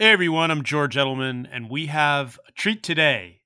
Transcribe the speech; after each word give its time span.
Hey 0.00 0.12
everyone, 0.12 0.52
I'm 0.52 0.62
George 0.62 0.94
Edelman, 0.94 1.48
and 1.50 1.68
we 1.68 1.86
have 1.86 2.38
a 2.46 2.52
treat 2.52 2.84
today. 2.84 3.40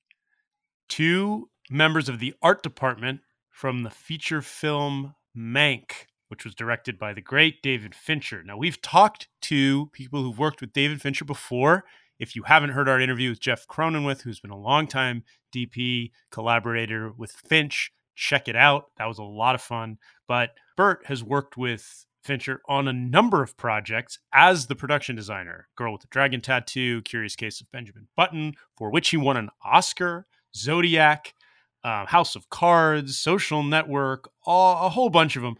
Two 0.86 1.48
members 1.70 2.10
of 2.10 2.18
the 2.18 2.34
art 2.42 2.62
department 2.62 3.20
from 3.48 3.84
the 3.84 3.90
feature 3.90 4.42
film 4.42 5.14
Mank, 5.34 6.08
which 6.28 6.44
was 6.44 6.54
directed 6.54 6.98
by 6.98 7.14
the 7.14 7.22
great 7.22 7.62
David 7.62 7.94
Fincher. 7.94 8.42
Now, 8.42 8.58
we've 8.58 8.82
talked 8.82 9.28
to 9.44 9.86
people 9.94 10.22
who've 10.22 10.38
worked 10.38 10.60
with 10.60 10.74
David 10.74 11.00
Fincher 11.00 11.24
before. 11.24 11.84
If 12.18 12.36
you 12.36 12.42
haven't 12.42 12.72
heard 12.72 12.86
our 12.86 13.00
interview 13.00 13.30
with 13.30 13.40
Jeff 13.40 13.66
Cronenweth, 13.66 14.20
who's 14.20 14.40
been 14.40 14.50
a 14.50 14.58
longtime 14.58 15.24
DP 15.56 16.10
collaborator 16.30 17.12
with 17.16 17.32
Finch, 17.32 17.94
check 18.14 18.46
it 18.46 18.56
out. 18.56 18.90
That 18.98 19.08
was 19.08 19.16
a 19.16 19.24
lot 19.24 19.54
of 19.54 19.62
fun. 19.62 19.96
But 20.28 20.50
Burt 20.76 21.06
has 21.06 21.24
worked 21.24 21.56
with 21.56 22.04
Fincher 22.22 22.60
on 22.68 22.88
a 22.88 22.92
number 22.92 23.42
of 23.42 23.56
projects 23.56 24.18
as 24.32 24.66
the 24.66 24.74
production 24.74 25.16
designer 25.16 25.68
Girl 25.76 25.92
with 25.92 26.02
the 26.02 26.08
Dragon 26.08 26.40
Tattoo, 26.40 27.02
Curious 27.02 27.36
Case 27.36 27.60
of 27.60 27.70
Benjamin 27.70 28.08
Button, 28.16 28.54
for 28.76 28.90
which 28.90 29.10
he 29.10 29.16
won 29.16 29.36
an 29.36 29.50
Oscar, 29.64 30.26
Zodiac, 30.54 31.34
uh, 31.84 32.06
House 32.06 32.36
of 32.36 32.48
Cards, 32.50 33.18
Social 33.18 33.62
Network, 33.62 34.30
all, 34.44 34.86
a 34.86 34.90
whole 34.90 35.10
bunch 35.10 35.36
of 35.36 35.42
them. 35.42 35.56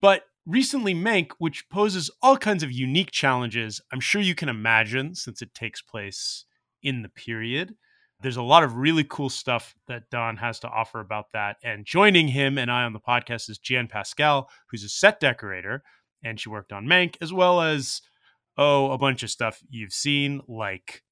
But 0.00 0.22
recently, 0.46 0.94
Mank, 0.94 1.32
which 1.38 1.68
poses 1.68 2.10
all 2.22 2.36
kinds 2.36 2.62
of 2.62 2.70
unique 2.70 3.10
challenges, 3.10 3.80
I'm 3.92 4.00
sure 4.00 4.20
you 4.20 4.34
can 4.34 4.48
imagine 4.48 5.14
since 5.14 5.42
it 5.42 5.54
takes 5.54 5.82
place 5.82 6.44
in 6.82 7.02
the 7.02 7.08
period. 7.08 7.74
There's 8.20 8.36
a 8.36 8.42
lot 8.42 8.62
of 8.62 8.76
really 8.76 9.04
cool 9.04 9.28
stuff 9.28 9.74
that 9.88 10.08
Don 10.10 10.36
has 10.36 10.60
to 10.60 10.68
offer 10.68 11.00
about 11.00 11.32
that. 11.32 11.56
And 11.62 11.84
joining 11.84 12.28
him 12.28 12.56
and 12.56 12.70
I 12.70 12.84
on 12.84 12.92
the 12.92 13.00
podcast 13.00 13.50
is 13.50 13.58
Jan 13.58 13.88
Pascale, 13.88 14.46
who's 14.70 14.84
a 14.84 14.88
set 14.88 15.20
decorator 15.20 15.82
and 16.24 16.40
she 16.40 16.48
worked 16.48 16.72
on 16.72 16.86
Mank 16.86 17.16
as 17.20 17.32
well 17.32 17.60
as 17.60 18.00
oh 18.56 18.90
a 18.90 18.98
bunch 18.98 19.22
of 19.22 19.30
stuff 19.30 19.62
you've 19.68 19.92
seen 19.92 20.40
like 20.48 21.02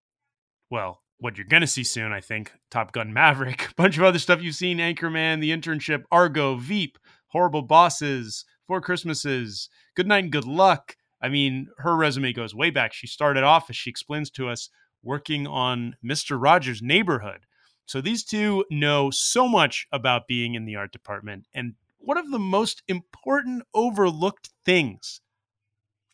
well 0.70 1.02
what 1.18 1.36
you're 1.36 1.46
gonna 1.46 1.66
see 1.66 1.84
soon 1.84 2.12
I 2.12 2.20
think 2.20 2.52
Top 2.70 2.92
Gun 2.92 3.12
Maverick 3.12 3.68
a 3.70 3.74
bunch 3.74 3.98
of 3.98 4.04
other 4.04 4.18
stuff 4.18 4.42
you've 4.42 4.56
seen 4.56 4.78
Anchorman 4.78 5.40
The 5.40 5.52
Internship 5.52 6.04
Argo 6.10 6.56
Veep 6.56 6.98
Horrible 7.28 7.62
Bosses 7.62 8.44
Four 8.66 8.80
Christmases 8.80 9.68
Good 9.94 10.06
Night 10.06 10.24
and 10.24 10.32
Good 10.32 10.46
Luck 10.46 10.96
I 11.20 11.28
mean 11.28 11.68
her 11.78 11.94
resume 11.96 12.32
goes 12.32 12.54
way 12.54 12.70
back 12.70 12.92
she 12.92 13.06
started 13.06 13.44
off 13.44 13.70
as 13.70 13.76
she 13.76 13.90
explains 13.90 14.30
to 14.30 14.48
us 14.48 14.70
working 15.04 15.46
on 15.46 15.96
Mr. 16.04 16.40
Rogers' 16.40 16.82
Neighborhood 16.82 17.46
so 17.86 18.00
these 18.00 18.24
two 18.24 18.64
know 18.70 19.10
so 19.10 19.48
much 19.48 19.86
about 19.92 20.28
being 20.28 20.54
in 20.54 20.64
the 20.64 20.76
art 20.76 20.92
department 20.92 21.46
and 21.52 21.74
one 22.04 22.18
of 22.18 22.30
the 22.30 22.38
most 22.38 22.82
important 22.88 23.62
overlooked 23.74 24.50
things 24.64 25.20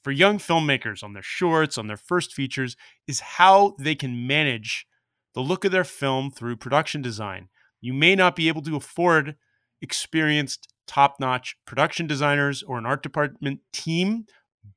for 0.03 0.13
young 0.13 0.39
filmmakers 0.39 1.03
on 1.03 1.13
their 1.13 1.23
shorts, 1.23 1.77
on 1.77 1.87
their 1.87 1.97
first 1.97 2.33
features, 2.33 2.77
is 3.07 3.21
how 3.21 3.75
they 3.79 3.95
can 3.95 4.27
manage 4.27 4.87
the 5.35 5.41
look 5.41 5.65
of 5.65 5.73
their 5.73 5.85
film 5.85 6.31
through 6.31 6.57
production 6.57 7.03
design. 7.03 7.49
You 7.81 7.93
may 7.93 8.15
not 8.15 8.37
be 8.37 8.49
able 8.49 8.63
to 8.63 8.77
afford 8.77 9.37
experienced, 9.81 10.73
top 10.87 11.17
notch 11.21 11.57
production 11.67 12.07
designers 12.07 12.63
or 12.63 12.79
an 12.79 12.87
art 12.87 13.03
department 13.03 13.61
team, 13.73 14.25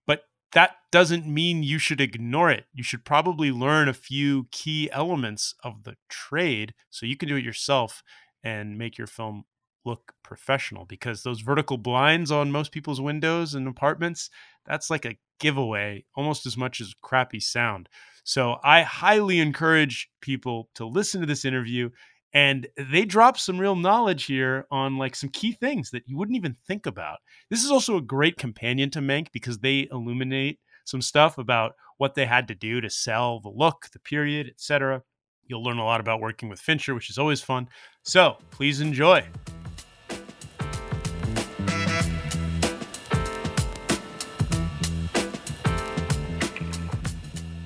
but 0.05 0.23
that 0.53 0.71
doesn't 0.91 1.25
mean 1.25 1.63
you 1.63 1.79
should 1.79 2.01
ignore 2.01 2.51
it. 2.51 2.65
You 2.73 2.83
should 2.83 3.05
probably 3.05 3.51
learn 3.51 3.87
a 3.87 3.93
few 3.93 4.47
key 4.51 4.89
elements 4.91 5.55
of 5.63 5.83
the 5.83 5.95
trade 6.09 6.73
so 6.89 7.05
you 7.05 7.15
can 7.15 7.29
do 7.29 7.37
it 7.37 7.43
yourself 7.45 8.03
and 8.43 8.77
make 8.77 8.97
your 8.97 9.07
film 9.07 9.45
look 9.85 10.13
professional 10.23 10.85
because 10.85 11.23
those 11.23 11.41
vertical 11.41 11.77
blinds 11.77 12.31
on 12.31 12.51
most 12.51 12.71
people's 12.71 13.01
windows 13.01 13.53
and 13.53 13.67
apartments 13.67 14.29
that's 14.65 14.89
like 14.89 15.05
a 15.05 15.17
giveaway 15.39 16.05
almost 16.15 16.45
as 16.45 16.55
much 16.55 16.81
as 16.81 16.93
crappy 17.01 17.39
sound. 17.39 17.89
So 18.23 18.57
i 18.63 18.83
highly 18.83 19.39
encourage 19.39 20.09
people 20.21 20.69
to 20.75 20.85
listen 20.85 21.21
to 21.21 21.27
this 21.27 21.45
interview 21.45 21.89
and 22.33 22.67
they 22.77 23.03
drop 23.03 23.37
some 23.37 23.59
real 23.59 23.75
knowledge 23.75 24.25
here 24.25 24.65
on 24.71 24.97
like 24.97 25.15
some 25.15 25.29
key 25.29 25.51
things 25.51 25.89
that 25.91 26.03
you 26.05 26.17
wouldn't 26.17 26.37
even 26.37 26.55
think 26.65 26.85
about. 26.85 27.19
This 27.49 27.63
is 27.63 27.71
also 27.71 27.97
a 27.97 28.01
great 28.01 28.37
companion 28.37 28.89
to 28.91 28.99
mank 28.99 29.27
because 29.33 29.59
they 29.59 29.87
illuminate 29.91 30.59
some 30.85 31.01
stuff 31.01 31.37
about 31.37 31.73
what 31.97 32.15
they 32.15 32.25
had 32.25 32.47
to 32.47 32.55
do 32.55 32.81
to 32.81 32.89
sell 32.89 33.39
the 33.39 33.49
look 33.49 33.87
the 33.93 33.99
period 33.99 34.47
etc 34.47 35.01
you'll 35.47 35.63
learn 35.63 35.77
a 35.77 35.83
lot 35.83 35.99
about 35.99 36.21
working 36.21 36.49
with 36.49 36.59
fincher 36.59 36.95
which 36.95 37.09
is 37.09 37.17
always 37.17 37.41
fun. 37.41 37.67
So 38.03 38.37
please 38.51 38.81
enjoy 38.81 39.25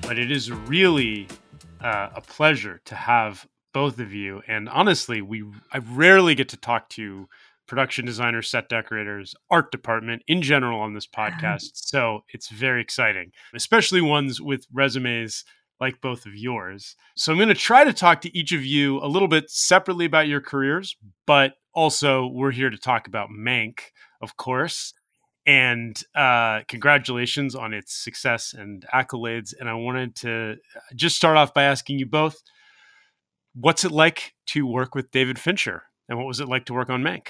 but 0.06 0.18
it 0.20 0.30
is 0.30 0.52
really 0.52 1.26
uh, 1.80 2.10
a 2.14 2.20
pleasure 2.20 2.80
to 2.84 2.94
have 2.94 3.46
both 3.74 3.98
of 3.98 4.12
you. 4.12 4.40
And 4.46 4.68
honestly, 4.68 5.20
we 5.20 5.44
I 5.72 5.78
rarely 5.78 6.34
get 6.36 6.48
to 6.50 6.56
talk 6.56 6.88
to 6.90 7.28
production 7.66 8.06
designers, 8.06 8.48
set 8.48 8.68
decorators, 8.68 9.34
art 9.50 9.72
department 9.72 10.22
in 10.28 10.42
general 10.42 10.80
on 10.80 10.94
this 10.94 11.06
podcast. 11.18 11.70
So 11.74 12.20
it's 12.28 12.48
very 12.48 12.80
exciting, 12.80 13.32
especially 13.52 14.00
ones 14.00 14.40
with 14.40 14.66
resumes 14.72 15.44
like 15.80 16.00
both 16.00 16.24
of 16.24 16.36
yours. 16.36 16.94
So 17.16 17.32
I'm 17.32 17.38
going 17.38 17.48
to 17.48 17.54
try 17.54 17.84
to 17.84 17.92
talk 17.92 18.20
to 18.22 18.34
each 18.34 18.52
of 18.52 18.64
you 18.64 18.98
a 19.00 19.08
little 19.08 19.28
bit 19.28 19.50
separately 19.50 20.06
about 20.06 20.28
your 20.28 20.40
careers, 20.40 20.96
but 21.26 21.54
also 21.74 22.28
we're 22.28 22.52
here 22.52 22.70
to 22.70 22.78
talk 22.78 23.08
about 23.08 23.28
Mank, 23.28 23.80
of 24.22 24.36
course 24.36 24.94
and 25.46 26.02
uh, 26.14 26.60
congratulations 26.66 27.54
on 27.54 27.72
its 27.72 27.94
success 27.94 28.52
and 28.52 28.84
accolades. 28.92 29.54
And 29.58 29.68
I 29.68 29.74
wanted 29.74 30.16
to 30.16 30.56
uh, 30.74 30.80
just 30.94 31.16
start 31.16 31.36
off 31.36 31.54
by 31.54 31.64
asking 31.64 31.98
you 31.98 32.06
both 32.06 32.42
what's 33.54 33.84
it 33.84 33.92
like 33.92 34.34
to 34.46 34.66
work 34.66 34.94
with 34.94 35.10
David 35.10 35.38
Fincher? 35.38 35.84
And 36.08 36.18
what 36.18 36.26
was 36.26 36.40
it 36.40 36.48
like 36.48 36.66
to 36.66 36.74
work 36.74 36.90
on 36.90 37.02
Mank? 37.02 37.28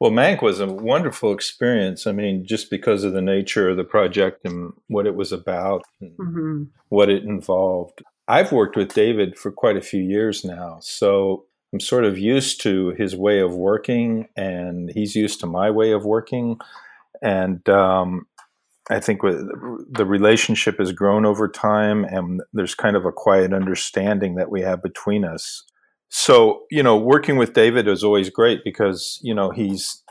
Well, 0.00 0.10
Mank 0.10 0.42
was 0.42 0.60
a 0.60 0.66
wonderful 0.66 1.32
experience. 1.32 2.06
I 2.06 2.12
mean, 2.12 2.46
just 2.46 2.70
because 2.70 3.04
of 3.04 3.12
the 3.12 3.22
nature 3.22 3.68
of 3.68 3.76
the 3.76 3.84
project 3.84 4.44
and 4.44 4.72
what 4.88 5.06
it 5.06 5.14
was 5.14 5.32
about, 5.32 5.82
mm-hmm. 6.02 6.64
what 6.88 7.08
it 7.08 7.24
involved. 7.24 8.02
I've 8.28 8.52
worked 8.52 8.76
with 8.76 8.94
David 8.94 9.38
for 9.38 9.52
quite 9.52 9.76
a 9.76 9.82
few 9.82 10.02
years 10.02 10.44
now. 10.44 10.78
So 10.80 11.44
I'm 11.72 11.80
sort 11.80 12.04
of 12.04 12.18
used 12.18 12.60
to 12.62 12.90
his 12.98 13.16
way 13.16 13.40
of 13.40 13.54
working, 13.54 14.28
and 14.36 14.90
he's 14.90 15.14
used 15.14 15.40
to 15.40 15.46
my 15.46 15.70
way 15.70 15.92
of 15.92 16.04
working 16.04 16.58
and 17.22 17.68
um, 17.68 18.26
I 18.90 19.00
think 19.00 19.20
the 19.22 20.06
relationship 20.06 20.78
has 20.78 20.92
grown 20.92 21.26
over 21.26 21.48
time, 21.48 22.04
and 22.04 22.42
there's 22.52 22.74
kind 22.74 22.96
of 22.96 23.04
a 23.04 23.12
quiet 23.12 23.52
understanding 23.52 24.36
that 24.36 24.50
we 24.50 24.62
have 24.62 24.82
between 24.82 25.24
us. 25.24 25.64
So, 26.08 26.62
you 26.70 26.82
know, 26.82 26.96
working 26.96 27.36
with 27.36 27.52
David 27.52 27.88
is 27.88 28.04
always 28.04 28.30
great 28.30 28.62
because 28.64 29.18
you 29.22 29.34
know 29.34 29.50
he's 29.50 30.02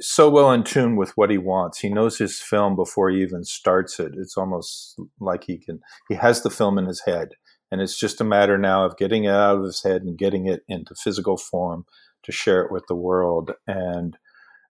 so 0.00 0.30
well 0.30 0.52
in 0.52 0.62
tune 0.62 0.96
with 0.96 1.16
what 1.16 1.30
he 1.30 1.38
wants. 1.38 1.78
He 1.80 1.88
knows 1.88 2.18
his 2.18 2.40
film 2.40 2.76
before 2.76 3.10
he 3.10 3.20
even 3.22 3.44
starts 3.44 3.98
it. 3.98 4.12
It's 4.16 4.36
almost 4.36 4.98
like 5.18 5.44
he 5.44 5.58
can 5.58 5.80
he 6.08 6.14
has 6.14 6.42
the 6.42 6.50
film 6.50 6.78
in 6.78 6.86
his 6.86 7.02
head, 7.06 7.30
and 7.70 7.80
it's 7.80 7.98
just 7.98 8.20
a 8.20 8.24
matter 8.24 8.58
now 8.58 8.84
of 8.84 8.96
getting 8.96 9.24
it 9.24 9.30
out 9.30 9.58
of 9.58 9.64
his 9.64 9.82
head 9.82 10.02
and 10.02 10.16
getting 10.16 10.46
it 10.46 10.62
into 10.68 10.94
physical 10.94 11.36
form 11.36 11.84
to 12.22 12.32
share 12.32 12.62
it 12.62 12.70
with 12.70 12.84
the 12.88 12.94
world. 12.94 13.52
And 13.66 14.16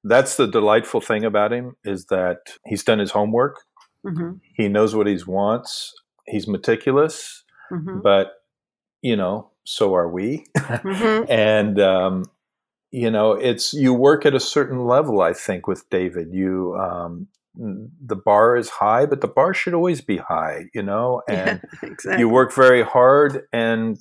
that's 0.04 0.36
the 0.36 0.46
delightful 0.46 1.00
thing 1.00 1.24
about 1.24 1.52
him 1.52 1.76
is 1.84 2.06
that 2.06 2.38
he's 2.66 2.84
done 2.84 2.98
his 2.98 3.10
homework. 3.10 3.60
Mm-hmm. 4.06 4.36
He 4.56 4.68
knows 4.68 4.94
what 4.94 5.06
he 5.06 5.18
wants. 5.26 5.92
He's 6.26 6.48
meticulous, 6.48 7.44
mm-hmm. 7.70 8.00
but 8.02 8.32
you 9.02 9.16
know, 9.16 9.50
so 9.64 9.94
are 9.94 10.08
we. 10.08 10.46
Mm-hmm. 10.56 11.24
and 11.30 11.80
um, 11.80 12.24
you 12.90 13.10
know, 13.10 13.32
it's 13.32 13.72
you 13.72 13.92
work 13.92 14.26
at 14.26 14.34
a 14.34 14.40
certain 14.40 14.86
level. 14.86 15.20
I 15.20 15.32
think 15.32 15.66
with 15.66 15.88
David, 15.90 16.28
you 16.32 16.76
um, 16.76 17.28
the 17.54 18.16
bar 18.16 18.56
is 18.56 18.68
high, 18.68 19.06
but 19.06 19.20
the 19.20 19.28
bar 19.28 19.52
should 19.54 19.74
always 19.74 20.00
be 20.00 20.16
high. 20.16 20.64
You 20.74 20.82
know, 20.82 21.22
and 21.28 21.60
yeah, 21.82 21.90
exactly. 21.90 22.20
you 22.20 22.28
work 22.28 22.54
very 22.54 22.82
hard, 22.82 23.42
and 23.53 23.98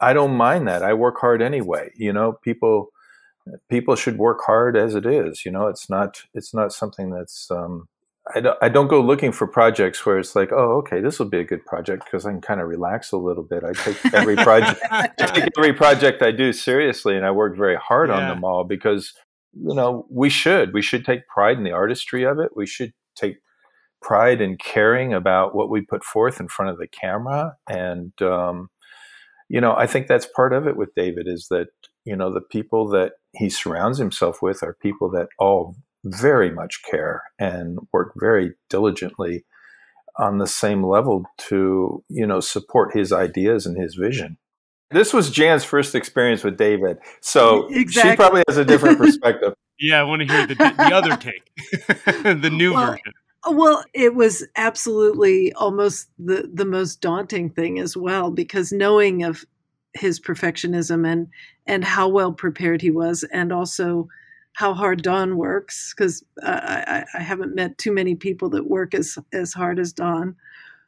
I 0.00 0.12
don't 0.12 0.34
mind 0.34 0.66
that. 0.68 0.82
I 0.82 0.94
work 0.94 1.16
hard 1.20 1.40
anyway. 1.40 1.90
You 1.96 2.12
know, 2.12 2.32
people 2.42 2.88
people 3.68 3.96
should 3.96 4.18
work 4.18 4.40
hard 4.44 4.76
as 4.76 4.94
it 4.94 5.06
is. 5.06 5.44
You 5.44 5.52
know, 5.52 5.66
it's 5.66 5.88
not 5.88 6.22
it's 6.34 6.54
not 6.54 6.72
something 6.72 7.10
that's. 7.10 7.50
Um, 7.50 7.88
I 8.32 8.40
don't, 8.40 8.58
I 8.62 8.68
don't 8.68 8.86
go 8.86 9.00
looking 9.00 9.32
for 9.32 9.46
projects 9.46 10.04
where 10.04 10.18
it's 10.18 10.36
like, 10.36 10.52
oh, 10.52 10.76
okay, 10.78 11.00
this 11.00 11.18
will 11.18 11.28
be 11.28 11.40
a 11.40 11.44
good 11.44 11.64
project 11.64 12.04
because 12.04 12.26
I 12.26 12.30
can 12.30 12.40
kind 12.40 12.60
of 12.60 12.68
relax 12.68 13.10
a 13.10 13.16
little 13.16 13.42
bit. 13.42 13.64
I 13.64 13.72
take 13.72 14.14
every 14.14 14.36
project, 14.36 14.80
I 14.90 15.08
take 15.16 15.48
every 15.58 15.72
project 15.72 16.22
I 16.22 16.30
do 16.30 16.52
seriously, 16.52 17.16
and 17.16 17.26
I 17.26 17.30
work 17.32 17.56
very 17.56 17.76
hard 17.76 18.08
yeah. 18.08 18.16
on 18.16 18.28
them 18.28 18.44
all 18.44 18.64
because 18.64 19.14
you 19.52 19.74
know 19.74 20.06
we 20.10 20.30
should 20.30 20.72
we 20.72 20.82
should 20.82 21.04
take 21.04 21.26
pride 21.26 21.56
in 21.56 21.64
the 21.64 21.72
artistry 21.72 22.24
of 22.24 22.38
it. 22.38 22.50
We 22.54 22.66
should 22.66 22.92
take 23.16 23.38
pride 24.02 24.40
in 24.40 24.56
caring 24.58 25.12
about 25.12 25.54
what 25.54 25.70
we 25.70 25.80
put 25.80 26.04
forth 26.04 26.40
in 26.40 26.48
front 26.48 26.70
of 26.70 26.78
the 26.78 26.88
camera, 26.88 27.56
and 27.68 28.12
um, 28.22 28.68
you 29.50 29.60
know, 29.60 29.74
I 29.74 29.88
think 29.88 30.06
that's 30.06 30.26
part 30.26 30.52
of 30.52 30.68
it 30.68 30.76
with 30.76 30.94
David 30.94 31.26
is 31.26 31.48
that 31.50 31.68
you 32.04 32.14
know 32.14 32.32
the 32.32 32.40
people 32.40 32.88
that 32.90 33.14
he 33.32 33.48
surrounds 33.48 33.98
himself 33.98 34.42
with 34.42 34.62
are 34.62 34.76
people 34.80 35.10
that 35.10 35.28
all 35.38 35.76
very 36.04 36.50
much 36.50 36.82
care 36.82 37.22
and 37.38 37.78
work 37.92 38.12
very 38.16 38.54
diligently 38.68 39.44
on 40.18 40.38
the 40.38 40.46
same 40.46 40.84
level 40.84 41.24
to 41.38 42.02
you 42.08 42.26
know 42.26 42.40
support 42.40 42.94
his 42.94 43.12
ideas 43.12 43.66
and 43.66 43.80
his 43.80 43.94
vision. 43.94 44.36
This 44.90 45.12
was 45.12 45.30
Jan's 45.30 45.62
first 45.62 45.94
experience 45.94 46.42
with 46.42 46.56
David, 46.56 46.98
so 47.20 47.68
exactly. 47.68 48.10
she 48.10 48.16
probably 48.16 48.42
has 48.48 48.56
a 48.56 48.64
different 48.64 48.98
perspective. 49.04 49.54
yeah, 49.78 50.00
I 50.00 50.02
want 50.02 50.22
to 50.22 50.28
hear 50.28 50.46
the, 50.46 50.54
the 50.54 50.94
other 50.94 51.16
take, 51.16 51.44
the 52.42 52.50
new 52.50 52.74
well, 52.74 52.92
version. 52.92 53.12
Uh, 53.46 53.52
well, 53.52 53.84
it 53.94 54.14
was 54.14 54.46
absolutely 54.56 55.52
almost 55.54 56.08
the 56.18 56.50
the 56.52 56.64
most 56.64 57.00
daunting 57.00 57.50
thing 57.50 57.78
as 57.78 57.96
well 57.96 58.30
because 58.30 58.72
knowing 58.72 59.22
of 59.22 59.44
his 59.94 60.20
perfectionism 60.20 61.06
and 61.06 61.28
and 61.66 61.84
how 61.84 62.08
well 62.08 62.32
prepared 62.32 62.82
he 62.82 62.90
was, 62.90 63.24
and 63.32 63.52
also 63.52 64.08
how 64.54 64.74
hard 64.74 65.02
Don 65.02 65.36
works 65.36 65.94
because 65.96 66.24
I, 66.42 67.04
I 67.14 67.22
haven't 67.22 67.54
met 67.54 67.78
too 67.78 67.92
many 67.92 68.14
people 68.14 68.50
that 68.50 68.68
work 68.68 68.94
as 68.94 69.18
as 69.32 69.52
hard 69.52 69.78
as 69.78 69.92
Don, 69.92 70.36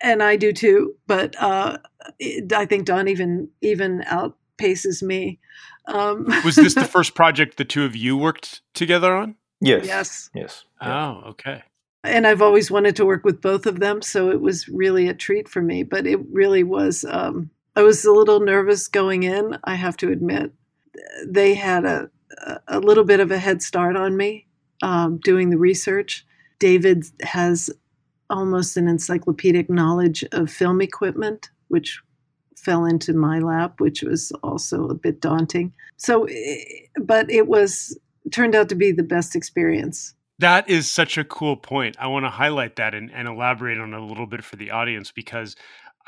and 0.00 0.22
I 0.22 0.36
do 0.36 0.52
too. 0.52 0.94
But 1.06 1.34
uh, 1.40 1.78
it, 2.18 2.52
I 2.52 2.66
think 2.66 2.86
Don 2.86 3.08
even 3.08 3.48
even 3.60 4.04
outpaces 4.06 5.02
me. 5.02 5.38
Um, 5.86 6.26
was 6.44 6.56
this 6.56 6.74
the 6.74 6.84
first 6.96 7.14
project 7.14 7.56
the 7.56 7.64
two 7.64 7.84
of 7.84 7.96
you 7.96 8.16
worked 8.16 8.62
together 8.74 9.14
on? 9.14 9.36
Yes. 9.60 9.86
Yes. 9.86 10.30
Yes. 10.34 10.64
Oh, 10.80 11.22
okay. 11.28 11.62
And 12.04 12.26
I've 12.26 12.42
always 12.42 12.68
wanted 12.68 12.96
to 12.96 13.06
work 13.06 13.24
with 13.24 13.40
both 13.40 13.64
of 13.64 13.78
them, 13.78 14.02
so 14.02 14.30
it 14.30 14.40
was 14.40 14.68
really 14.68 15.06
a 15.06 15.14
treat 15.14 15.48
for 15.48 15.62
me. 15.62 15.84
But 15.84 16.06
it 16.06 16.18
really 16.32 16.64
was. 16.64 17.04
Um, 17.08 17.50
I 17.74 17.82
was 17.82 18.04
a 18.04 18.12
little 18.12 18.40
nervous 18.40 18.88
going 18.88 19.22
in. 19.22 19.56
I 19.64 19.74
have 19.74 19.96
to 19.98 20.10
admit, 20.10 20.52
they 21.26 21.54
had 21.54 21.84
a 21.84 22.10
a 22.68 22.80
little 22.80 23.04
bit 23.04 23.20
of 23.20 23.30
a 23.30 23.38
head 23.38 23.62
start 23.62 23.96
on 23.96 24.16
me 24.16 24.46
um, 24.82 25.18
doing 25.18 25.50
the 25.50 25.58
research. 25.58 26.26
David 26.58 27.04
has 27.22 27.70
almost 28.30 28.76
an 28.76 28.88
encyclopedic 28.88 29.68
knowledge 29.68 30.24
of 30.32 30.50
film 30.50 30.80
equipment, 30.80 31.50
which 31.68 32.00
fell 32.56 32.84
into 32.84 33.12
my 33.12 33.38
lap, 33.38 33.80
which 33.80 34.02
was 34.02 34.32
also 34.42 34.88
a 34.88 34.94
bit 34.94 35.20
daunting. 35.20 35.72
So, 35.96 36.26
but 37.02 37.30
it 37.30 37.48
was 37.48 37.98
turned 38.30 38.54
out 38.54 38.68
to 38.68 38.74
be 38.74 38.92
the 38.92 39.02
best 39.02 39.34
experience. 39.34 40.14
That 40.38 40.68
is 40.68 40.90
such 40.90 41.18
a 41.18 41.24
cool 41.24 41.56
point. 41.56 41.96
I 42.00 42.06
want 42.06 42.24
to 42.24 42.30
highlight 42.30 42.76
that 42.76 42.94
and, 42.94 43.12
and 43.12 43.28
elaborate 43.28 43.78
on 43.78 43.92
it 43.92 44.00
a 44.00 44.04
little 44.04 44.26
bit 44.26 44.42
for 44.42 44.56
the 44.56 44.70
audience 44.70 45.12
because 45.12 45.54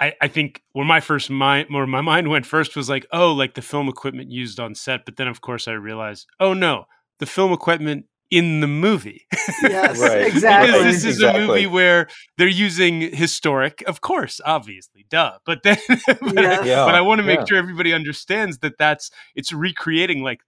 I, 0.01 0.13
I 0.21 0.29
think 0.29 0.63
where 0.73 0.85
my 0.85 1.01
first 1.01 1.31
mind 1.31 1.69
where 1.71 1.87
my 1.87 2.01
mind 2.01 2.29
went 2.29 2.47
first 2.47 2.77
was 2.77 2.89
like, 2.89 3.07
oh, 3.13 3.33
like 3.33 3.55
the 3.55 3.63
film 3.63 3.89
equipment 3.89 4.31
used 4.31 4.59
on 4.59 4.75
set. 4.75 5.05
But 5.05 5.17
then 5.17 5.29
of 5.29 5.41
course 5.41 5.69
I 5.69 5.73
realized, 5.73 6.27
oh 6.41 6.55
no, 6.55 6.87
the 7.19 7.27
film 7.27 7.53
equipment 7.53 8.07
in 8.31 8.61
the 8.61 8.67
movie. 8.67 9.27
Yes, 9.63 9.99
right. 10.01 10.23
exactly. 10.27 10.73
because 10.73 10.85
this 10.85 11.05
is 11.05 11.17
exactly. 11.17 11.45
a 11.45 11.47
movie 11.47 11.67
where 11.67 12.09
they're 12.37 12.49
using 12.49 13.15
historic, 13.15 13.85
of 13.87 14.01
course, 14.01 14.41
obviously, 14.45 15.07
duh. 15.09 15.39
But 15.47 15.63
then, 15.63 15.79
but, 15.89 16.35
yeah. 16.35 16.65
Yeah. 16.65 16.85
but 16.85 16.95
I 16.95 17.01
want 17.01 17.21
to 17.21 17.23
make 17.23 17.41
yeah. 17.41 17.45
sure 17.45 17.59
everybody 17.59 17.93
understands 17.93 18.59
that 18.59 18.79
that's 18.79 19.11
it's 19.37 19.53
recreating 19.53 20.23
like 20.23 20.41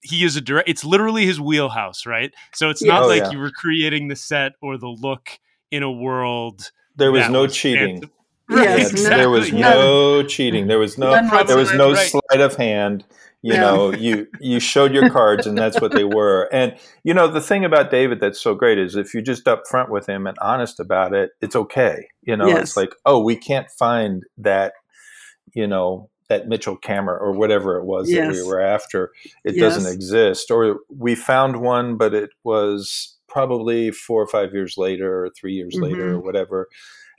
he 0.00 0.24
is 0.24 0.36
a 0.36 0.40
direct. 0.40 0.68
It's 0.68 0.84
literally 0.84 1.24
his 1.26 1.40
wheelhouse, 1.40 2.04
right? 2.04 2.32
So 2.54 2.68
it's 2.68 2.82
not 2.82 3.04
oh, 3.04 3.06
like 3.06 3.32
you 3.32 3.38
were 3.38 3.50
creating 3.50 4.08
the 4.08 4.16
set 4.16 4.52
or 4.60 4.76
the 4.76 4.88
look 4.88 5.38
in 5.70 5.82
a 5.82 5.90
world. 5.90 6.72
There 6.96 7.12
was 7.12 7.28
no 7.28 7.42
was 7.42 7.54
cheating. 7.54 8.10
Yes, 8.50 8.90
exactly. 8.90 9.16
there 9.18 9.30
was 9.30 9.52
no 9.52 10.22
cheating. 10.24 10.66
There 10.66 10.78
was 10.78 10.98
no 10.98 11.10
there 11.44 11.56
was 11.56 11.72
no 11.72 11.92
right. 11.92 12.10
sleight 12.10 12.40
of 12.40 12.56
hand. 12.56 13.04
You 13.42 13.54
yeah. 13.54 13.60
know, 13.60 13.92
you 13.92 14.26
you 14.38 14.60
showed 14.60 14.92
your 14.92 15.08
cards, 15.08 15.46
and 15.46 15.56
that's 15.56 15.80
what 15.80 15.92
they 15.92 16.04
were. 16.04 16.48
And 16.52 16.76
you 17.04 17.14
know, 17.14 17.26
the 17.26 17.40
thing 17.40 17.64
about 17.64 17.90
David 17.90 18.20
that's 18.20 18.40
so 18.40 18.54
great 18.54 18.78
is 18.78 18.96
if 18.96 19.14
you're 19.14 19.22
just 19.22 19.44
upfront 19.46 19.88
with 19.88 20.06
him 20.06 20.26
and 20.26 20.36
honest 20.40 20.78
about 20.78 21.14
it, 21.14 21.30
it's 21.40 21.56
okay. 21.56 22.08
You 22.22 22.36
know, 22.36 22.48
yes. 22.48 22.60
it's 22.60 22.76
like, 22.76 22.94
oh, 23.06 23.22
we 23.22 23.36
can't 23.36 23.70
find 23.70 24.24
that. 24.38 24.74
You 25.52 25.66
know, 25.66 26.10
that 26.30 26.48
Mitchell 26.48 26.76
camera 26.76 27.16
or 27.16 27.32
whatever 27.32 27.76
it 27.76 27.84
was 27.84 28.08
yes. 28.08 28.34
that 28.34 28.42
we 28.42 28.48
were 28.48 28.60
after. 28.60 29.10
It 29.44 29.56
yes. 29.56 29.74
doesn't 29.74 29.92
exist, 29.92 30.50
or 30.50 30.78
we 30.88 31.14
found 31.14 31.60
one, 31.60 31.96
but 31.96 32.14
it 32.14 32.30
was 32.44 33.18
probably 33.28 33.90
four 33.90 34.22
or 34.22 34.26
five 34.28 34.54
years 34.54 34.76
later, 34.78 35.24
or 35.24 35.30
three 35.30 35.54
years 35.54 35.74
mm-hmm. 35.74 35.84
later, 35.84 36.14
or 36.14 36.20
whatever. 36.20 36.68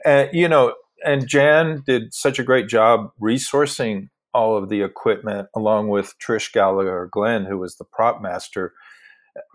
And 0.04 0.30
you 0.32 0.48
know, 0.48 0.74
and 1.04 1.26
Jan 1.26 1.82
did 1.86 2.14
such 2.14 2.38
a 2.38 2.44
great 2.44 2.68
job 2.68 3.10
resourcing 3.20 4.08
all 4.34 4.56
of 4.56 4.68
the 4.68 4.82
equipment 4.82 5.48
along 5.54 5.88
with 5.88 6.14
Trish 6.18 6.52
Gallagher 6.52 7.08
Glenn, 7.12 7.44
who 7.44 7.58
was 7.58 7.76
the 7.76 7.84
prop 7.84 8.22
master, 8.22 8.72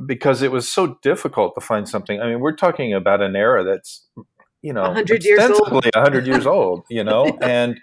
because 0.06 0.42
it 0.42 0.52
was 0.52 0.72
so 0.72 0.98
difficult 1.02 1.56
to 1.56 1.62
find 1.62 1.88
something. 1.88 2.22
I 2.22 2.28
mean, 2.28 2.40
we're 2.40 2.56
talking 2.56 2.94
about 2.94 3.22
an 3.22 3.36
era 3.36 3.64
that's, 3.64 4.06
you 4.62 4.74
know, 4.74 4.84
100 4.84 5.24
years 5.24 5.50
old. 5.50 5.86
100 5.86 6.28
years 6.28 6.46
old, 6.46 6.86
you 6.90 7.04
know, 7.04 7.38
and 7.42 7.80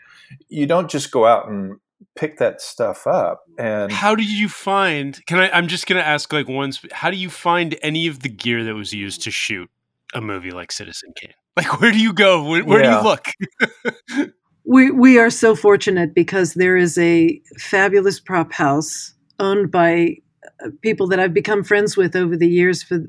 you 0.48 0.66
don't 0.66 0.90
just 0.90 1.10
go 1.10 1.26
out 1.26 1.48
and 1.48 1.78
pick 2.16 2.38
that 2.38 2.60
stuff 2.60 3.06
up 3.06 3.42
and 3.58 3.90
how 3.90 4.14
did 4.14 4.28
you 4.28 4.48
find 4.48 5.24
can 5.26 5.38
i 5.38 5.50
i'm 5.50 5.66
just 5.66 5.86
going 5.86 6.00
to 6.00 6.06
ask 6.06 6.32
like 6.32 6.46
once 6.46 6.80
how 6.92 7.10
do 7.10 7.16
you 7.16 7.30
find 7.30 7.76
any 7.82 8.06
of 8.06 8.20
the 8.20 8.28
gear 8.28 8.62
that 8.62 8.74
was 8.74 8.92
used 8.92 9.22
to 9.22 9.30
shoot 9.30 9.68
a 10.12 10.20
movie 10.20 10.50
like 10.50 10.70
citizen 10.70 11.12
kane 11.16 11.32
like, 11.56 11.80
where 11.80 11.92
do 11.92 11.98
you 11.98 12.12
go? 12.12 12.44
Where, 12.48 12.64
where 12.64 12.82
yeah. 12.82 12.90
do 12.90 12.96
you 12.96 13.02
look? 13.02 14.32
we 14.64 14.90
we 14.90 15.18
are 15.18 15.30
so 15.30 15.54
fortunate 15.54 16.14
because 16.14 16.54
there 16.54 16.76
is 16.76 16.98
a 16.98 17.40
fabulous 17.58 18.18
prop 18.18 18.52
house 18.52 19.14
owned 19.38 19.70
by 19.70 20.16
uh, 20.64 20.70
people 20.82 21.06
that 21.08 21.20
I've 21.20 21.34
become 21.34 21.64
friends 21.64 21.96
with 21.96 22.16
over 22.16 22.36
the 22.36 22.48
years. 22.48 22.82
For 22.82 23.00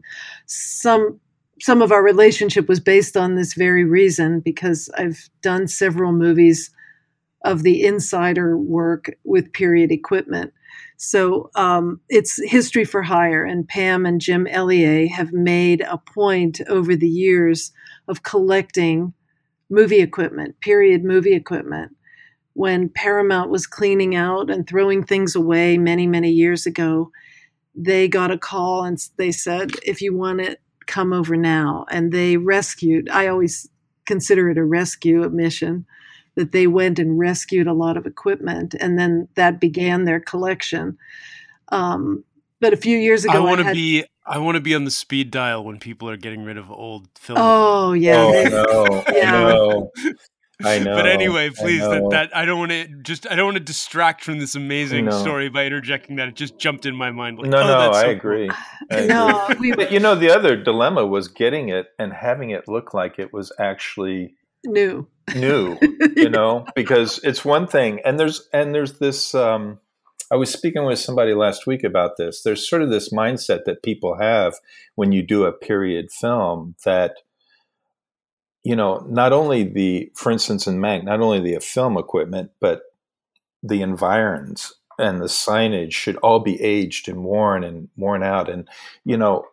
some 0.46 1.20
some 1.62 1.82
of 1.82 1.92
our 1.92 2.04
relationship 2.04 2.68
was 2.68 2.80
based 2.80 3.16
on 3.16 3.36
this 3.36 3.54
very 3.54 3.86
reason 3.86 4.42
because 4.42 4.90
I've 4.98 5.30
done 5.42 5.68
several 5.68 6.12
movies 6.12 6.70
of 7.46 7.64
the 7.64 7.86
insider 7.86 8.58
work 8.58 9.16
with 9.24 9.54
period 9.54 9.92
equipment. 9.92 10.52
So 10.98 11.50
um, 11.56 12.00
it's 12.10 12.42
history 12.44 12.86
for 12.86 13.02
hire, 13.02 13.44
and 13.44 13.68
Pam 13.68 14.06
and 14.06 14.20
Jim 14.20 14.46
Elyea 14.46 15.10
have 15.10 15.32
made 15.32 15.82
a 15.82 15.98
point 15.98 16.62
over 16.68 16.96
the 16.96 17.08
years 17.08 17.72
of 18.08 18.24
collecting 18.24 19.14
movie 19.70 20.02
equipment, 20.02 20.60
period 20.60 21.04
movie 21.04 21.34
equipment. 21.34 21.96
When 22.54 22.90
Paramount 22.90 23.50
was 23.50 23.68
cleaning 23.68 24.16
out 24.16 24.50
and 24.50 24.66
throwing 24.66 25.04
things 25.04 25.36
away 25.36 25.78
many, 25.78 26.08
many 26.08 26.32
years 26.32 26.66
ago, 26.66 27.12
they 27.76 28.08
got 28.08 28.32
a 28.32 28.38
call 28.38 28.86
and 28.86 28.98
they 29.18 29.32
said, 29.32 29.72
if 29.84 30.02
you 30.02 30.16
want 30.16 30.40
it, 30.40 30.62
come 30.86 31.12
over 31.12 31.36
now. 31.36 31.86
And 31.92 32.12
they 32.12 32.38
rescued, 32.38 33.10
I 33.10 33.28
always 33.28 33.68
consider 34.06 34.50
it 34.50 34.58
a 34.58 34.64
rescue 34.64 35.28
mission, 35.30 35.86
that 36.36 36.52
they 36.52 36.68
went 36.68 37.00
and 37.00 37.20
rescued 37.20 37.68
a 37.68 37.74
lot 37.74 37.98
of 37.98 38.06
equipment. 38.06 38.76
And 38.80 38.98
then 38.98 39.28
that 39.36 39.60
began 39.60 40.06
their 40.06 40.20
collection. 40.20 40.98
Um, 41.70 42.24
but 42.62 42.74
a 42.74 42.78
few 42.78 42.98
years 42.98 43.26
ago, 43.26 43.34
I 43.34 43.40
want 43.40 43.66
to 43.66 43.72
be 43.74 44.06
I 44.26 44.40
want 44.40 44.56
to 44.56 44.62
be 44.62 44.74
on 44.76 44.86
the 44.86 44.92
speed 44.92 45.32
dial 45.32 45.64
when 45.64 45.80
people 45.80 46.10
are 46.10 46.18
getting 46.18 46.44
rid 46.44 46.58
of 46.58 46.72
old 46.72 47.08
film. 47.16 47.38
Oh 47.40 47.94
yeah, 47.94 48.16
oh, 48.18 48.50
no, 48.50 49.04
yeah. 49.14 49.32
No. 49.32 49.92
I 50.64 50.80
know. 50.80 50.96
But 50.96 51.06
anyway, 51.06 51.50
please, 51.50 51.82
that, 51.82 52.08
that 52.12 52.36
I 52.36 52.46
don't 52.46 52.58
want 52.58 52.72
to 52.72 52.88
just 53.04 53.30
I 53.30 53.36
don't 53.36 53.46
want 53.46 53.58
to 53.58 53.64
distract 53.64 54.24
from 54.24 54.40
this 54.40 54.56
amazing 54.56 55.12
story 55.12 55.50
by 55.50 55.66
interjecting 55.66 56.16
that. 56.16 56.30
It 56.30 56.36
just 56.36 56.58
jumped 56.58 56.86
in 56.86 56.96
my 56.96 57.12
mind. 57.12 57.40
Like, 57.40 57.50
no, 57.50 57.58
oh, 57.58 57.68
no, 57.68 57.92
I, 57.92 58.04
so 58.04 58.10
agree. 58.10 58.48
Cool. 58.48 58.58
I 58.92 58.96
agree. 58.96 59.08
no, 59.08 59.56
we, 59.60 59.72
but 59.74 59.92
you 59.92 60.00
know, 60.00 60.16
the 60.16 60.32
other 60.32 60.56
dilemma 60.56 61.06
was 61.06 61.28
getting 61.28 61.70
it 61.70 61.88
and 62.00 62.14
having 62.14 62.52
it 62.52 62.70
look 62.70 62.94
like 62.94 63.20
it 63.20 63.34
was 63.34 63.52
actually 63.60 64.36
new, 64.64 65.08
new. 65.36 65.78
You 66.16 66.30
know, 66.30 66.66
because 66.74 67.20
it's 67.24 67.44
one 67.44 67.68
thing, 67.68 68.00
and 68.06 68.18
there's 68.18 68.48
and 68.54 68.74
there's 68.74 68.98
this. 68.98 69.36
um 69.36 69.80
I 70.32 70.36
was 70.36 70.52
speaking 70.52 70.86
with 70.86 71.00
somebody 71.00 71.34
last 71.34 71.68
week 71.68 71.84
about 71.84 72.18
this. 72.18 72.42
There's 72.42 72.68
sort 72.68 72.82
of 72.82 72.90
this 72.90 73.14
mindset 73.14 73.66
that 73.66 73.84
people 73.84 74.18
have 74.18 74.56
when 74.96 75.12
you 75.12 75.22
do 75.22 75.46
a 75.46 75.52
period 75.52 76.12
film 76.12 76.76
that, 76.84 77.18
you 78.64 78.76
know, 78.76 79.06
not 79.10 79.34
only 79.34 79.64
the, 79.64 80.12
for 80.16 80.32
instance, 80.32 80.68
in 80.68 80.80
Mank, 80.80 81.04
not 81.04 81.22
only 81.22 81.40
the 81.40 81.60
film 81.60 81.98
equipment, 81.98 82.52
but 82.60 82.82
the 83.62 83.82
environs 83.82 84.74
and 84.98 85.22
the 85.22 85.26
signage 85.26 85.94
should 85.94 86.16
all 86.18 86.40
be 86.40 86.62
aged 86.62 87.08
and 87.08 87.24
worn 87.24 87.64
and 87.64 87.90
worn 87.98 88.24
out. 88.24 88.50
And, 88.50 88.68
you 89.04 89.18
know, 89.18 89.46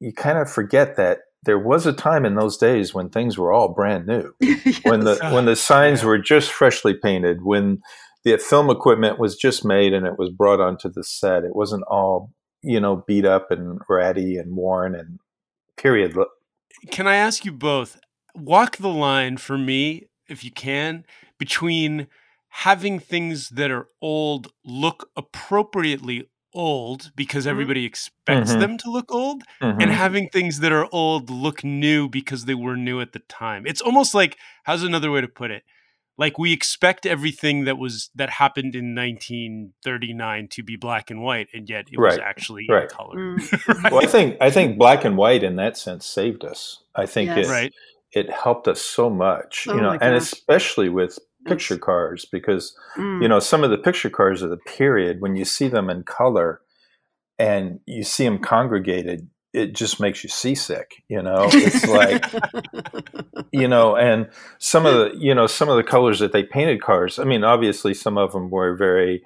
you 0.00 0.12
kind 0.12 0.38
of 0.38 0.50
forget 0.50 0.96
that 0.96 1.20
there 1.44 1.58
was 1.58 1.86
a 1.86 1.92
time 1.92 2.24
in 2.24 2.34
those 2.34 2.56
days 2.56 2.94
when 2.94 3.08
things 3.08 3.36
were 3.36 3.52
all 3.52 3.68
brand 3.68 4.06
new, 4.06 4.32
yes. 4.40 4.80
when 4.84 5.00
the 5.00 5.18
when 5.32 5.44
the 5.44 5.56
signs 5.56 6.02
yeah. 6.02 6.06
were 6.06 6.18
just 6.18 6.52
freshly 6.52 6.94
painted, 6.94 7.42
when 7.42 7.82
the 8.24 8.38
film 8.38 8.70
equipment 8.70 9.18
was 9.18 9.36
just 9.36 9.64
made 9.64 9.92
and 9.92 10.06
it 10.06 10.18
was 10.18 10.30
brought 10.30 10.60
onto 10.60 10.88
the 10.88 11.04
set. 11.04 11.44
It 11.44 11.56
wasn't 11.56 11.84
all 11.88 12.32
you 12.62 12.80
know 12.80 13.04
beat 13.06 13.24
up 13.24 13.50
and 13.50 13.80
ratty 13.88 14.36
and 14.36 14.56
worn 14.56 14.94
and 14.94 15.18
period. 15.76 16.16
Can 16.90 17.06
I 17.06 17.16
ask 17.16 17.44
you 17.44 17.52
both? 17.52 17.98
Walk 18.34 18.78
the 18.78 18.88
line 18.88 19.36
for 19.36 19.58
me, 19.58 20.08
if 20.28 20.42
you 20.42 20.50
can, 20.50 21.04
between 21.38 22.06
having 22.48 22.98
things 22.98 23.50
that 23.50 23.70
are 23.70 23.88
old 24.00 24.52
look 24.64 25.10
appropriately 25.16 26.28
old 26.54 27.10
because 27.16 27.44
mm-hmm. 27.44 27.50
everybody 27.50 27.84
expects 27.84 28.50
mm-hmm. 28.50 28.60
them 28.60 28.78
to 28.78 28.90
look 28.90 29.10
old 29.12 29.42
mm-hmm. 29.60 29.80
and 29.80 29.90
having 29.90 30.28
things 30.28 30.60
that 30.60 30.72
are 30.72 30.86
old 30.92 31.30
look 31.30 31.64
new 31.64 32.08
because 32.08 32.44
they 32.44 32.54
were 32.54 32.76
new 32.76 33.00
at 33.00 33.12
the 33.12 33.20
time. 33.20 33.66
It's 33.66 33.80
almost 33.80 34.14
like 34.14 34.36
how's 34.64 34.82
another 34.82 35.10
way 35.10 35.20
to 35.20 35.28
put 35.28 35.50
it? 35.50 35.62
Like 36.18 36.38
we 36.38 36.52
expect 36.52 37.06
everything 37.06 37.64
that 37.64 37.78
was 37.78 38.10
that 38.14 38.30
happened 38.30 38.74
in 38.74 38.94
1939 38.94 40.48
to 40.48 40.62
be 40.62 40.76
black 40.76 41.10
and 41.10 41.22
white 41.22 41.48
and 41.54 41.68
yet 41.68 41.86
it 41.90 41.98
right. 41.98 42.12
was 42.12 42.18
actually 42.18 42.66
right. 42.68 42.84
in 42.84 42.88
color. 42.88 43.16
Mm. 43.16 43.68
right? 43.82 43.92
Well, 43.92 44.02
I 44.02 44.06
think 44.06 44.36
I 44.40 44.50
think 44.50 44.78
black 44.78 45.04
and 45.04 45.16
white 45.16 45.42
in 45.42 45.56
that 45.56 45.76
sense 45.76 46.06
saved 46.06 46.44
us. 46.44 46.82
I 46.94 47.06
think 47.06 47.28
yes. 47.28 47.46
it 47.46 47.50
right. 47.50 47.72
it 48.12 48.30
helped 48.30 48.68
us 48.68 48.80
so 48.80 49.08
much, 49.08 49.66
oh 49.68 49.74
you 49.74 49.80
know, 49.80 49.92
and 49.92 50.14
especially 50.14 50.90
with 50.90 51.18
picture 51.46 51.78
cars 51.78 52.26
because 52.30 52.76
mm. 52.96 53.22
you 53.22 53.28
know 53.28 53.40
some 53.40 53.64
of 53.64 53.70
the 53.70 53.78
picture 53.78 54.10
cars 54.10 54.42
of 54.42 54.50
the 54.50 54.56
period 54.56 55.20
when 55.20 55.36
you 55.36 55.44
see 55.44 55.68
them 55.68 55.90
in 55.90 56.02
color 56.02 56.60
and 57.38 57.80
you 57.86 58.04
see 58.04 58.24
them 58.24 58.38
congregated 58.38 59.28
it 59.52 59.74
just 59.74 60.00
makes 60.00 60.22
you 60.22 60.30
seasick 60.30 61.02
you 61.08 61.20
know 61.20 61.48
it's 61.52 61.86
like 61.88 62.24
you 63.52 63.68
know 63.68 63.96
and 63.96 64.28
some 64.58 64.86
of 64.86 64.94
the 64.94 65.12
you 65.18 65.34
know 65.34 65.46
some 65.46 65.68
of 65.68 65.76
the 65.76 65.82
colors 65.82 66.18
that 66.18 66.32
they 66.32 66.42
painted 66.42 66.80
cars 66.80 67.18
i 67.18 67.24
mean 67.24 67.44
obviously 67.44 67.94
some 67.94 68.18
of 68.18 68.32
them 68.32 68.50
were 68.50 68.76
very 68.76 69.22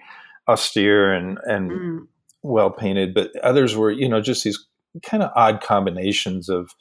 austere 0.48 1.12
and 1.12 1.38
and 1.44 1.70
mm. 1.70 2.06
well 2.42 2.70
painted 2.70 3.14
but 3.14 3.34
others 3.42 3.76
were 3.76 3.90
you 3.90 4.08
know 4.08 4.20
just 4.20 4.44
these 4.44 4.66
kind 5.02 5.22
of 5.22 5.30
odd 5.34 5.60
combinations 5.60 6.48
of 6.48 6.74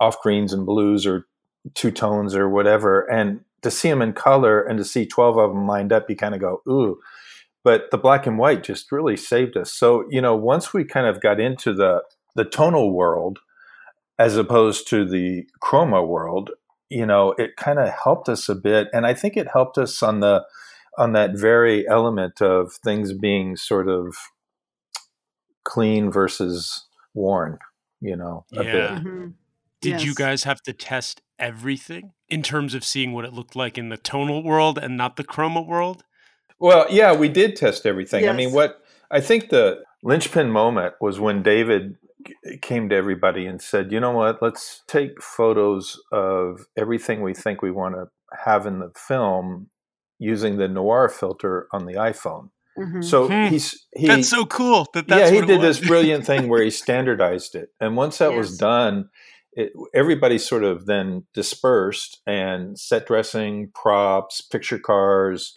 off 0.00 0.20
greens 0.20 0.52
and 0.52 0.66
blues 0.66 1.06
or 1.06 1.26
two 1.74 1.90
tones 1.90 2.34
or 2.34 2.48
whatever 2.48 3.10
and 3.10 3.40
to 3.64 3.70
see 3.70 3.88
them 3.88 4.02
in 4.02 4.12
color 4.12 4.62
and 4.62 4.78
to 4.78 4.84
see 4.84 5.04
12 5.04 5.38
of 5.38 5.50
them 5.50 5.66
lined 5.66 5.92
up, 5.92 6.08
you 6.08 6.14
kind 6.14 6.34
of 6.34 6.40
go, 6.40 6.62
ooh. 6.68 7.00
But 7.64 7.90
the 7.90 7.98
black 7.98 8.26
and 8.26 8.38
white 8.38 8.62
just 8.62 8.92
really 8.92 9.16
saved 9.16 9.56
us. 9.56 9.72
So, 9.72 10.04
you 10.10 10.20
know, 10.20 10.36
once 10.36 10.72
we 10.72 10.84
kind 10.84 11.06
of 11.06 11.20
got 11.20 11.40
into 11.40 11.72
the, 11.72 12.02
the 12.36 12.44
tonal 12.44 12.92
world 12.92 13.40
as 14.18 14.36
opposed 14.36 14.86
to 14.88 15.08
the 15.08 15.46
chroma 15.62 16.06
world, 16.06 16.50
you 16.90 17.06
know, 17.06 17.34
it 17.38 17.56
kind 17.56 17.78
of 17.78 17.88
helped 17.88 18.28
us 18.28 18.48
a 18.48 18.54
bit. 18.54 18.88
And 18.92 19.06
I 19.06 19.14
think 19.14 19.36
it 19.36 19.48
helped 19.52 19.78
us 19.78 20.02
on 20.02 20.20
the, 20.20 20.44
on 20.96 21.12
that 21.12 21.36
very 21.36 21.88
element 21.88 22.40
of 22.40 22.72
things 22.84 23.12
being 23.12 23.56
sort 23.56 23.88
of 23.88 24.16
clean 25.64 26.10
versus 26.10 26.86
worn, 27.14 27.58
you 28.00 28.16
know, 28.16 28.44
a 28.56 28.64
yeah. 28.64 28.72
bit. 28.72 28.90
Mm-hmm. 28.90 29.26
Did 29.80 29.90
yes. 29.90 30.04
you 30.04 30.14
guys 30.14 30.44
have 30.44 30.62
to 30.62 30.72
test 30.72 31.20
everything 31.38 32.12
in 32.28 32.42
terms 32.42 32.74
of 32.74 32.84
seeing 32.84 33.12
what 33.12 33.24
it 33.24 33.32
looked 33.32 33.56
like 33.56 33.76
in 33.76 33.88
the 33.88 33.96
tonal 33.96 34.42
world 34.42 34.78
and 34.78 34.96
not 34.96 35.16
the 35.16 35.24
chroma 35.24 35.66
world? 35.66 36.04
Well, 36.58 36.86
yeah, 36.88 37.14
we 37.14 37.28
did 37.28 37.56
test 37.56 37.84
everything. 37.84 38.24
Yes. 38.24 38.32
I 38.32 38.36
mean, 38.36 38.52
what 38.52 38.82
I 39.10 39.20
think 39.20 39.50
the 39.50 39.82
linchpin 40.02 40.50
moment 40.50 40.94
was 41.00 41.20
when 41.20 41.42
David 41.42 41.96
came 42.62 42.88
to 42.88 42.96
everybody 42.96 43.46
and 43.46 43.60
said, 43.60 43.92
"You 43.92 44.00
know 44.00 44.12
what? 44.12 44.42
Let's 44.42 44.82
take 44.86 45.22
photos 45.22 46.00
of 46.12 46.66
everything 46.76 47.22
we 47.22 47.34
think 47.34 47.62
we 47.62 47.70
want 47.70 47.94
to 47.94 48.06
have 48.44 48.66
in 48.66 48.80
the 48.80 48.92
film 48.96 49.70
using 50.18 50.56
the 50.56 50.68
noir 50.68 51.08
filter 51.08 51.68
on 51.72 51.86
the 51.86 51.94
iPhone." 51.94 52.50
Mm-hmm. 52.78 53.02
So 53.02 53.28
hmm. 53.28 53.52
he's 53.52 53.86
he, 53.94 54.08
that's 54.08 54.28
so 54.28 54.46
cool. 54.46 54.86
That 54.94 55.08
yeah, 55.08 55.30
he 55.30 55.40
did 55.42 55.60
this 55.60 55.78
brilliant 55.78 56.26
thing 56.30 56.48
where 56.48 56.62
he 56.62 56.70
standardized 56.70 57.54
it, 57.54 57.68
and 57.80 57.96
once 57.96 58.18
that 58.18 58.30
yes. 58.30 58.38
was 58.38 58.58
done, 58.58 59.10
it, 59.52 59.72
everybody 59.94 60.38
sort 60.38 60.64
of 60.64 60.86
then 60.86 61.24
dispersed 61.34 62.20
and 62.26 62.78
set 62.78 63.06
dressing, 63.06 63.70
props, 63.74 64.40
picture 64.40 64.78
cars, 64.78 65.56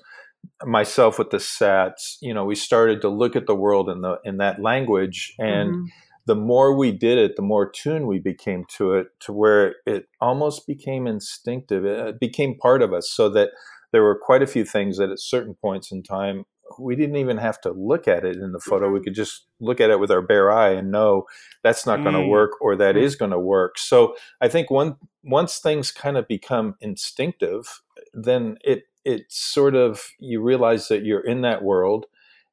myself 0.63 1.17
with 1.17 1.31
the 1.31 1.39
sets. 1.39 2.17
You 2.21 2.33
know, 2.33 2.45
we 2.45 2.55
started 2.55 3.01
to 3.01 3.09
look 3.09 3.35
at 3.35 3.47
the 3.47 3.55
world 3.55 3.89
in 3.89 4.01
the 4.01 4.19
in 4.23 4.37
that 4.37 4.61
language, 4.61 5.33
and 5.39 5.71
mm-hmm. 5.71 5.85
The 6.27 6.35
more 6.35 6.75
we 6.75 6.91
did 6.91 7.17
it, 7.17 7.35
the 7.37 7.41
more 7.41 7.69
tuned 7.69 8.07
we 8.07 8.19
became 8.19 8.65
to 8.77 8.93
it, 8.93 9.07
to 9.21 9.33
where 9.33 9.75
it 9.85 10.07
almost 10.21 10.67
became 10.67 11.07
instinctive. 11.07 11.85
It 11.85 12.19
became 12.19 12.57
part 12.57 12.81
of 12.81 12.93
us, 12.93 13.09
so 13.09 13.29
that 13.29 13.51
there 13.91 14.03
were 14.03 14.19
quite 14.21 14.43
a 14.43 14.47
few 14.47 14.65
things 14.65 14.97
that 14.97 15.09
at 15.09 15.19
certain 15.19 15.55
points 15.55 15.91
in 15.91 16.03
time 16.03 16.45
we 16.77 16.97
didn't 16.97 17.15
even 17.15 17.37
have 17.37 17.61
to 17.61 17.71
look 17.71 18.09
at 18.09 18.25
it 18.25 18.35
in 18.35 18.51
the 18.51 18.59
photo. 18.59 18.91
We 18.91 18.99
could 18.99 19.15
just 19.15 19.45
look 19.61 19.79
at 19.79 19.89
it 19.89 20.01
with 20.01 20.11
our 20.11 20.21
bare 20.21 20.51
eye 20.51 20.71
and 20.71 20.91
know 20.91 21.23
that's 21.63 21.85
not 21.85 22.03
going 22.03 22.13
to 22.13 22.21
mm. 22.21 22.29
work 22.29 22.51
or 22.61 22.75
that 22.75 22.95
mm. 22.95 23.01
is 23.01 23.15
going 23.15 23.31
to 23.31 23.39
work. 23.39 23.77
So 23.77 24.15
I 24.41 24.49
think 24.49 24.69
one, 24.69 24.97
once 25.23 25.59
things 25.59 25.91
kind 25.91 26.17
of 26.17 26.27
become 26.27 26.75
instinctive, 26.81 27.81
then 28.13 28.57
it 28.63 28.83
it 29.05 29.23
sort 29.29 29.75
of 29.75 30.09
you 30.19 30.41
realize 30.41 30.89
that 30.89 31.05
you're 31.05 31.25
in 31.25 31.41
that 31.41 31.63
world, 31.63 32.05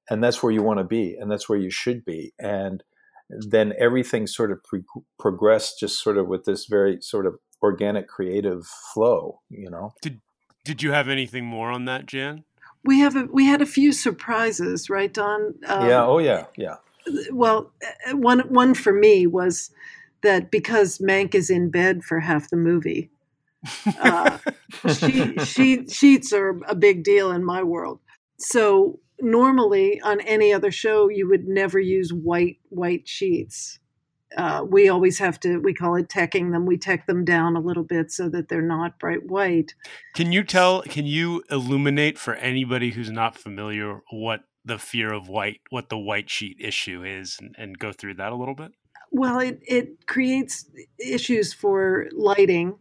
and 0.09 0.23
that's 0.23 0.43
where 0.43 0.53
you 0.53 0.63
want 0.63 0.79
to 0.79 0.85
be, 0.85 1.17
and 1.17 1.29
that's 1.29 1.49
where 1.49 1.59
you 1.59 1.71
should 1.71 2.05
be, 2.05 2.33
and 2.39 2.85
then 3.39 3.73
everything 3.79 4.27
sort 4.27 4.51
of 4.51 4.63
pre- 4.65 4.85
progressed 5.19 5.79
just 5.81 6.03
sort 6.03 6.19
of 6.19 6.27
with 6.27 6.45
this 6.45 6.67
very 6.67 7.01
sort 7.01 7.27
of 7.27 7.35
organic 7.63 8.09
creative 8.09 8.67
flow. 8.93 9.41
You 9.51 9.71
know. 9.71 9.93
Did 10.03 10.21
Did 10.65 10.83
you 10.83 10.93
have 10.93 11.09
anything 11.09 11.45
more 11.45 11.71
on 11.71 11.85
that, 11.87 12.07
Jan? 12.07 12.45
we 12.85 13.01
have 13.01 13.17
a, 13.17 13.25
we 13.25 13.47
had 13.47 13.63
a 13.63 13.67
few 13.67 13.93
surprises, 13.93 14.91
right, 14.91 15.13
Don? 15.13 15.55
Um, 15.67 15.89
yeah. 15.89 16.05
Oh, 16.05 16.19
yeah. 16.19 16.45
Yeah. 16.57 16.77
Well, 17.33 17.73
uh, 18.09 18.17
one 18.17 18.41
one 18.41 18.75
for 18.75 18.93
me 18.93 19.27
was 19.27 19.71
that 20.23 20.51
because 20.51 20.99
Mank 20.99 21.35
is 21.35 21.51
in 21.51 21.71
bed 21.71 22.03
for 22.03 22.21
half 22.21 22.51
the 22.51 22.57
movie, 22.57 23.11
uh, 24.01 24.39
she, 24.99 25.37
she, 25.39 25.87
sheets 25.87 26.33
are 26.33 26.61
a 26.67 26.75
big 26.75 27.03
deal 27.05 27.31
in 27.31 27.45
my 27.45 27.63
world. 27.63 28.01
So 28.39 29.01
normally 29.21 30.01
on 30.01 30.21
any 30.21 30.53
other 30.53 30.71
show, 30.71 31.09
you 31.09 31.29
would 31.29 31.47
never 31.47 31.79
use 31.79 32.13
white 32.13 32.59
white 32.69 33.09
sheets. 33.09 33.79
Uh, 34.37 34.65
we 34.69 34.89
always 34.89 35.19
have 35.19 35.39
to 35.41 35.59
we 35.59 35.73
call 35.73 35.95
it 35.95 36.09
teching 36.09 36.53
them. 36.53 36.67
We 36.67 36.77
tech 36.77 37.07
them 37.07 37.25
down 37.25 37.57
a 37.57 37.61
little 37.61 37.85
bit 37.85 38.11
so 38.11 38.29
that 38.31 38.49
they're 38.49 38.63
not 38.63 38.99
bright 38.99 39.27
white. 39.27 39.75
Can 40.15 40.33
you 40.33 40.43
tell 40.43 40.83
can 40.83 41.07
you 41.07 41.43
illuminate 41.51 42.19
for 42.19 42.35
anybody 42.35 42.91
who's 42.91 43.11
not 43.11 43.39
familiar 43.39 44.01
what 44.11 44.41
the 44.65 44.79
fear 44.79 45.13
of 45.13 45.29
white 45.29 45.61
what 45.71 45.89
the 45.89 45.99
white 45.99 46.31
sheet 46.31 46.57
issue 46.59 47.05
is 47.05 47.37
and, 47.41 47.55
and 47.59 47.79
go 47.79 47.93
through 47.93 48.15
that 48.15 48.33
a 48.33 48.37
little 48.37 48.55
bit? 48.55 48.73
Well 49.13 49.39
it, 49.39 49.61
it 49.63 50.07
creates 50.07 50.67
issues 50.99 51.53
for 51.53 52.09
lighting. 52.13 52.77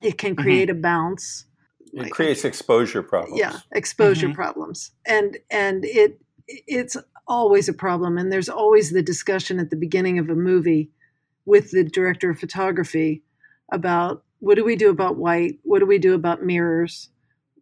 It 0.00 0.16
can 0.16 0.34
mm-hmm. 0.34 0.42
create 0.42 0.68
mm-hmm. 0.70 0.78
a 0.78 0.82
bounce 0.82 1.44
it 1.94 2.02
like, 2.02 2.12
creates 2.12 2.44
exposure 2.44 3.02
problems 3.02 3.38
yeah 3.38 3.58
exposure 3.72 4.26
mm-hmm. 4.26 4.34
problems 4.34 4.92
and 5.06 5.38
and 5.50 5.84
it 5.84 6.20
it's 6.46 6.96
always 7.26 7.68
a 7.68 7.74
problem. 7.74 8.18
And 8.18 8.32
there's 8.32 8.48
always 8.48 8.90
the 8.90 9.02
discussion 9.02 9.58
at 9.58 9.70
the 9.70 9.76
beginning 9.76 10.18
of 10.18 10.28
a 10.28 10.34
movie 10.34 10.90
with 11.46 11.70
the 11.70 11.84
director 11.84 12.30
of 12.30 12.38
photography 12.38 13.22
about 13.72 14.24
what 14.40 14.56
do 14.56 14.64
we 14.64 14.76
do 14.76 14.90
about 14.90 15.16
white? 15.16 15.58
What 15.62 15.78
do 15.78 15.86
we 15.86 15.98
do 15.98 16.14
about 16.14 16.42
mirrors? 16.42 17.08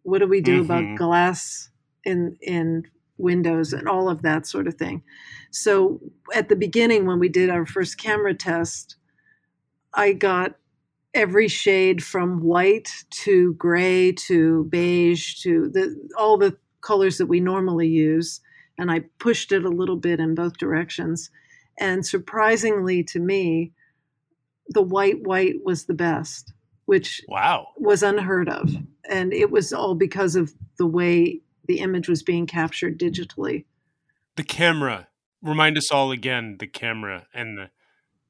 What 0.03 0.19
do 0.19 0.27
we 0.27 0.41
do 0.41 0.61
mm-hmm. 0.61 0.71
about 0.71 0.97
glass 0.97 1.69
in 2.03 2.37
in 2.41 2.83
windows 3.17 3.71
and 3.73 3.87
all 3.87 4.09
of 4.09 4.21
that 4.23 4.45
sort 4.45 4.67
of 4.67 4.75
thing? 4.75 5.03
So 5.51 6.01
at 6.33 6.49
the 6.49 6.55
beginning 6.55 7.05
when 7.05 7.19
we 7.19 7.29
did 7.29 7.49
our 7.49 7.65
first 7.65 7.97
camera 7.97 8.33
test, 8.33 8.97
I 9.93 10.13
got 10.13 10.55
every 11.13 11.47
shade 11.47 12.03
from 12.03 12.41
white 12.41 12.89
to 13.09 13.53
gray 13.53 14.11
to 14.11 14.65
beige 14.65 15.41
to 15.41 15.69
the 15.69 15.95
all 16.17 16.37
the 16.37 16.57
colors 16.81 17.17
that 17.17 17.27
we 17.27 17.39
normally 17.39 17.87
use 17.87 18.41
and 18.77 18.91
I 18.91 19.01
pushed 19.19 19.51
it 19.51 19.65
a 19.65 19.69
little 19.69 19.97
bit 19.97 20.19
in 20.19 20.35
both 20.35 20.57
directions. 20.57 21.29
And 21.79 22.05
surprisingly 22.05 23.03
to 23.05 23.19
me, 23.19 23.71
the 24.69 24.81
white 24.81 25.21
white 25.23 25.63
was 25.63 25.85
the 25.85 25.93
best, 25.93 26.53
which 26.85 27.21
wow 27.27 27.67
was 27.77 28.03
unheard 28.03 28.49
of, 28.49 28.71
and 29.09 29.33
it 29.33 29.51
was 29.51 29.73
all 29.73 29.95
because 29.95 30.35
of 30.35 30.53
the 30.77 30.87
way 30.87 31.41
the 31.65 31.79
image 31.79 32.07
was 32.07 32.23
being 32.23 32.45
captured 32.45 32.99
digitally. 32.99 33.65
The 34.35 34.43
camera. 34.43 35.07
Remind 35.41 35.77
us 35.77 35.91
all 35.91 36.11
again 36.11 36.57
the 36.59 36.67
camera 36.67 37.27
and 37.33 37.57
the. 37.57 37.69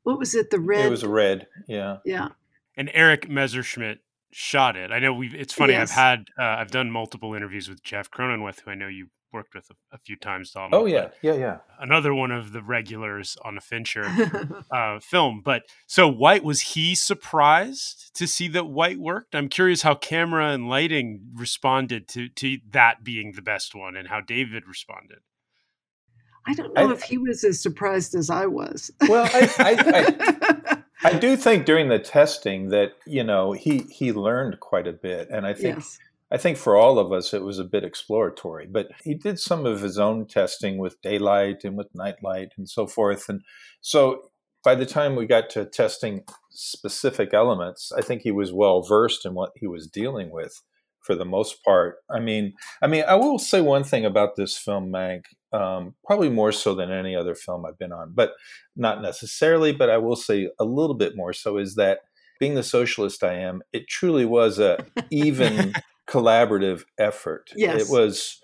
What 0.02 0.18
was 0.18 0.34
it? 0.34 0.50
The 0.50 0.60
red. 0.60 0.86
It 0.86 0.90
was 0.90 1.06
red. 1.06 1.48
Yeah. 1.68 1.98
Yeah. 2.04 2.30
And 2.76 2.90
Eric 2.94 3.30
Messerschmidt 3.30 4.00
shot 4.32 4.76
it. 4.76 4.92
I 4.92 5.00
know 5.00 5.14
we've. 5.14 5.36
It's 5.36 5.54
funny. 5.54 5.74
Yes. 5.74 5.92
I've 5.92 5.96
had. 5.96 6.26
Uh, 6.38 6.44
I've 6.60 6.72
done 6.72 6.92
multiple 6.92 7.34
interviews 7.34 7.70
with 7.70 7.84
Jeff 7.84 8.10
Cronenweth, 8.10 8.62
who 8.62 8.72
I 8.72 8.76
know 8.76 8.88
you 8.88 9.08
worked 9.34 9.56
with 9.56 9.70
a, 9.70 9.96
a 9.96 9.98
few 9.98 10.16
times, 10.16 10.52
Tom. 10.52 10.70
Oh 10.72 10.86
yeah, 10.86 11.10
yeah, 11.22 11.34
yeah. 11.34 11.58
Another 11.80 12.14
one 12.14 12.32
of 12.32 12.54
the 12.54 12.62
regulars 12.62 13.36
on 13.44 13.58
a 13.58 13.62
Fincher 13.62 14.06
uh, 14.72 15.00
film. 15.00 15.42
But 15.44 15.64
so 15.88 16.08
White 16.08 16.44
was 16.44 16.62
he 16.62 16.96
surprised 16.96 18.16
to 18.16 18.28
see 18.28 18.48
that 18.50 18.66
White 18.66 19.00
worked? 19.00 19.36
I'm 19.36 19.50
curious 19.50 19.82
how 19.82 19.96
camera 19.96 20.50
and 20.50 20.70
lighting 20.70 21.22
responded 21.34 22.08
to 22.10 22.30
to 22.30 22.58
that 22.72 23.04
being 23.04 23.34
the 23.34 23.42
best 23.42 23.76
one, 23.76 23.96
and 23.96 24.08
how 24.08 24.22
David 24.22 24.68
responded. 24.68 25.20
I 26.46 26.54
don't 26.54 26.74
know 26.74 26.90
I, 26.90 26.94
if 26.94 27.04
he 27.04 27.18
was 27.18 27.44
as 27.44 27.62
surprised 27.62 28.16
as 28.16 28.30
I 28.30 28.46
was. 28.46 28.92
Well, 29.08 29.30
I, 29.34 29.50
I, 29.60 30.78
I, 31.04 31.18
do 31.18 31.36
think 31.36 31.66
during 31.66 31.90
the 31.90 32.00
testing 32.00 32.70
that 32.70 32.94
you 33.06 33.24
know 33.24 33.52
he 33.52 33.80
he 33.90 34.12
learned 34.12 34.60
quite 34.60 34.88
a 34.88 34.94
bit, 34.94 35.30
and 35.30 35.46
I 35.46 35.54
think. 35.54 35.78
Yes 35.78 36.00
I 36.34 36.38
think 36.38 36.58
for 36.58 36.76
all 36.76 36.98
of 36.98 37.14
us, 37.14 37.32
it 37.32 37.44
was 37.44 37.60
a 37.60 37.64
bit 37.64 37.84
exploratory. 37.84 38.66
But 38.66 38.90
he 39.04 39.14
did 39.14 39.40
some 39.40 39.68
of 39.68 39.82
his 39.82 40.00
own 40.00 40.26
testing 40.26 40.80
with 40.80 41.00
daylight 41.04 41.64
and 41.64 41.78
with 41.78 41.94
nightlight 41.94 42.54
and 42.58 42.68
so 42.68 42.88
forth. 42.88 43.30
And 43.30 43.44
so 43.82 44.32
by 44.64 44.74
the 44.74 44.88
time 44.88 45.16
we 45.16 45.28
got 45.28 45.52
to 45.52 45.64
testing 45.64 46.24
specific 46.50 47.36
elements, 47.36 47.92
I 47.92 48.02
think 48.02 48.24
he 48.24 48.32
was 48.32 48.52
well 48.52 48.82
versed 48.82 49.28
in 49.28 49.36
what 49.36 49.52
he 49.56 49.68
was 49.68 49.86
dealing 49.86 50.32
with 50.32 50.64
for 51.04 51.16
the 51.16 51.26
most 51.26 51.64
part. 51.64 51.98
I 52.10 52.20
mean, 52.20 52.54
I 52.82 52.88
mean, 52.88 53.04
I 53.08 53.16
will 53.16 53.38
say 53.38 53.62
one 53.62 53.84
thing 53.84 54.06
about 54.06 54.36
this 54.36 54.58
film, 54.58 54.92
Mank, 54.92 55.24
um, 55.52 55.94
probably 56.06 56.30
more 56.30 56.52
so 56.52 56.74
than 56.74 56.92
any 56.92 57.16
other 57.16 57.36
film 57.36 57.66
I've 57.66 57.78
been 57.78 57.92
on, 57.92 58.14
but 58.16 58.32
not 58.76 59.02
necessarily. 59.02 59.72
But 59.72 59.90
I 59.90 59.98
will 59.98 60.16
say 60.16 60.50
a 60.60 60.66
little 60.66 60.96
bit 60.96 61.16
more 61.16 61.34
so 61.34 61.58
is 61.58 61.76
that 61.76 62.00
being 62.40 62.56
the 62.56 62.64
socialist 62.64 63.24
I 63.24 63.36
am, 63.36 63.62
it 63.72 63.88
truly 63.88 64.26
was 64.26 64.60
a 64.60 64.86
even 65.12 65.74
collaborative 66.10 66.84
effort. 66.98 67.52
Yes, 67.56 67.88
it 67.88 67.92
was. 67.92 68.40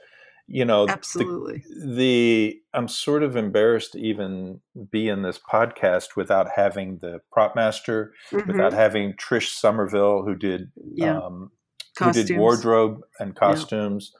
You 0.52 0.66
know, 0.66 0.88
absolutely. 0.90 1.64
The, 1.80 1.96
the 1.96 2.62
I'm 2.74 2.88
sort 2.88 3.22
of 3.22 3.36
embarrassed 3.36 3.92
to 3.92 4.00
even 4.00 4.62
be 4.92 5.08
in 5.08 5.22
this 5.22 5.38
podcast 5.38 6.16
without 6.16 6.48
having 6.56 6.98
the 7.04 7.20
prop 7.32 7.56
master, 7.56 8.14
mm-hmm. 8.32 8.52
without 8.52 8.74
having 8.74 9.14
Trish 9.14 9.50
Somerville, 9.50 10.24
who 10.24 10.34
did 10.34 10.72
yeah. 10.96 11.20
um, 11.20 11.52
who 12.00 12.12
did 12.12 12.38
wardrobe 12.38 13.02
and 13.20 13.36
costumes. 13.36 14.12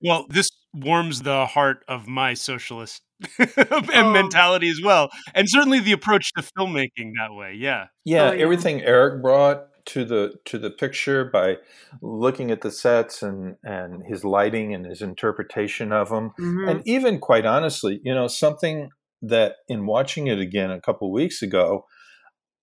Yeah. 0.00 0.10
Well, 0.10 0.26
this 0.28 0.50
warms 0.74 1.22
the 1.22 1.46
heart 1.46 1.84
of 1.88 2.06
my 2.06 2.34
socialist 2.34 3.02
oh. 3.38 4.12
mentality 4.12 4.68
as 4.68 4.80
well, 4.82 5.10
and 5.34 5.48
certainly 5.48 5.80
the 5.80 5.92
approach 5.92 6.32
to 6.36 6.42
filmmaking 6.42 7.12
that 7.18 7.32
way. 7.32 7.54
Yeah, 7.56 7.86
yeah, 8.04 8.30
oh, 8.30 8.32
yeah, 8.32 8.42
everything 8.42 8.82
Eric 8.82 9.22
brought 9.22 9.66
to 9.86 10.04
the 10.04 10.34
to 10.46 10.58
the 10.58 10.70
picture 10.70 11.24
by 11.24 11.56
looking 12.02 12.50
at 12.50 12.62
the 12.62 12.70
sets 12.70 13.22
and 13.22 13.56
and 13.62 14.02
his 14.06 14.24
lighting 14.24 14.74
and 14.74 14.84
his 14.86 15.00
interpretation 15.00 15.92
of 15.92 16.10
them, 16.10 16.30
mm-hmm. 16.38 16.68
and 16.68 16.82
even 16.86 17.18
quite 17.18 17.46
honestly, 17.46 18.00
you 18.04 18.14
know, 18.14 18.26
something 18.26 18.90
that 19.22 19.56
in 19.68 19.86
watching 19.86 20.26
it 20.26 20.38
again 20.38 20.70
a 20.70 20.80
couple 20.80 21.10
weeks 21.12 21.40
ago, 21.40 21.86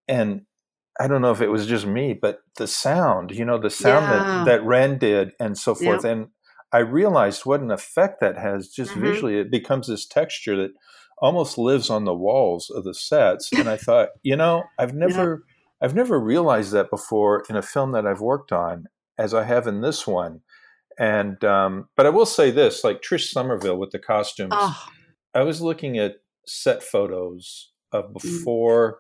and 0.07 0.41
I 0.99 1.07
don't 1.07 1.21
know 1.21 1.31
if 1.31 1.41
it 1.41 1.49
was 1.49 1.65
just 1.65 1.85
me, 1.85 2.13
but 2.13 2.41
the 2.57 2.67
sound, 2.67 3.31
you 3.31 3.45
know, 3.45 3.57
the 3.57 3.69
sound 3.69 4.05
yeah. 4.05 4.17
that, 4.17 4.45
that 4.45 4.63
Ren 4.65 4.97
did 4.97 5.31
and 5.39 5.57
so 5.57 5.73
forth. 5.73 6.03
Yep. 6.03 6.11
And 6.11 6.27
I 6.73 6.79
realized 6.79 7.45
what 7.45 7.61
an 7.61 7.71
effect 7.71 8.19
that 8.21 8.37
has 8.37 8.69
just 8.69 8.91
mm-hmm. 8.91 9.01
visually. 9.01 9.37
It 9.37 9.51
becomes 9.51 9.87
this 9.87 10.05
texture 10.05 10.55
that 10.57 10.71
almost 11.21 11.57
lives 11.57 11.89
on 11.89 12.05
the 12.05 12.13
walls 12.13 12.69
of 12.69 12.83
the 12.83 12.93
sets. 12.93 13.49
And 13.53 13.69
I 13.69 13.77
thought, 13.77 14.09
you 14.23 14.35
know, 14.35 14.63
I've 14.77 14.93
never 14.95 15.43
yeah. 15.47 15.55
I've 15.83 15.95
never 15.95 16.19
realized 16.19 16.71
that 16.73 16.91
before 16.91 17.43
in 17.49 17.55
a 17.55 17.61
film 17.61 17.91
that 17.93 18.05
I've 18.05 18.21
worked 18.21 18.51
on 18.51 18.85
as 19.17 19.33
I 19.33 19.43
have 19.43 19.65
in 19.67 19.81
this 19.81 20.05
one. 20.05 20.41
And 20.99 21.43
um, 21.43 21.89
but 21.95 22.05
I 22.05 22.09
will 22.09 22.25
say 22.25 22.51
this, 22.51 22.83
like 22.83 23.01
Trish 23.01 23.29
Somerville 23.31 23.77
with 23.77 23.91
the 23.91 23.99
costumes, 23.99 24.53
oh. 24.55 24.85
I 25.33 25.41
was 25.41 25.61
looking 25.61 25.97
at 25.97 26.17
set 26.45 26.83
photos 26.83 27.71
of 27.91 28.13
before 28.13 28.99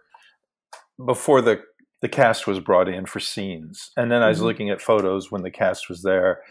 mm. 0.99 1.05
before 1.05 1.41
the 1.41 1.61
the 2.01 2.09
cast 2.09 2.47
was 2.47 2.59
brought 2.59 2.89
in 2.89 3.05
for 3.05 3.19
scenes. 3.19 3.91
And 3.95 4.11
then 4.11 4.21
I 4.21 4.29
was 4.29 4.37
mm-hmm. 4.37 4.47
looking 4.47 4.69
at 4.69 4.81
photos 4.81 5.31
when 5.31 5.43
the 5.43 5.51
cast 5.51 5.87
was 5.87 6.01
there. 6.01 6.41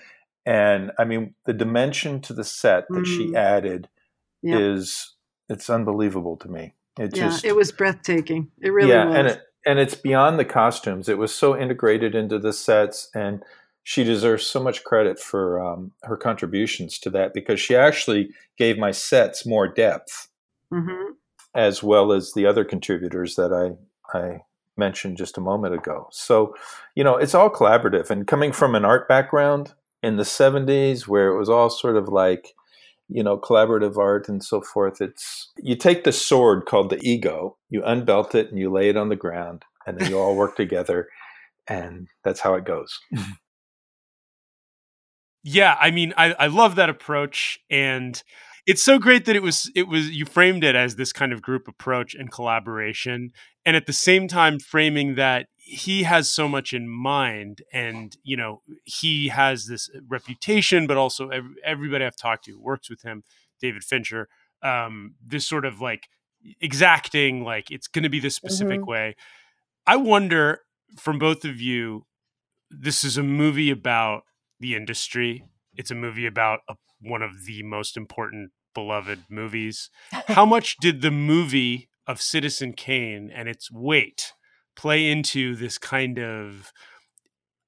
And 0.46 0.92
I 0.98 1.04
mean, 1.04 1.34
the 1.44 1.52
dimension 1.52 2.20
to 2.22 2.32
the 2.32 2.44
set 2.44 2.84
that 2.88 3.00
mm-hmm. 3.00 3.30
she 3.32 3.36
added 3.36 3.88
yep. 4.42 4.60
is 4.60 5.14
it's 5.48 5.68
unbelievable 5.68 6.36
to 6.38 6.48
me. 6.48 6.74
It 6.98 7.16
yeah, 7.16 7.26
just 7.26 7.44
it 7.44 7.56
was 7.56 7.72
breathtaking. 7.72 8.50
It 8.62 8.70
really 8.70 8.90
yeah, 8.90 9.06
was. 9.06 9.16
And 9.16 9.26
it, 9.28 9.42
and 9.66 9.78
it's 9.78 9.94
beyond 9.94 10.38
the 10.38 10.44
costumes. 10.44 11.08
It 11.08 11.18
was 11.18 11.34
so 11.34 11.58
integrated 11.58 12.14
into 12.14 12.38
the 12.38 12.52
sets 12.52 13.10
and 13.14 13.42
she 13.82 14.04
deserves 14.04 14.46
so 14.46 14.62
much 14.62 14.84
credit 14.84 15.18
for 15.18 15.60
um, 15.60 15.92
her 16.02 16.16
contributions 16.16 16.98
to 17.00 17.10
that 17.10 17.34
because 17.34 17.60
she 17.60 17.74
actually 17.74 18.30
gave 18.56 18.78
my 18.78 18.90
sets 18.90 19.46
more 19.46 19.66
depth, 19.66 20.28
mm-hmm. 20.72 21.12
as 21.54 21.82
well 21.82 22.12
as 22.12 22.32
the 22.32 22.46
other 22.46 22.64
contributors 22.64 23.34
that 23.36 23.52
I 23.52 24.16
I 24.16 24.40
mentioned 24.80 25.16
just 25.16 25.38
a 25.38 25.40
moment 25.40 25.74
ago. 25.74 26.08
So, 26.10 26.54
you 26.96 27.04
know, 27.04 27.16
it's 27.16 27.34
all 27.34 27.50
collaborative. 27.50 28.10
And 28.10 28.26
coming 28.26 28.50
from 28.50 28.74
an 28.74 28.84
art 28.84 29.06
background 29.06 29.74
in 30.02 30.16
the 30.16 30.24
70s, 30.24 31.06
where 31.06 31.28
it 31.28 31.38
was 31.38 31.48
all 31.48 31.70
sort 31.70 31.96
of 31.96 32.08
like, 32.08 32.54
you 33.08 33.22
know, 33.22 33.38
collaborative 33.38 33.96
art 33.96 34.28
and 34.28 34.42
so 34.42 34.60
forth, 34.60 35.00
it's 35.00 35.52
you 35.58 35.76
take 35.76 36.02
the 36.02 36.12
sword 36.12 36.66
called 36.66 36.90
the 36.90 36.98
ego, 37.02 37.56
you 37.68 37.82
unbelt 37.82 38.34
it, 38.34 38.48
and 38.48 38.58
you 38.58 38.72
lay 38.72 38.88
it 38.88 38.96
on 38.96 39.08
the 39.08 39.16
ground, 39.16 39.64
and 39.86 39.98
then 39.98 40.10
you 40.10 40.18
all 40.18 40.34
work 40.34 40.56
together. 40.64 41.08
And 41.68 42.08
that's 42.24 42.40
how 42.40 42.54
it 42.54 42.64
goes. 42.64 42.98
Mm-hmm. 43.14 43.32
yeah, 45.44 45.76
I 45.78 45.92
mean, 45.92 46.12
I, 46.16 46.32
I 46.32 46.46
love 46.48 46.74
that 46.76 46.90
approach. 46.90 47.60
And 47.70 48.20
it's 48.66 48.82
so 48.82 48.98
great 48.98 49.24
that 49.24 49.36
it 49.36 49.42
was 49.42 49.70
it 49.74 49.88
was 49.88 50.10
you 50.10 50.24
framed 50.24 50.64
it 50.64 50.74
as 50.74 50.96
this 50.96 51.12
kind 51.12 51.32
of 51.32 51.42
group 51.42 51.68
approach 51.68 52.14
and 52.14 52.30
collaboration 52.30 53.30
and 53.64 53.76
at 53.76 53.86
the 53.86 53.92
same 53.92 54.28
time 54.28 54.58
framing 54.58 55.14
that 55.14 55.46
he 55.56 56.02
has 56.02 56.30
so 56.30 56.48
much 56.48 56.72
in 56.72 56.88
mind 56.88 57.62
and 57.72 58.16
you 58.22 58.36
know 58.36 58.62
he 58.84 59.28
has 59.28 59.66
this 59.66 59.88
reputation 60.08 60.86
but 60.86 60.96
also 60.96 61.28
every, 61.28 61.54
everybody 61.64 62.04
i've 62.04 62.16
talked 62.16 62.44
to 62.44 62.60
works 62.60 62.90
with 62.90 63.02
him 63.02 63.22
david 63.60 63.84
fincher 63.84 64.28
um, 64.62 65.14
this 65.24 65.48
sort 65.48 65.64
of 65.64 65.80
like 65.80 66.08
exacting 66.60 67.44
like 67.44 67.70
it's 67.70 67.86
going 67.86 68.02
to 68.02 68.08
be 68.08 68.20
this 68.20 68.34
specific 68.34 68.80
mm-hmm. 68.80 68.90
way 68.90 69.16
i 69.86 69.96
wonder 69.96 70.60
from 70.98 71.18
both 71.18 71.44
of 71.44 71.60
you 71.60 72.06
this 72.70 73.04
is 73.04 73.16
a 73.16 73.22
movie 73.22 73.70
about 73.70 74.22
the 74.58 74.74
industry 74.74 75.44
it's 75.76 75.90
a 75.90 75.94
movie 75.94 76.26
about 76.26 76.60
a 76.68 76.74
one 77.00 77.22
of 77.22 77.46
the 77.46 77.62
most 77.62 77.96
important 77.96 78.52
beloved 78.74 79.24
movies. 79.28 79.90
How 80.28 80.44
much 80.44 80.76
did 80.78 81.02
the 81.02 81.10
movie 81.10 81.88
of 82.06 82.20
Citizen 82.20 82.72
Kane 82.72 83.30
and 83.34 83.48
its 83.48 83.70
weight 83.70 84.32
play 84.76 85.10
into 85.10 85.54
this 85.54 85.78
kind 85.78 86.18
of 86.18 86.72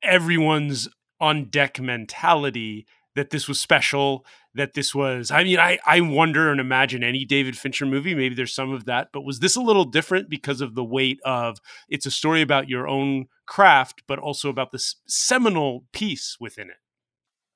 everyone's 0.03 0.89
on 1.21 1.45
deck 1.45 1.81
mentality 1.81 2.87
that 3.15 3.31
this 3.31 3.47
was 3.47 3.61
special, 3.61 4.25
that 4.55 4.75
this 4.75 4.95
was 4.95 5.31
I 5.31 5.45
mean, 5.45 5.59
I, 5.59 5.79
I 5.87 6.01
wonder 6.01 6.51
and 6.51 6.61
imagine 6.61 7.05
any 7.05 7.25
David 7.25 7.57
Fincher 7.57 7.87
movie, 7.87 8.15
maybe 8.15 8.35
there's 8.35 8.55
some 8.55 8.73
of 8.73 8.87
that, 8.87 9.09
but 9.13 9.23
was 9.23 9.41
this 9.41 9.57
a 9.57 9.61
little 9.61 9.85
different 9.85 10.29
because 10.29 10.61
of 10.61 10.75
the 10.75 10.85
weight 10.85 11.21
of 11.25 11.59
it's 11.89 12.07
a 12.07 12.11
story 12.11 12.43
about 12.43 12.69
your 12.69 12.89
own 12.89 13.27
craft, 13.47 14.03
but 14.07 14.19
also 14.19 14.49
about 14.49 14.73
this 14.73 14.97
seminal 15.07 15.85
piece 15.93 16.37
within 16.41 16.69
it? 16.69 16.77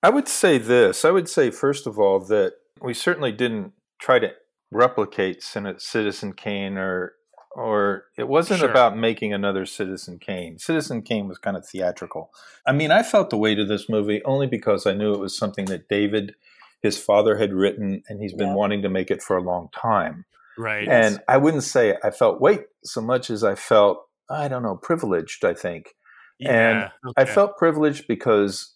I 0.07 0.09
would 0.09 0.29
say 0.29 0.59
this. 0.59 1.05
I 1.05 1.11
would 1.11 1.29
say, 1.29 1.51
first 1.51 1.85
of 1.85 1.99
all, 1.99 2.21
that 2.27 2.53
we 2.81 2.95
certainly 2.95 3.33
didn't 3.33 3.73
try 4.01 4.21
to 4.21 4.31
replicate 4.71 5.43
Citizen 5.43 6.33
Kane 6.33 6.79
or 6.79 7.15
or 7.57 8.05
it 8.17 8.29
wasn't 8.29 8.61
sure. 8.61 8.71
about 8.71 8.97
making 8.97 9.33
another 9.33 9.67
Citizen 9.67 10.21
Kane. 10.21 10.61
Citizen 10.61 11.03
Kane 11.03 11.27
was 11.27 11.39
kind 11.39 11.57
of 11.57 11.67
theatrical. 11.67 12.31
I 12.65 12.71
mean, 12.71 12.93
I 12.93 13.03
felt 13.03 13.31
the 13.31 13.37
weight 13.37 13.59
of 13.59 13.67
this 13.67 13.89
movie 13.89 14.23
only 14.25 14.47
because 14.47 14.87
I 14.87 14.93
knew 14.93 15.13
it 15.13 15.19
was 15.19 15.37
something 15.37 15.65
that 15.65 15.89
David, 15.89 16.37
his 16.83 16.97
father, 17.03 17.39
had 17.39 17.53
written, 17.53 18.05
and 18.09 18.21
he's 18.21 18.35
been 18.35 18.51
yeah. 18.51 18.55
wanting 18.55 18.83
to 18.83 18.89
make 18.89 19.11
it 19.11 19.25
for 19.25 19.37
a 19.37 19.43
long 19.43 19.71
time. 19.75 20.25
Right. 20.57 20.87
And 20.87 21.21
I 21.27 21.39
wouldn't 21.39 21.65
say 21.65 21.97
I 22.05 22.11
felt 22.11 22.41
weight 22.41 22.67
so 22.85 23.01
much 23.01 23.29
as 23.29 23.43
I 23.43 23.57
felt, 23.57 24.07
I 24.31 24.47
don't 24.47 24.63
know, 24.63 24.77
privileged, 24.77 25.45
I 25.45 25.55
think. 25.55 25.97
Yeah, 26.39 26.51
and 26.51 27.11
okay. 27.11 27.23
I 27.23 27.25
felt 27.25 27.57
privileged 27.57 28.07
because 28.07 28.76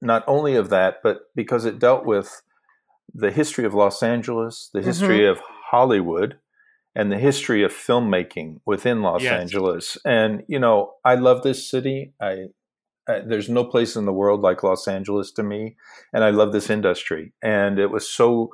not 0.00 0.24
only 0.26 0.54
of 0.54 0.70
that, 0.70 0.96
but 1.02 1.22
because 1.34 1.64
it 1.64 1.78
dealt 1.78 2.04
with 2.04 2.42
the 3.12 3.30
history 3.30 3.64
of 3.64 3.74
Los 3.74 4.02
Angeles, 4.02 4.70
the 4.72 4.82
history 4.82 5.20
mm-hmm. 5.20 5.32
of 5.32 5.40
Hollywood, 5.70 6.38
and 6.94 7.10
the 7.10 7.18
history 7.18 7.62
of 7.62 7.72
filmmaking 7.72 8.60
within 8.66 9.02
Los 9.02 9.22
yes. 9.22 9.40
Angeles. 9.40 9.98
And 10.04 10.42
you 10.48 10.58
know, 10.58 10.94
I 11.04 11.14
love 11.14 11.42
this 11.42 11.68
city. 11.68 12.12
I, 12.20 12.46
I, 13.08 13.20
there's 13.26 13.48
no 13.48 13.64
place 13.64 13.96
in 13.96 14.06
the 14.06 14.12
world 14.12 14.40
like 14.40 14.62
Los 14.62 14.88
Angeles 14.88 15.32
to 15.32 15.42
me, 15.42 15.76
and 16.12 16.24
I 16.24 16.30
love 16.30 16.52
this 16.52 16.70
industry. 16.70 17.32
And 17.42 17.78
it 17.78 17.90
was 17.90 18.08
so 18.08 18.50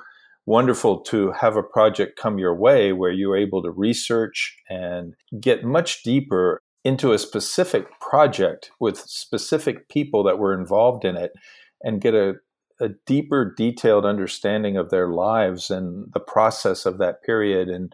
wonderful 0.47 1.01
to 1.01 1.33
have 1.33 1.57
a 1.57 1.63
project 1.63 2.19
come 2.21 2.39
your 2.39 2.55
way 2.55 2.93
where 2.93 3.11
you 3.11 3.29
were 3.29 3.37
able 3.37 3.63
to 3.63 3.71
research 3.71 4.57
and 4.69 5.15
get 5.41 5.65
much 5.65 6.03
deeper 6.05 6.63
into 6.87 7.13
a 7.13 7.19
specific 7.19 7.89
project 8.01 8.71
with 8.79 8.97
specific 8.97 9.89
people 9.89 10.23
that 10.23 10.39
were 10.39 10.57
involved 10.57 11.05
in 11.05 11.17
it 11.17 11.33
and 11.83 12.01
get 12.01 12.15
a, 12.15 12.35
a 12.81 12.91
deeper 13.07 13.53
detailed 13.57 14.07
understanding 14.07 14.77
of 14.77 14.91
their 14.91 15.09
lives 15.09 15.69
and 15.69 16.07
the 16.15 16.21
process 16.21 16.87
of 16.87 16.99
that 16.99 17.25
period 17.25 17.69
and 17.69 17.93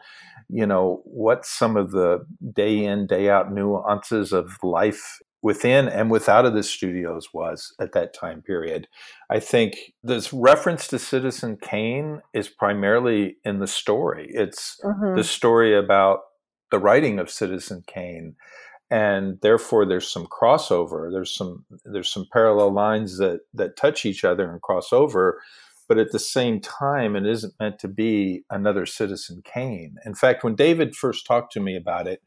you 0.51 0.67
know 0.67 1.01
what 1.07 1.47
some 1.47 1.75
of 1.75 1.93
the 1.93 2.19
day 2.55 2.85
in 2.85 3.07
day 3.07 3.31
out 3.31 3.51
nuances 3.51 4.31
of 4.31 4.59
life 4.63 5.21
within 5.41 5.89
and 5.89 6.11
without 6.11 6.45
of 6.45 6.53
the 6.53 6.63
studios 6.63 7.29
was 7.33 7.75
at 7.81 7.93
that 7.93 8.13
time 8.13 8.43
period. 8.43 8.87
I 9.31 9.41
think 9.41 9.95
this 10.03 10.35
reference 10.35 10.87
to 10.89 10.99
Citizen 10.99 11.57
Kane 11.61 12.21
is 12.35 12.51
primarily 12.51 13.37
in 13.43 13.59
the 13.59 13.67
story. 13.67 14.31
It's 14.35 14.79
mm-hmm. 14.85 15.17
the 15.17 15.25
story 15.25 15.77
about 15.77 16.21
the 16.71 16.79
writing 16.79 17.19
of 17.19 17.31
Citizen 17.31 17.83
Kane 17.87 18.37
and 18.93 19.41
therefore 19.41 19.87
there's 19.87 20.07
some 20.07 20.27
crossover. 20.27 21.11
There's 21.11 21.35
some 21.35 21.65
there's 21.87 22.13
some 22.13 22.27
parallel 22.31 22.73
lines 22.73 23.17
that 23.17 23.41
that 23.55 23.75
touch 23.77 24.05
each 24.05 24.23
other 24.23 24.53
and 24.53 24.61
cross 24.61 24.93
over. 24.93 25.41
But 25.89 25.99
at 25.99 26.13
the 26.13 26.19
same 26.19 26.61
time, 26.61 27.17
it 27.17 27.27
isn't 27.27 27.55
meant 27.59 27.79
to 27.81 27.89
be 27.89 28.45
another 28.51 28.87
Citizen 28.87 29.43
Kane. 29.45 29.97
In 30.07 30.15
fact, 30.15 30.45
when 30.45 30.55
David 30.55 30.95
first 30.95 31.27
talked 31.27 31.53
to 31.55 31.61
me 31.61 31.75
about 31.75 32.07
it, 32.07 32.23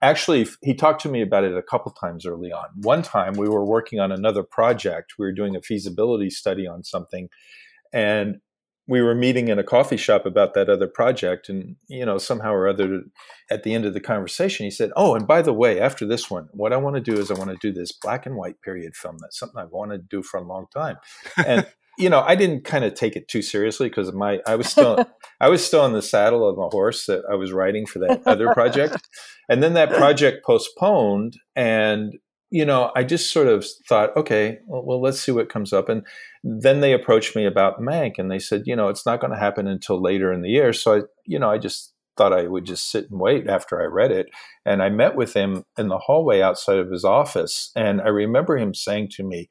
actually 0.00 0.48
he 0.62 0.74
talked 0.74 1.02
to 1.02 1.10
me 1.10 1.20
about 1.20 1.44
it 1.44 1.56
a 1.56 1.62
couple 1.62 1.92
times 1.92 2.24
early 2.24 2.52
on 2.52 2.68
one 2.76 3.02
time 3.02 3.34
we 3.34 3.48
were 3.48 3.64
working 3.64 3.98
on 3.98 4.12
another 4.12 4.44
project 4.44 5.14
we 5.18 5.26
were 5.26 5.32
doing 5.32 5.56
a 5.56 5.60
feasibility 5.60 6.30
study 6.30 6.68
on 6.68 6.84
something 6.84 7.28
and 7.92 8.36
we 8.88 9.02
were 9.02 9.14
meeting 9.14 9.48
in 9.48 9.58
a 9.58 9.64
coffee 9.64 9.96
shop 9.96 10.26
about 10.26 10.54
that 10.54 10.68
other 10.68 10.88
project 10.88 11.48
and 11.48 11.76
you 11.86 12.04
know 12.04 12.18
somehow 12.18 12.52
or 12.52 12.66
other 12.66 13.02
at 13.50 13.62
the 13.62 13.74
end 13.74 13.84
of 13.84 13.94
the 13.94 14.00
conversation 14.00 14.64
he 14.64 14.70
said 14.70 14.90
oh 14.96 15.14
and 15.14 15.26
by 15.26 15.42
the 15.42 15.52
way 15.52 15.78
after 15.78 16.06
this 16.06 16.30
one 16.30 16.48
what 16.52 16.72
i 16.72 16.76
want 16.76 16.96
to 16.96 17.00
do 17.00 17.18
is 17.18 17.30
i 17.30 17.34
want 17.34 17.50
to 17.50 17.56
do 17.60 17.72
this 17.72 17.92
black 17.92 18.26
and 18.26 18.34
white 18.34 18.60
period 18.62 18.96
film. 18.96 19.18
That's 19.20 19.38
something 19.38 19.60
i've 19.60 19.70
wanted 19.70 19.98
to 19.98 20.16
do 20.16 20.22
for 20.22 20.38
a 20.38 20.44
long 20.44 20.66
time. 20.74 20.96
And 21.44 21.66
you 21.98 22.08
know, 22.08 22.20
I 22.20 22.36
didn't 22.36 22.64
kind 22.64 22.84
of 22.84 22.94
take 22.94 23.16
it 23.16 23.26
too 23.26 23.42
seriously 23.42 23.88
because 23.88 24.12
my 24.12 24.40
I 24.46 24.54
was 24.54 24.68
still 24.68 25.04
I 25.40 25.48
was 25.48 25.64
still 25.64 25.80
on 25.80 25.92
the 25.92 26.00
saddle 26.00 26.48
of 26.48 26.56
the 26.56 26.68
horse 26.68 27.06
that 27.06 27.24
I 27.30 27.34
was 27.34 27.52
riding 27.52 27.86
for 27.86 27.98
that 27.98 28.22
other 28.24 28.52
project, 28.54 29.08
and 29.48 29.62
then 29.62 29.74
that 29.74 29.90
project 29.90 30.46
postponed, 30.46 31.34
and 31.56 32.16
you 32.50 32.64
know, 32.64 32.90
I 32.96 33.04
just 33.04 33.32
sort 33.32 33.46
of 33.46 33.66
thought, 33.88 34.16
okay, 34.16 34.58
well, 34.66 34.84
well, 34.84 35.00
let's 35.00 35.20
see 35.20 35.32
what 35.32 35.48
comes 35.48 35.72
up, 35.72 35.88
and 35.88 36.06
then 36.42 36.80
they 36.80 36.92
approached 36.92 37.36
me 37.36 37.46
about 37.46 37.80
Mank, 37.80 38.14
and 38.18 38.30
they 38.30 38.38
said, 38.38 38.62
you 38.66 38.76
know, 38.76 38.88
it's 38.88 39.06
not 39.06 39.20
going 39.20 39.32
to 39.32 39.38
happen 39.38 39.66
until 39.66 40.02
later 40.02 40.32
in 40.32 40.42
the 40.42 40.50
year, 40.50 40.72
so 40.72 40.98
I, 40.98 41.02
you 41.24 41.38
know, 41.38 41.50
I 41.50 41.58
just 41.58 41.92
thought 42.16 42.32
I 42.32 42.48
would 42.48 42.64
just 42.64 42.90
sit 42.90 43.10
and 43.10 43.20
wait 43.20 43.48
after 43.48 43.80
I 43.80 43.84
read 43.84 44.10
it. 44.10 44.26
And 44.66 44.82
I 44.82 44.88
met 44.88 45.14
with 45.14 45.34
him 45.34 45.62
in 45.78 45.86
the 45.86 45.98
hallway 45.98 46.40
outside 46.40 46.78
of 46.80 46.90
his 46.90 47.04
office. 47.04 47.70
And 47.76 48.00
I 48.00 48.08
remember 48.08 48.58
him 48.58 48.74
saying 48.74 49.10
to 49.12 49.22
me, 49.22 49.48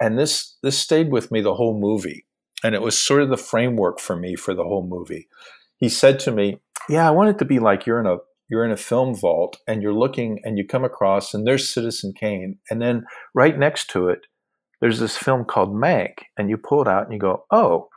and 0.00 0.18
this 0.18 0.56
this 0.62 0.78
stayed 0.78 1.12
with 1.12 1.30
me 1.30 1.40
the 1.40 1.54
whole 1.54 1.78
movie 1.78 2.24
and 2.64 2.74
it 2.74 2.82
was 2.82 2.98
sort 2.98 3.22
of 3.22 3.28
the 3.28 3.36
framework 3.36 4.00
for 4.00 4.16
me 4.16 4.34
for 4.34 4.54
the 4.54 4.64
whole 4.64 4.86
movie 4.86 5.28
he 5.76 5.88
said 5.88 6.18
to 6.18 6.32
me 6.32 6.58
yeah 6.88 7.06
i 7.06 7.10
want 7.10 7.28
it 7.28 7.38
to 7.38 7.44
be 7.44 7.58
like 7.58 7.86
you're 7.86 8.00
in 8.00 8.06
a 8.06 8.16
you're 8.50 8.64
in 8.64 8.70
a 8.70 8.76
film 8.76 9.14
vault 9.14 9.58
and 9.66 9.82
you're 9.82 9.94
looking 9.94 10.40
and 10.44 10.58
you 10.58 10.66
come 10.66 10.84
across 10.84 11.32
and 11.32 11.46
there's 11.46 11.68
citizen 11.68 12.12
kane 12.12 12.58
and 12.70 12.82
then 12.82 13.04
right 13.34 13.58
next 13.58 13.88
to 13.88 14.08
it 14.08 14.26
there's 14.80 14.98
this 14.98 15.16
film 15.16 15.44
called 15.44 15.74
mank 15.74 16.14
and 16.36 16.50
you 16.50 16.56
pull 16.56 16.82
it 16.82 16.88
out 16.88 17.04
and 17.04 17.12
you 17.12 17.18
go 17.18 17.44
oh 17.50 17.88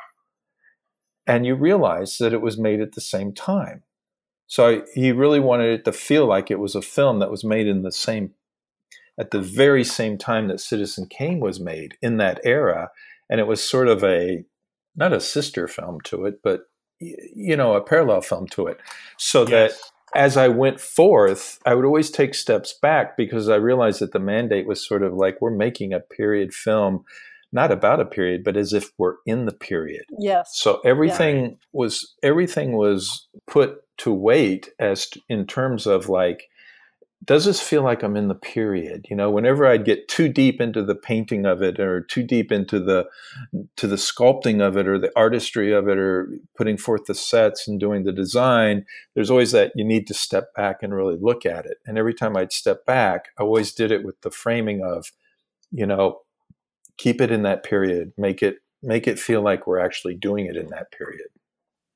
and 1.26 1.46
you 1.46 1.56
realize 1.56 2.18
that 2.18 2.34
it 2.34 2.42
was 2.42 2.58
made 2.58 2.80
at 2.80 2.94
the 2.94 3.02
same 3.02 3.34
time 3.34 3.84
so 4.48 4.84
he 4.94 5.12
really 5.12 5.40
wanted 5.40 5.80
it 5.80 5.86
to 5.86 5.92
feel 5.92 6.28
like 6.28 6.52
it 6.52 6.60
was 6.60 6.76
a 6.76 6.82
film 6.82 7.20
that 7.20 7.32
was 7.32 7.44
made 7.44 7.68
in 7.68 7.82
the 7.82 7.92
same 7.92 8.34
at 9.18 9.32
the 9.32 9.42
very 9.42 9.84
same 9.84 10.18
time 10.18 10.48
that 10.48 10.60
Citizen 10.60 11.08
Kane 11.08 11.40
was 11.40 11.60
made 11.60 11.98
in 12.02 12.18
that 12.18 12.40
era. 12.44 12.90
And 13.30 13.40
it 13.40 13.48
was 13.48 13.68
sort 13.68 13.88
of 13.88 14.04
a, 14.04 14.44
not 14.96 15.14
a 15.14 15.20
sister 15.20 15.68
film 15.68 16.02
to 16.06 16.26
it, 16.26 16.42
but, 16.44 16.62
you 17.00 17.56
know, 17.56 17.74
a 17.74 17.82
parallel 17.82 18.22
film 18.22 18.48
to 18.50 18.68
it. 18.68 18.80
So 19.18 19.48
yes. 19.48 19.50
that 19.50 19.72
as 20.16 20.38
I 20.38 20.48
went 20.48 20.80
forth, 20.80 21.60
I 21.66 21.74
would 21.76 21.86
always 21.86 22.12
take 22.12 22.36
steps 22.36 22.74
back 22.82 23.18
because 23.18 23.50
I 23.50 23.56
realized 23.56 24.00
that 24.02 24.14
the 24.14 24.20
mandate 24.20 24.68
was 24.68 24.86
sort 24.86 25.04
of 25.04 25.14
like 25.14 25.42
we're 25.42 25.52
making 25.52 25.94
a 25.94 26.00
period 26.00 26.54
film, 26.54 27.06
not 27.52 27.72
about 27.72 28.00
a 28.00 28.06
period, 28.06 28.44
but 28.44 28.58
as 28.58 28.74
if 28.74 28.92
we're 28.98 29.16
in 29.26 29.46
the 29.46 29.54
period. 29.54 30.06
Yes. 30.20 30.52
So 30.54 30.82
everything 30.86 31.44
yeah. 31.44 31.56
was 31.72 32.14
everything 32.22 32.74
was 32.78 33.28
put 33.48 33.82
to 33.98 34.14
wait 34.14 34.70
as 34.80 35.10
in 35.30 35.46
terms 35.46 35.86
of 35.86 36.10
like 36.10 36.50
does 37.26 37.46
this 37.46 37.62
feel 37.62 37.84
like 37.84 38.04
I'm 38.04 38.18
in 38.18 38.28
the 38.28 38.36
period? 38.36 39.06
You 39.10 39.16
know, 39.16 39.30
whenever 39.30 39.66
I'd 39.66 39.86
get 39.86 40.08
too 40.08 40.28
deep 40.28 40.60
into 40.60 40.84
the 40.84 40.96
painting 40.96 41.46
of 41.46 41.62
it 41.62 41.80
or 41.80 42.02
too 42.02 42.24
deep 42.24 42.52
into 42.52 42.80
the 42.80 43.06
to 43.78 43.88
the 43.88 43.96
sculpting 43.96 44.62
of 44.62 44.78
it 44.78 44.88
or 44.88 44.98
the 44.98 45.12
artistry 45.16 45.72
of 45.72 45.88
it 45.88 45.98
or 45.98 46.30
putting 46.58 46.78
forth 46.78 47.06
the 47.06 47.16
sets 47.16 47.68
and 47.68 47.80
doing 47.80 48.04
the 48.04 48.12
design, 48.12 48.86
there's 49.14 49.30
always 49.30 49.52
that 49.52 49.72
you 49.76 49.86
need 49.86 50.08
to 50.08 50.14
step 50.14 50.54
back 50.56 50.82
and 50.82 50.94
really 50.94 51.18
look 51.20 51.46
at 51.46 51.66
it. 51.66 51.78
And 51.86 51.98
every 51.98 52.14
time 52.14 52.36
I'd 52.36 52.52
step 52.52 52.86
back, 52.86 53.30
I 53.40 53.44
always 53.44 53.74
did 53.74 53.92
it 53.92 54.04
with 54.04 54.20
the 54.22 54.32
framing 54.32 54.84
of, 54.84 55.12
you 55.72 55.86
know, 55.86 56.22
keep 56.98 57.22
it 57.22 57.32
in 57.32 57.44
that 57.44 57.64
period, 57.64 58.12
make 58.18 58.44
it 58.44 58.58
make 58.82 59.08
it 59.08 59.20
feel 59.20 59.42
like 59.42 59.66
we're 59.66 59.80
actually 59.80 60.16
doing 60.16 60.46
it 60.46 60.58
in 60.58 60.68
that 60.68 60.92
period. 60.92 61.28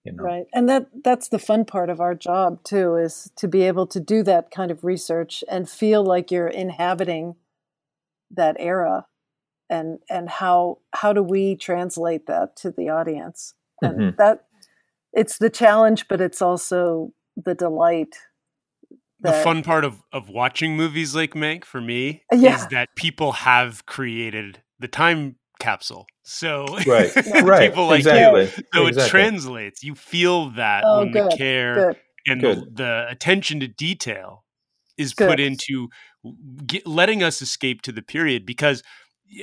You 0.08 0.14
know? 0.14 0.24
Right. 0.24 0.46
And 0.54 0.70
that 0.70 0.88
that's 1.04 1.28
the 1.28 1.40
fun 1.40 1.66
part 1.66 1.90
of 1.90 2.00
our 2.00 2.16
job 2.16 2.64
too 2.64 2.96
is 2.96 3.30
to 3.36 3.48
be 3.48 3.64
able 3.64 3.86
to 3.88 4.00
do 4.00 4.24
that 4.24 4.52
kind 4.52 4.72
of 4.72 4.86
research 4.86 5.44
and 5.50 5.70
feel 5.70 6.04
like 6.04 6.32
you're 6.32 6.48
inhabiting 6.48 7.36
that 8.32 8.56
era 8.58 9.06
and 9.70 10.00
and 10.10 10.30
how 10.30 10.80
how 10.94 11.12
do 11.12 11.22
we 11.22 11.56
translate 11.56 12.26
that 12.28 12.56
to 12.58 12.72
the 12.72 12.90
audience? 12.90 13.54
And 13.82 14.00
mm-hmm. 14.00 14.16
that 14.18 14.46
it's 15.12 15.38
the 15.38 15.50
challenge 15.50 16.08
but 16.08 16.22
it's 16.22 16.42
also 16.42 17.12
the 17.36 17.54
delight 17.54 18.16
the 19.20 19.34
fun 19.34 19.64
part 19.64 19.84
of, 19.84 20.04
of 20.14 20.30
watching 20.30 20.78
movies 20.78 21.16
like 21.16 21.34
Mank 21.34 21.66
for 21.66 21.82
me 21.82 22.24
yeah. 22.32 22.56
is 22.56 22.68
that 22.68 22.90
people 22.96 23.32
have 23.32 23.86
created 23.86 24.62
the 24.80 24.88
time 24.88 25.38
capsule. 25.60 26.08
So 26.24 26.66
right, 26.86 27.16
right, 27.44 27.70
people 27.70 27.88
like 27.88 28.00
exactly. 28.00 28.42
you. 28.42 28.48
So 28.74 28.88
exactly. 28.88 29.04
it 29.04 29.10
translates. 29.10 29.84
You 29.84 29.96
feel 29.96 30.50
that 30.52 30.84
oh, 30.86 31.00
when 31.00 31.12
good, 31.12 31.32
the 31.32 31.38
care 31.38 31.76
good. 31.76 31.98
and 32.28 32.42
the, 32.42 32.68
the, 32.74 33.08
attention 33.10 33.60
to 33.62 33.68
detail 33.68 34.44
is 34.98 35.14
good. 35.14 35.30
put 35.30 35.40
into 35.40 35.90
get, 36.66 36.86
letting 36.86 37.24
us 37.24 37.42
escape 37.42 37.82
to 37.84 37.92
the 37.92 38.02
period 38.02 38.46
because 38.46 38.84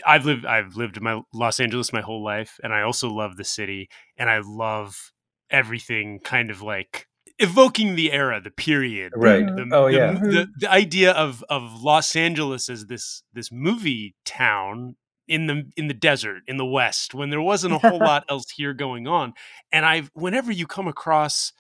I've 0.06 0.24
lived 0.24 0.46
I've 0.46 0.76
lived 0.76 0.96
in 0.96 1.02
my 1.02 1.20
Los 1.32 1.60
Angeles 1.60 1.92
my 1.92 2.00
whole 2.00 2.24
life 2.24 2.58
and 2.62 2.72
I 2.72 2.82
also 2.82 3.08
love 3.08 3.36
the 3.36 3.44
city 3.44 3.88
and 4.16 4.30
I 4.30 4.40
love 4.44 5.12
everything 5.50 6.20
kind 6.20 6.50
of 6.50 6.62
like 6.62 7.06
evoking 7.38 7.94
the 7.94 8.12
era, 8.12 8.40
the 8.40 8.50
period, 8.50 9.12
right? 9.16 9.44
The, 9.44 9.62
mm-hmm. 9.62 9.72
oh 9.72 9.86
the, 9.86 9.96
yeah, 9.96 10.12
the, 10.12 10.46
the, 10.58 10.70
idea 10.70 11.12
of 11.12 11.44
of 11.48 11.82
Los 11.82 12.16
Angeles 12.16 12.68
as 12.68 12.86
this 12.86 13.22
this 13.32 13.50
movie 13.52 14.14
town 14.24 14.96
in 15.26 15.46
the 15.46 15.64
in 15.76 15.88
the 15.88 15.94
desert 15.94 16.42
in 16.46 16.56
the 16.56 16.66
west 16.66 17.14
when 17.14 17.30
there 17.30 17.40
wasn't 17.40 17.72
a 17.72 17.78
whole 17.78 17.98
lot 18.00 18.24
else 18.28 18.50
here 18.50 18.74
going 18.74 19.06
on 19.06 19.32
and 19.72 19.84
i've 19.86 20.10
whenever 20.14 20.52
you 20.52 20.66
come 20.66 20.86
across 20.86 21.52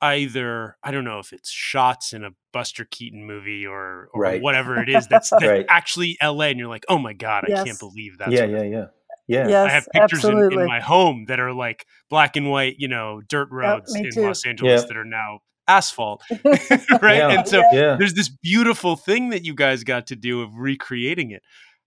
either 0.00 0.76
i 0.82 0.90
don't 0.90 1.04
know 1.04 1.18
if 1.18 1.32
it's 1.32 1.50
shots 1.50 2.12
in 2.12 2.24
a 2.24 2.30
buster 2.52 2.86
keaton 2.90 3.26
movie 3.26 3.66
or, 3.66 4.08
or 4.12 4.22
right. 4.22 4.42
whatever 4.42 4.80
it 4.80 4.88
is 4.88 5.06
that's, 5.08 5.30
that's 5.30 5.44
right. 5.44 5.66
actually 5.68 6.16
la 6.22 6.44
and 6.44 6.58
you're 6.58 6.68
like 6.68 6.84
oh 6.88 6.98
my 6.98 7.12
god 7.12 7.44
yes. 7.48 7.60
i 7.60 7.64
can't 7.64 7.78
believe 7.78 8.18
that 8.18 8.30
yeah 8.30 8.44
yeah 8.44 8.62
yeah 8.62 8.86
yeah 9.28 9.48
yes, 9.48 9.68
i 9.68 9.70
have 9.70 9.86
pictures 9.92 10.24
in, 10.24 10.38
in, 10.52 10.66
my 10.66 10.80
home 10.80 11.24
that 11.28 11.38
are 11.38 11.52
like 11.52 11.86
black 12.08 12.36
and 12.36 12.50
white 12.50 12.76
you 12.78 12.88
know 12.88 13.20
dirt 13.28 13.48
roads 13.50 13.94
yep, 13.94 14.04
in 14.04 14.10
too. 14.12 14.22
los 14.22 14.46
angeles 14.46 14.84
that 14.84 14.96
are 14.96 15.04
now 15.04 15.40
asphalt 15.68 16.22
right 16.44 17.18
yeah. 17.18 17.28
and 17.28 17.48
so 17.48 17.62
yeah. 17.72 17.96
there's 17.96 18.14
this 18.14 18.28
beautiful 18.28 18.96
thing 18.96 19.30
that 19.30 19.44
you 19.44 19.54
guys 19.54 19.84
got 19.84 20.06
to 20.08 20.16
do 20.16 20.42
of 20.42 20.50
recreating 20.56 21.30
it 21.30 21.42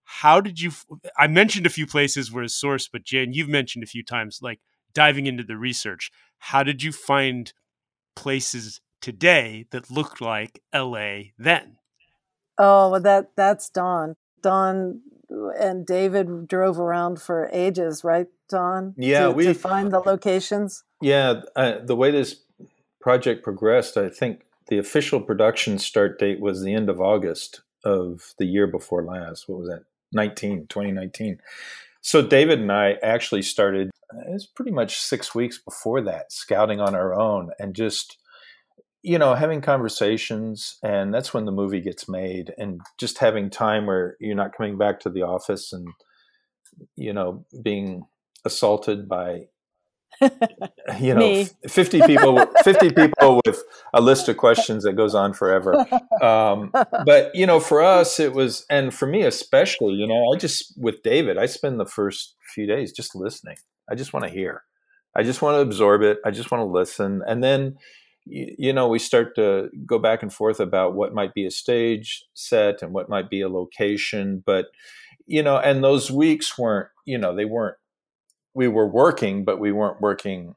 how 0.06 0.42
did 0.42 0.60
you 0.60 0.72
i 1.18 1.28
mentioned 1.28 1.66
a 1.66 1.70
few 1.70 1.88
places 1.88 2.32
where 2.32 2.44
it's 2.44 2.56
source 2.56 2.88
but 2.88 3.04
jan 3.04 3.34
you've 3.34 3.50
mentioned 3.50 3.84
a 3.84 3.88
few 3.88 4.04
times 4.04 4.40
like 4.42 4.60
diving 4.94 5.28
into 5.28 5.44
the 5.44 5.58
research. 5.58 6.12
How 6.38 6.64
did 6.64 6.84
you 6.84 6.92
find 6.92 7.52
places 8.16 8.82
today 9.02 9.66
that 9.72 9.92
looked 9.92 10.22
like 10.22 10.62
la 10.74 11.20
then? 11.38 11.78
Oh 12.58 12.92
well 12.92 13.02
that 13.02 13.32
that's 13.36 13.70
don. 13.70 14.16
Don 14.42 15.02
and 15.60 15.86
david 15.86 16.48
drove 16.48 16.80
around 16.80 17.20
for 17.22 17.50
ages 17.52 18.04
right 18.04 18.28
don? 18.50 18.94
Yeah 18.98 19.26
to, 19.26 19.32
we 19.32 19.46
to 19.46 19.54
find 19.54 19.92
the 19.92 20.00
locations? 20.00 20.84
Yeah 21.02 21.42
uh, 21.56 21.80
the 21.84 21.96
way 21.96 22.12
this 22.12 22.42
project 23.02 23.44
progressed 23.44 23.98
i 23.98 24.08
think 24.08 24.44
the 24.68 24.78
official 24.78 25.20
production 25.20 25.78
start 25.78 26.20
date 26.20 26.40
was 26.40 26.62
the 26.62 26.74
end 26.74 26.90
of 26.90 27.02
august 27.02 27.62
of 27.84 28.34
the 28.38 28.46
year 28.46 28.68
before 28.68 29.04
last. 29.04 29.50
What 29.50 29.60
was 29.60 29.70
that 29.70 29.84
19, 30.14 30.68
2019. 30.68 31.40
So 32.02 32.22
David 32.22 32.60
and 32.60 32.72
I 32.72 32.98
actually 33.02 33.44
started, 33.44 33.90
uh, 34.14 34.30
it 34.30 34.34
was 34.34 34.46
pretty 34.46 34.72
much 34.72 34.98
six 34.98 35.34
weeks 35.34 35.58
before 35.58 36.02
that, 36.02 36.32
scouting 36.32 36.82
on 36.82 36.96
our 36.96 37.18
own 37.18 37.52
and 37.60 37.74
just, 37.74 38.18
you 39.02 39.18
know, 39.18 39.36
having 39.36 39.62
conversations. 39.62 40.78
And 40.84 41.14
that's 41.14 41.34
when 41.34 41.46
the 41.46 41.52
movie 41.52 41.82
gets 41.82 42.10
made 42.10 42.54
and 42.58 42.82
just 43.00 43.20
having 43.20 43.50
time 43.50 43.86
where 43.86 44.18
you're 44.20 44.36
not 44.36 44.56
coming 44.56 44.78
back 44.78 45.00
to 45.02 45.10
the 45.10 45.22
office 45.22 45.72
and, 45.72 45.88
you 46.96 47.14
know, 47.14 47.46
being 47.62 48.04
assaulted 48.46 49.08
by 49.08 49.48
you 51.00 51.14
know 51.14 51.46
50 51.68 52.02
people 52.04 52.46
50 52.64 52.92
people 52.92 53.42
with 53.46 53.64
a 53.94 54.02
list 54.02 54.30
of 54.30 54.38
questions 54.38 54.84
that 54.84 54.94
goes 54.94 55.16
on 55.16 55.34
forever. 55.34 55.86
Um, 56.22 56.72
but 57.06 57.34
you 57.34 57.46
know 57.46 57.60
for 57.60 57.82
us 57.82 58.20
it 58.20 58.34
was 58.34 58.66
and 58.70 58.94
for 58.94 59.08
me 59.08 59.24
especially 59.24 59.94
you 59.94 60.08
know 60.08 60.34
i 60.34 60.38
just 60.38 60.74
with 60.78 61.02
david 61.04 61.38
i 61.38 61.46
spend 61.46 61.80
the 61.80 61.86
first 61.86 62.36
few 62.54 62.68
days 62.68 62.92
just 62.92 63.16
listening. 63.16 63.58
I 63.90 63.96
just 63.96 64.14
want 64.14 64.26
to 64.26 64.32
hear. 64.32 64.64
I 65.16 65.24
just 65.24 65.42
want 65.42 65.56
to 65.56 65.62
absorb 65.62 66.02
it. 66.02 66.20
I 66.26 66.32
just 66.32 66.52
want 66.52 66.62
to 66.62 66.72
listen. 66.72 67.22
And 67.28 67.44
then 67.44 67.78
you, 68.26 68.56
you 68.58 68.74
know, 68.74 68.88
we 68.88 69.00
start 69.00 69.36
to 69.36 69.70
go 69.86 70.00
back 70.00 70.24
and 70.24 70.34
forth 70.34 70.60
about 70.60 70.96
what 70.96 71.14
might 71.14 71.34
be 71.34 71.46
a 71.46 71.52
stage 71.52 72.26
set 72.34 72.82
and 72.82 72.94
what 72.94 73.10
might 73.10 73.30
be 73.30 73.42
a 73.42 73.50
location. 73.50 74.44
But, 74.46 74.68
you 75.26 75.44
know, 75.44 75.58
and 75.58 75.84
those 75.84 76.10
weeks 76.10 76.58
weren't, 76.58 76.90
you 77.06 77.18
know, 77.18 77.36
they 77.36 77.46
weren't, 77.46 77.78
we 78.54 78.68
were 78.68 78.88
working, 78.88 79.44
but 79.44 79.60
we 79.60 79.72
weren't 79.72 80.02
working 80.02 80.56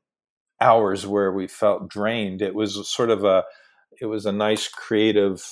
hours 0.61 1.07
where 1.07 1.33
we 1.33 1.47
felt 1.47 1.89
drained. 1.89 2.43
It 2.43 2.55
was 2.55 2.89
sort 2.89 3.11
of 3.11 3.25
a, 3.25 3.45
it 4.01 4.07
was 4.07 4.27
a 4.27 4.33
nice 4.33 4.69
creative, 4.69 5.47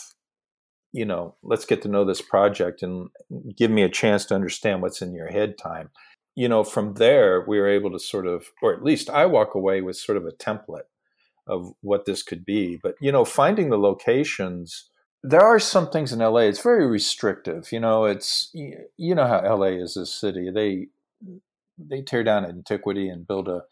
you 0.92 1.04
know, 1.04 1.35
let's 1.42 1.64
get 1.64 1.83
to 1.83 1.88
know 1.88 2.04
this 2.04 2.22
project 2.22 2.83
and 2.83 3.09
give 3.57 3.70
me 3.70 3.83
a 3.83 3.88
chance 3.88 4.24
to 4.26 4.35
understand 4.35 4.83
what's 4.83 5.02
in 5.02 5.14
your 5.14 5.28
head 5.28 5.59
time. 5.59 5.90
You 6.35 6.48
know, 6.48 6.64
from 6.64 6.94
there, 6.94 7.44
we 7.46 7.59
were 7.59 7.68
able 7.68 7.92
to 7.92 7.98
sort 7.98 8.26
of, 8.26 8.46
or 8.62 8.74
at 8.74 8.83
least 8.83 9.09
I 9.09 9.26
walk 9.26 9.54
away 9.54 9.80
with 9.83 9.96
sort 9.96 10.18
of 10.18 10.26
a 10.26 10.33
template 10.33 10.88
of 11.46 11.74
what 11.80 12.07
this 12.07 12.22
could 12.22 12.44
be. 12.44 12.78
But 12.83 12.94
you 13.00 13.12
know, 13.12 13.24
finding 13.24 13.70
the 13.70 13.78
locations, 13.78 14.90
there 15.22 15.42
are 15.42 15.59
some 15.59 15.90
things 15.90 16.12
in 16.12 16.18
LA. 16.18 16.40
It's 16.40 16.62
very 16.62 16.87
restrictive. 16.87 17.70
You 17.72 17.80
know, 17.80 18.04
it's 18.04 18.50
you 18.52 19.14
know 19.14 19.26
how 19.26 19.57
LA 19.57 19.78
is 19.83 19.96
a 19.96 20.07
city. 20.07 20.50
They 20.50 20.88
they 21.79 22.03
tear 22.03 22.25
down 22.25 22.45
antiquity 22.45 23.09
and 23.09 23.27
build 23.27 23.49
a 23.49 23.63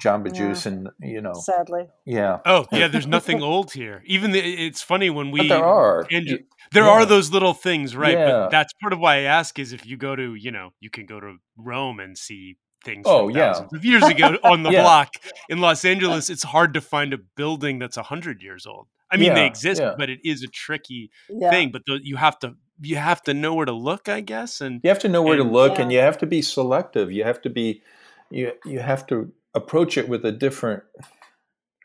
Jamba 0.00 0.32
Juice, 0.32 0.66
and 0.66 0.88
you 1.00 1.20
know, 1.20 1.34
sadly, 1.34 1.88
yeah. 2.06 2.38
Oh, 2.46 2.66
yeah. 2.70 2.86
There's 2.92 3.08
nothing 3.08 3.42
old 3.42 3.72
here. 3.72 4.02
Even 4.06 4.30
the, 4.30 4.38
it's 4.38 4.82
funny 4.82 5.10
when 5.10 5.30
we 5.30 5.40
but 5.40 5.48
there 5.48 5.64
are 5.64 6.06
and 6.10 6.44
there 6.72 6.84
yeah. 6.84 6.90
are 6.90 7.04
those 7.04 7.32
little 7.32 7.54
things, 7.54 7.96
right? 7.96 8.16
Yeah. 8.16 8.30
But 8.30 8.50
that's 8.50 8.72
part 8.74 8.92
of 8.92 9.00
why 9.00 9.16
I 9.16 9.20
ask 9.22 9.58
is 9.58 9.72
if 9.72 9.84
you 9.84 9.96
go 9.96 10.14
to 10.14 10.34
you 10.34 10.52
know 10.52 10.70
you 10.80 10.90
can 10.90 11.06
go 11.06 11.18
to 11.18 11.36
Rome 11.56 11.98
and 11.98 12.16
see 12.16 12.56
things 12.84 13.02
oh, 13.06 13.28
yeah. 13.28 13.52
thousands 13.52 13.74
of 13.74 13.84
years 13.84 14.04
ago 14.04 14.38
on 14.44 14.62
the 14.62 14.70
yeah. 14.70 14.82
block 14.82 15.14
in 15.48 15.58
Los 15.58 15.84
Angeles, 15.84 16.30
it's 16.30 16.44
hard 16.44 16.74
to 16.74 16.80
find 16.80 17.12
a 17.12 17.18
building 17.36 17.78
that's 17.80 17.96
hundred 17.96 18.42
years 18.42 18.66
old. 18.66 18.86
I 19.12 19.16
mean, 19.16 19.26
yeah, 19.26 19.34
they 19.34 19.46
exist, 19.46 19.80
yeah. 19.80 19.94
but 19.98 20.08
it 20.08 20.20
is 20.24 20.44
a 20.44 20.46
tricky 20.46 21.10
thing. 21.28 21.72
But 21.72 21.82
the, 21.84 21.98
you 22.00 22.14
have 22.16 22.38
to 22.40 22.54
you 22.80 22.96
have 22.96 23.22
to 23.22 23.34
know 23.34 23.54
where 23.54 23.66
to 23.66 23.72
look, 23.72 24.08
I 24.08 24.20
guess, 24.20 24.60
and 24.60 24.80
you 24.82 24.88
have 24.90 24.98
to 25.00 25.08
know 25.08 25.22
where 25.22 25.38
and, 25.38 25.48
to 25.48 25.52
look, 25.52 25.78
and 25.78 25.92
you 25.92 25.98
have 25.98 26.18
to 26.18 26.26
be 26.26 26.42
selective. 26.42 27.12
You 27.12 27.24
have 27.24 27.40
to 27.42 27.50
be 27.50 27.82
you 28.30 28.52
you 28.64 28.80
have 28.80 29.06
to 29.08 29.32
approach 29.54 29.96
it 29.98 30.08
with 30.08 30.24
a 30.24 30.32
different 30.32 30.82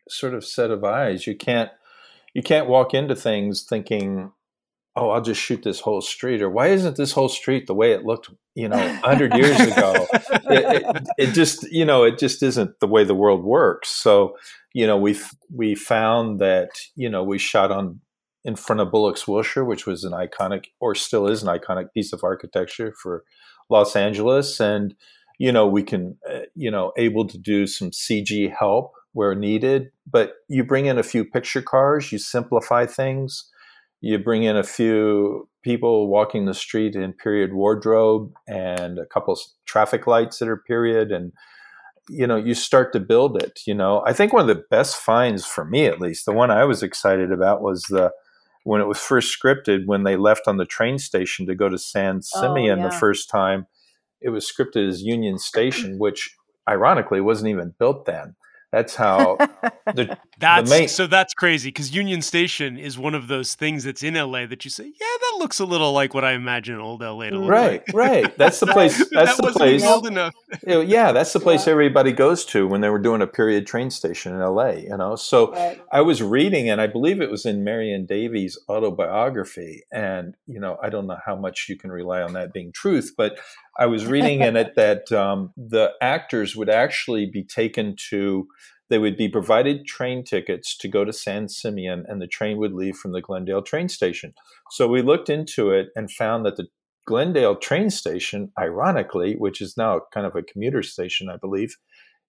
sort 0.09 0.33
of 0.33 0.45
set 0.45 0.71
of 0.71 0.83
eyes. 0.83 1.27
You 1.27 1.35
can't 1.35 1.71
you 2.33 2.41
can't 2.41 2.67
walk 2.67 2.93
into 2.93 3.15
things 3.15 3.63
thinking 3.63 4.31
oh, 4.95 5.09
I'll 5.09 5.21
just 5.21 5.41
shoot 5.41 5.61
this 5.63 5.81
whole 5.81 6.01
street, 6.01 6.41
or 6.41 6.49
why 6.49 6.67
isn't 6.67 6.95
this 6.95 7.11
whole 7.11 7.27
street 7.27 7.67
the 7.67 7.73
way 7.73 7.91
it 7.91 8.05
looked, 8.05 8.29
you 8.53 8.69
know, 8.69 8.93
hundred 9.03 9.33
years 9.35 9.59
ago? 9.59 10.07
It, 10.47 10.85
it, 10.85 11.07
it, 11.17 11.31
just, 11.33 11.63
you 11.71 11.85
know, 11.85 12.03
it 12.03 12.17
just 12.17 12.41
isn't 12.43 12.79
the 12.79 12.87
way 12.87 13.03
the 13.03 13.15
world 13.15 13.43
works. 13.43 13.89
So, 13.89 14.37
you 14.73 14.87
know, 14.87 14.97
we 14.97 15.19
we 15.51 15.75
found 15.75 16.39
that, 16.39 16.69
you 16.95 17.09
know, 17.09 17.23
we 17.23 17.39
shot 17.39 17.71
on 17.71 17.99
in 18.45 18.55
front 18.55 18.79
of 18.79 18.91
Bullock's 18.91 19.27
Wilshire, 19.27 19.65
which 19.65 19.85
was 19.85 20.03
an 20.03 20.13
iconic, 20.13 20.67
or 20.79 20.95
still 20.95 21.27
is 21.27 21.43
an 21.43 21.49
iconic 21.49 21.91
piece 21.93 22.13
of 22.13 22.23
architecture 22.23 22.93
for 23.01 23.23
Los 23.69 23.95
Angeles, 23.95 24.61
and 24.61 24.95
you 25.37 25.51
know, 25.51 25.67
we 25.67 25.83
can, 25.83 26.17
uh, 26.31 26.41
you 26.55 26.71
know, 26.71 26.93
able 26.95 27.27
to 27.27 27.37
do 27.37 27.67
some 27.67 27.91
CG 27.91 28.55
help 28.57 28.93
where 29.11 29.35
needed, 29.35 29.91
but 30.09 30.35
you 30.47 30.63
bring 30.63 30.85
in 30.85 30.97
a 30.97 31.03
few 31.03 31.25
picture 31.25 31.61
cars, 31.61 32.11
you 32.11 32.17
simplify 32.17 32.85
things. 32.85 33.49
You 33.99 34.17
bring 34.19 34.43
in 34.43 34.55
a 34.55 34.63
few 34.63 35.49
people 35.61 36.07
walking 36.07 36.45
the 36.45 36.53
street 36.53 36.95
in 36.95 37.11
period 37.11 37.53
wardrobe 37.53 38.31
and 38.47 38.99
a 38.99 39.05
couple 39.05 39.37
traffic 39.65 40.05
lights 40.05 40.39
that 40.39 40.47
are 40.47 40.57
period. 40.57 41.11
And 41.11 41.33
you 42.07 42.27
know 42.27 42.35
you 42.35 42.53
start 42.53 42.93
to 42.93 42.99
build 42.99 43.41
it 43.41 43.61
you 43.65 43.73
know. 43.73 44.03
I 44.05 44.13
think 44.13 44.31
one 44.31 44.47
of 44.47 44.55
the 44.55 44.63
best 44.69 44.95
finds 44.95 45.45
for 45.45 45.65
me 45.65 45.87
at 45.87 45.99
least 45.99 46.25
the 46.25 46.33
one 46.33 46.51
i 46.51 46.63
was 46.63 46.83
excited 46.83 47.31
about 47.31 47.63
was 47.63 47.81
the 47.89 48.11
when 48.65 48.81
it 48.81 48.87
was 48.87 48.97
first 48.97 49.37
scripted 49.39 49.85
when 49.85 50.03
they 50.03 50.17
left 50.17 50.47
on 50.47 50.57
the 50.57 50.65
train 50.65 50.97
station 50.97 51.45
to 51.45 51.55
go 51.55 51.69
to 51.69 51.77
san 51.77 52.17
oh, 52.17 52.41
simeon 52.41 52.79
oh, 52.79 52.83
yeah. 52.83 52.89
the 52.89 52.95
first 52.95 53.29
time 53.29 53.65
it 54.21 54.29
was 54.29 54.51
scripted 54.51 54.89
as 54.89 55.01
union 55.01 55.37
station 55.37 55.97
which 55.97 56.35
ironically 56.69 57.21
wasn't 57.21 57.49
even 57.49 57.73
built 57.79 58.05
then 58.05 58.35
that's 58.71 58.95
how 58.95 59.37
the, 59.93 60.17
that's 60.39 60.69
the 60.69 60.75
main- 60.77 60.87
so 60.87 61.07
that's 61.07 61.33
crazy 61.33 61.69
because 61.69 61.95
Union 61.95 62.21
Station 62.21 62.77
is 62.77 62.97
one 62.97 63.15
of 63.15 63.27
those 63.27 63.55
things 63.55 63.83
that's 63.83 64.03
in 64.03 64.15
LA 64.15 64.45
that 64.47 64.65
you 64.65 64.71
say, 64.71 64.85
yeah, 64.85 64.91
that 64.99 65.35
looks 65.39 65.59
a 65.59 65.65
little 65.65 65.93
like 65.93 66.13
what 66.13 66.25
I 66.25 66.33
imagine 66.33 66.79
old 66.79 67.01
LA 67.01 67.29
to 67.29 67.39
look 67.39 67.49
right, 67.49 67.83
like. 67.87 67.93
Right, 67.93 68.37
That's 68.37 68.59
the 68.59 68.67
place. 68.67 68.97
That's 69.11 69.37
that 69.37 69.45
the 69.45 69.53
place. 69.53 69.83
Old 69.83 70.07
enough. 70.07 70.33
yeah, 70.67 71.11
that's 71.11 71.33
the 71.33 71.39
place 71.39 71.67
yeah. 71.67 71.71
everybody 71.71 72.11
goes 72.11 72.45
to 72.45 72.67
when 72.67 72.81
they 72.81 72.89
were 72.89 72.99
doing 72.99 73.21
a 73.21 73.27
period 73.27 73.67
train 73.67 73.89
station 73.89 74.33
in 74.33 74.41
LA. 74.41 74.71
You 74.71 74.97
know, 74.97 75.15
so 75.15 75.51
right. 75.51 75.81
I 75.91 76.01
was 76.01 76.21
reading, 76.21 76.69
and 76.69 76.81
I 76.81 76.87
believe 76.87 77.21
it 77.21 77.31
was 77.31 77.45
in 77.45 77.63
Marion 77.63 78.05
Davies' 78.05 78.57
autobiography, 78.67 79.83
and 79.91 80.35
you 80.47 80.59
know, 80.59 80.77
I 80.81 80.89
don't 80.89 81.07
know 81.07 81.17
how 81.25 81.35
much 81.35 81.67
you 81.69 81.77
can 81.77 81.91
rely 81.91 82.21
on 82.21 82.33
that 82.33 82.53
being 82.53 82.71
truth, 82.71 83.13
but 83.15 83.37
I 83.77 83.87
was 83.87 84.05
reading 84.05 84.41
in 84.41 84.55
it 84.55 84.75
that 84.75 85.11
um, 85.11 85.51
the 85.57 85.91
actors 86.01 86.55
would 86.55 86.69
actually 86.69 87.25
be 87.25 87.43
taken 87.43 87.95
to 88.09 88.47
they 88.89 88.99
would 88.99 89.17
be 89.17 89.27
provided 89.27 89.85
train 89.85 90.23
tickets 90.23 90.77
to 90.77 90.87
go 90.87 91.03
to 91.03 91.11
San 91.11 91.49
Simeon, 91.49 92.05
and 92.07 92.21
the 92.21 92.27
train 92.27 92.57
would 92.57 92.73
leave 92.73 92.95
from 92.95 93.13
the 93.13 93.21
Glendale 93.21 93.63
train 93.63 93.89
station. 93.89 94.33
So 94.71 94.87
we 94.87 95.01
looked 95.01 95.29
into 95.29 95.71
it 95.71 95.87
and 95.95 96.11
found 96.11 96.45
that 96.45 96.55
the 96.55 96.67
Glendale 97.07 97.55
train 97.55 97.89
station, 97.89 98.51
ironically, 98.59 99.35
which 99.35 99.61
is 99.61 99.75
now 99.77 100.01
kind 100.13 100.25
of 100.25 100.35
a 100.35 100.43
commuter 100.43 100.83
station, 100.83 101.29
I 101.29 101.37
believe, 101.37 101.75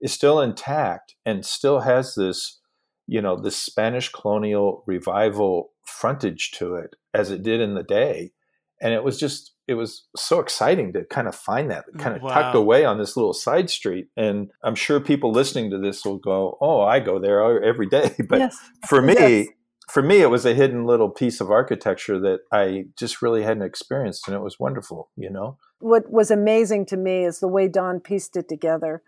is 0.00 0.12
still 0.12 0.40
intact 0.40 1.14
and 1.24 1.44
still 1.44 1.80
has 1.80 2.14
this, 2.14 2.60
you 3.06 3.20
know, 3.20 3.36
this 3.36 3.56
Spanish 3.56 4.10
colonial 4.10 4.82
revival 4.86 5.72
frontage 5.84 6.52
to 6.52 6.74
it 6.74 6.96
as 7.14 7.30
it 7.30 7.42
did 7.42 7.60
in 7.60 7.74
the 7.74 7.82
day. 7.82 8.32
And 8.80 8.92
it 8.92 9.04
was 9.04 9.18
just 9.18 9.52
it 9.68 9.74
was 9.74 10.04
so 10.14 10.40
exciting 10.40 10.92
to 10.92 11.04
kind 11.04 11.26
of 11.26 11.34
find 11.34 11.70
that 11.70 11.84
mm, 11.92 11.98
kind 11.98 12.16
of 12.16 12.22
wow. 12.22 12.30
tucked 12.30 12.56
away 12.56 12.84
on 12.84 12.98
this 12.98 13.16
little 13.16 13.32
side 13.32 13.68
street. 13.68 14.08
And 14.16 14.50
I'm 14.62 14.74
sure 14.74 15.00
people 15.00 15.32
listening 15.32 15.70
to 15.70 15.78
this 15.78 16.04
will 16.04 16.18
go, 16.18 16.56
"Oh, 16.60 16.82
I 16.82 17.00
go 17.00 17.18
there 17.18 17.62
every 17.62 17.86
day." 17.86 18.14
But 18.28 18.38
yes. 18.38 18.56
for 18.88 19.02
me, 19.02 19.14
yes. 19.14 19.46
for 19.88 20.02
me, 20.02 20.20
it 20.20 20.30
was 20.30 20.46
a 20.46 20.54
hidden 20.54 20.84
little 20.84 21.10
piece 21.10 21.40
of 21.40 21.50
architecture 21.50 22.18
that 22.20 22.40
I 22.52 22.86
just 22.98 23.22
really 23.22 23.42
hadn't 23.42 23.62
experienced, 23.64 24.26
and 24.26 24.36
it 24.36 24.40
was 24.40 24.58
wonderful. 24.58 25.10
You 25.16 25.30
know, 25.30 25.58
what 25.80 26.10
was 26.10 26.30
amazing 26.30 26.86
to 26.86 26.96
me 26.96 27.24
is 27.24 27.40
the 27.40 27.48
way 27.48 27.68
Don 27.68 28.00
pieced 28.00 28.36
it 28.36 28.48
together, 28.48 29.02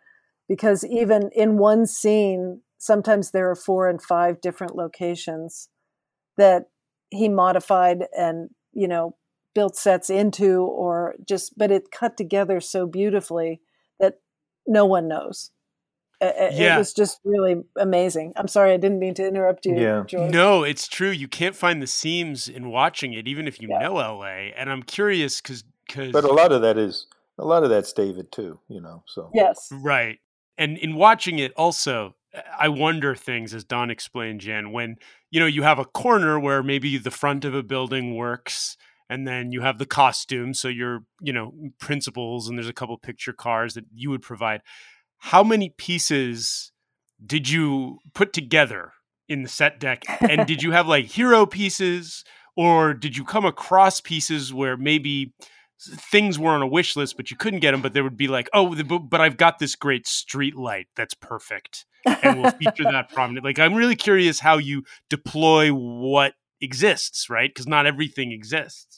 because 0.49 0.85
even 0.85 1.31
in 1.35 1.59
one 1.59 1.87
scene, 1.87 2.63
sometimes 2.79 3.31
there 3.31 3.51
are 3.51 3.57
four 3.57 3.89
and 3.89 4.03
five 4.03 4.41
different 4.41 4.77
locations 4.77 5.69
that 6.37 6.65
he 7.11 7.29
modified 7.29 8.05
and 8.17 8.51
you 8.73 8.89
know 8.89 9.17
built 9.59 9.75
sets 9.75 10.09
into 10.09 10.63
or 10.63 11.17
just 11.27 11.59
but 11.59 11.73
it 11.73 11.91
cut 11.91 12.17
together 12.17 12.61
so 12.61 12.87
beautifully 12.87 13.61
that 13.99 14.21
no 14.69 14.87
one 14.87 15.09
knows 15.09 15.51
it, 16.21 16.55
yeah. 16.55 16.77
it 16.77 16.79
was 16.79 16.93
just 16.93 17.19
really 17.25 17.57
amazing 17.77 18.33
i'm 18.37 18.47
sorry 18.47 18.73
i 18.73 18.77
didn't 18.77 19.01
mean 19.01 19.15
to 19.15 19.27
interrupt 19.27 19.67
you 19.67 19.77
yeah. 19.77 20.05
George. 20.07 20.31
no 20.31 20.63
it's 20.63 20.87
true 20.87 21.11
you 21.11 21.27
can't 21.27 21.57
find 21.57 21.83
the 21.83 21.89
seams 21.89 22.47
in 22.47 22.69
watching 22.69 23.13
it 23.15 23.27
even 23.27 23.49
if 23.49 23.61
you 23.61 23.67
yeah. 23.69 23.81
know 23.81 23.95
la 23.95 24.23
and 24.23 24.71
i'm 24.71 24.85
curious 24.85 25.41
because 25.41 25.65
because 25.89 26.13
but 26.13 26.23
a 26.23 26.33
lot 26.33 26.53
of 26.53 26.63
that 26.63 26.79
is 26.79 27.09
a 27.37 27.45
lot 27.45 27.65
of 27.65 27.69
that's 27.69 27.93
david 27.93 28.31
too 28.31 28.61
you 28.69 28.81
know 28.81 29.03
so 29.09 29.29
yes 29.35 29.69
right 29.73 30.21
and 30.57 30.79
in 30.79 30.95
watching 30.95 31.41
it 31.41 31.53
also 31.57 32.15
I 32.59 32.69
wonder 32.69 33.15
things 33.15 33.55
as 33.55 33.65
Don 33.65 33.91
explained, 33.91 34.43
Jan, 34.43 34.71
when 34.71 34.97
you 35.31 35.41
know 35.41 35.47
you 35.47 35.63
have 35.63 35.79
a 35.79 35.85
corner 35.85 36.39
where 36.39 36.63
maybe 36.63 36.99
the 36.99 37.11
front 37.11 37.45
of 37.47 37.55
a 37.55 37.63
building 37.63 38.17
works 38.17 38.77
and 39.09 39.27
then 39.27 39.53
you 39.53 39.63
have 39.63 39.79
the 39.79 39.87
costume 39.87 40.55
so 40.55 40.69
your 40.69 41.01
you 41.21 41.33
know 41.33 41.53
principals 41.81 42.49
and 42.49 42.59
there's 42.59 42.69
a 42.69 42.75
couple 42.75 42.97
picture 42.99 43.33
cars 43.33 43.75
that 43.75 43.85
you 43.95 44.11
would 44.11 44.23
provide. 44.23 44.63
How 45.19 45.43
many 45.43 45.71
pieces 45.77 46.73
did 47.25 47.49
you 47.49 47.99
put 48.15 48.33
together 48.33 48.93
in 49.29 49.43
the 49.43 49.49
set 49.49 49.81
dec? 49.81 50.05
And 50.29 50.47
did 50.47 50.63
you 50.63 50.71
have 50.73 50.87
like 50.87 51.07
hero 51.07 51.47
pieces 51.47 52.25
or 52.57 52.95
did 52.95 53.17
you 53.17 53.25
come 53.25 53.45
across 53.45 54.01
pieces 54.01 54.53
where 54.53 54.77
maybe 54.77 55.35
things 55.81 56.39
were 56.39 56.51
on 56.51 56.63
a 56.63 56.67
wish 56.67 56.97
list 56.97 57.17
but 57.17 57.31
you 57.31 57.37
couldn't 57.37 57.61
get 57.61 57.71
them 57.71 57.81
but 57.81 57.93
there 57.93 58.03
would 58.03 58.17
be 58.17 58.27
like 58.27 58.51
oh 58.53 58.75
but 58.99 59.21
i've 59.21 59.37
got 59.37 59.61
this 59.61 59.77
great 59.77 60.09
street 60.09 60.57
light 60.57 60.89
that's 60.97 61.15
perfect 61.15 61.87
and 62.05 62.43
we'll 62.43 62.51
feature 62.51 62.83
that 62.83 63.09
prominently 63.13 63.51
like 63.51 63.61
i'm 63.61 63.75
really 63.75 63.95
curious 63.95 64.41
how 64.41 64.59
you 64.59 64.83
deploy 65.09 65.71
what 65.71 66.35
exists 66.61 67.29
right? 67.31 67.51
Because 67.51 67.67
not 67.67 67.87
everything 67.87 68.33
exists 68.33 68.98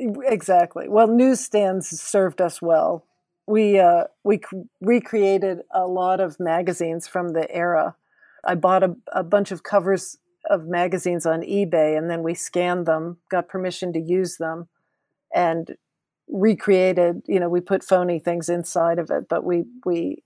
Exactly. 0.00 0.88
Well, 0.88 1.08
newsstands 1.08 1.88
served 1.88 2.42
us 2.42 2.62
well. 2.62 3.06
We 3.48 3.80
uh, 3.80 4.06
we 4.24 4.40
recreated 4.80 5.60
a 5.74 5.86
lot 5.86 6.20
of 6.20 6.40
magazines 6.40 7.08
from 7.08 7.30
the 7.34 7.50
era. 7.54 7.96
I 8.44 8.56
bought 8.56 8.84
a, 8.84 8.96
a 9.12 9.24
bunch 9.24 9.52
of 9.52 9.64
covers 9.64 10.18
of 10.50 10.66
magazines 10.66 11.26
on 11.26 11.42
eBay, 11.42 11.98
and 11.98 12.10
then 12.10 12.24
we 12.24 12.34
scanned 12.34 12.86
them, 12.86 13.18
got 13.30 13.48
permission 13.48 13.92
to 13.94 14.00
use 14.00 14.38
them, 14.38 14.68
and 15.34 15.76
recreated. 16.28 17.22
You 17.26 17.40
know, 17.40 17.48
we 17.50 17.60
put 17.60 17.84
phony 17.84 18.18
things 18.20 18.48
inside 18.48 18.98
of 18.98 19.10
it, 19.10 19.28
but 19.28 19.44
we 19.44 19.64
we 19.86 20.24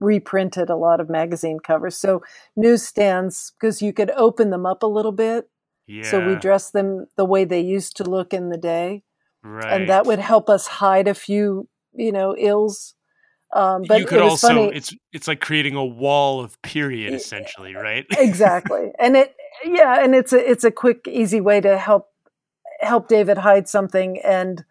reprinted 0.00 0.70
a 0.70 0.76
lot 0.76 1.00
of 1.00 1.10
magazine 1.10 1.60
covers. 1.60 1.96
So 1.96 2.22
newsstands, 2.56 3.52
because 3.60 3.82
you 3.82 3.92
could 3.92 4.10
open 4.12 4.50
them 4.50 4.66
up 4.66 4.82
a 4.82 4.88
little 4.88 5.12
bit. 5.12 5.48
Yeah. 5.88 6.08
So 6.08 6.24
we 6.24 6.36
dress 6.36 6.70
them 6.70 7.06
the 7.16 7.24
way 7.24 7.44
they 7.44 7.60
used 7.60 7.96
to 7.96 8.04
look 8.04 8.34
in 8.34 8.50
the 8.50 8.58
day. 8.58 9.02
right. 9.42 9.80
And 9.80 9.88
that 9.88 10.06
would 10.06 10.18
help 10.18 10.50
us 10.50 10.66
hide 10.66 11.08
a 11.08 11.14
few, 11.14 11.66
you 11.94 12.12
know, 12.12 12.36
ills. 12.36 12.94
Um, 13.54 13.84
but 13.88 14.00
you 14.00 14.06
could 14.06 14.18
it 14.18 14.24
was 14.24 14.32
also 14.44 14.48
funny. 14.48 14.76
it's 14.76 14.94
it's 15.10 15.26
like 15.26 15.40
creating 15.40 15.74
a 15.74 15.84
wall 15.84 16.44
of 16.44 16.60
period 16.60 17.14
essentially, 17.14 17.74
right? 17.74 18.04
exactly 18.18 18.92
and 18.98 19.16
it 19.16 19.34
yeah 19.64 20.04
and 20.04 20.14
it's 20.14 20.34
a 20.34 20.50
it's 20.50 20.64
a 20.64 20.70
quick 20.70 21.08
easy 21.08 21.40
way 21.40 21.58
to 21.58 21.78
help 21.78 22.08
help 22.80 23.08
david 23.08 23.38
hide 23.38 23.66
something 23.66 24.20
and 24.22 24.66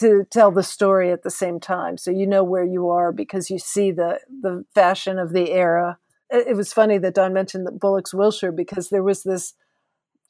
to 0.00 0.24
tell 0.30 0.50
the 0.50 0.64
story 0.64 1.12
at 1.12 1.22
the 1.22 1.30
same 1.30 1.60
time 1.60 1.96
so 1.96 2.10
you 2.10 2.26
know 2.26 2.42
where 2.42 2.64
you 2.64 2.88
are 2.88 3.12
because 3.12 3.50
you 3.50 3.58
see 3.60 3.92
the 3.92 4.18
the 4.42 4.64
fashion 4.74 5.16
of 5.16 5.32
the 5.32 5.52
era 5.52 5.96
it, 6.28 6.48
it 6.48 6.56
was 6.56 6.72
funny 6.72 6.98
that 6.98 7.14
don 7.14 7.32
mentioned 7.32 7.64
the 7.64 7.70
bullock's 7.70 8.12
wilshire 8.12 8.50
because 8.50 8.88
there 8.88 9.04
was 9.04 9.22
this 9.22 9.54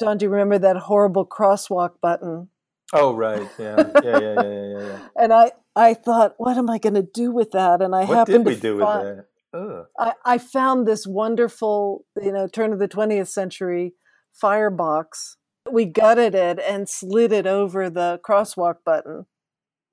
don 0.02 0.18
do 0.18 0.26
you 0.26 0.30
remember 0.30 0.58
that 0.58 0.76
horrible 0.76 1.26
crosswalk 1.26 1.92
button 2.00 2.48
Oh, 2.94 3.14
right. 3.14 3.48
Yeah. 3.58 3.76
Yeah. 3.78 4.02
Yeah. 4.04 4.18
Yeah. 4.20 4.42
Yeah. 4.42 4.78
yeah. 4.86 4.98
and 5.22 5.32
i 5.32 5.52
i 5.74 5.94
thought 5.94 6.34
what 6.36 6.58
am 6.58 6.68
i 6.68 6.76
going 6.76 6.98
to 7.02 7.08
do 7.22 7.30
with 7.32 7.52
that 7.52 7.80
and 7.80 7.94
i 7.94 8.04
What 8.04 8.18
happened 8.18 8.44
did 8.44 8.50
we 8.52 8.54
to 8.56 8.60
do 8.60 8.76
with 8.76 8.84
find, 8.84 9.06
that? 9.06 9.26
Ugh. 9.54 9.86
I, 9.98 10.12
I 10.34 10.38
found 10.38 10.86
this 10.86 11.06
wonderful, 11.06 12.04
you 12.22 12.32
know, 12.32 12.46
turn 12.48 12.72
of 12.74 12.78
the 12.78 12.88
20th 12.88 13.28
century 13.28 13.94
firebox. 14.32 15.36
We 15.70 15.84
gutted 15.86 16.34
it 16.34 16.58
and 16.58 16.88
slid 16.88 17.32
it 17.32 17.46
over 17.46 17.88
the 17.88 18.20
crosswalk 18.28 18.76
button. 18.84 19.26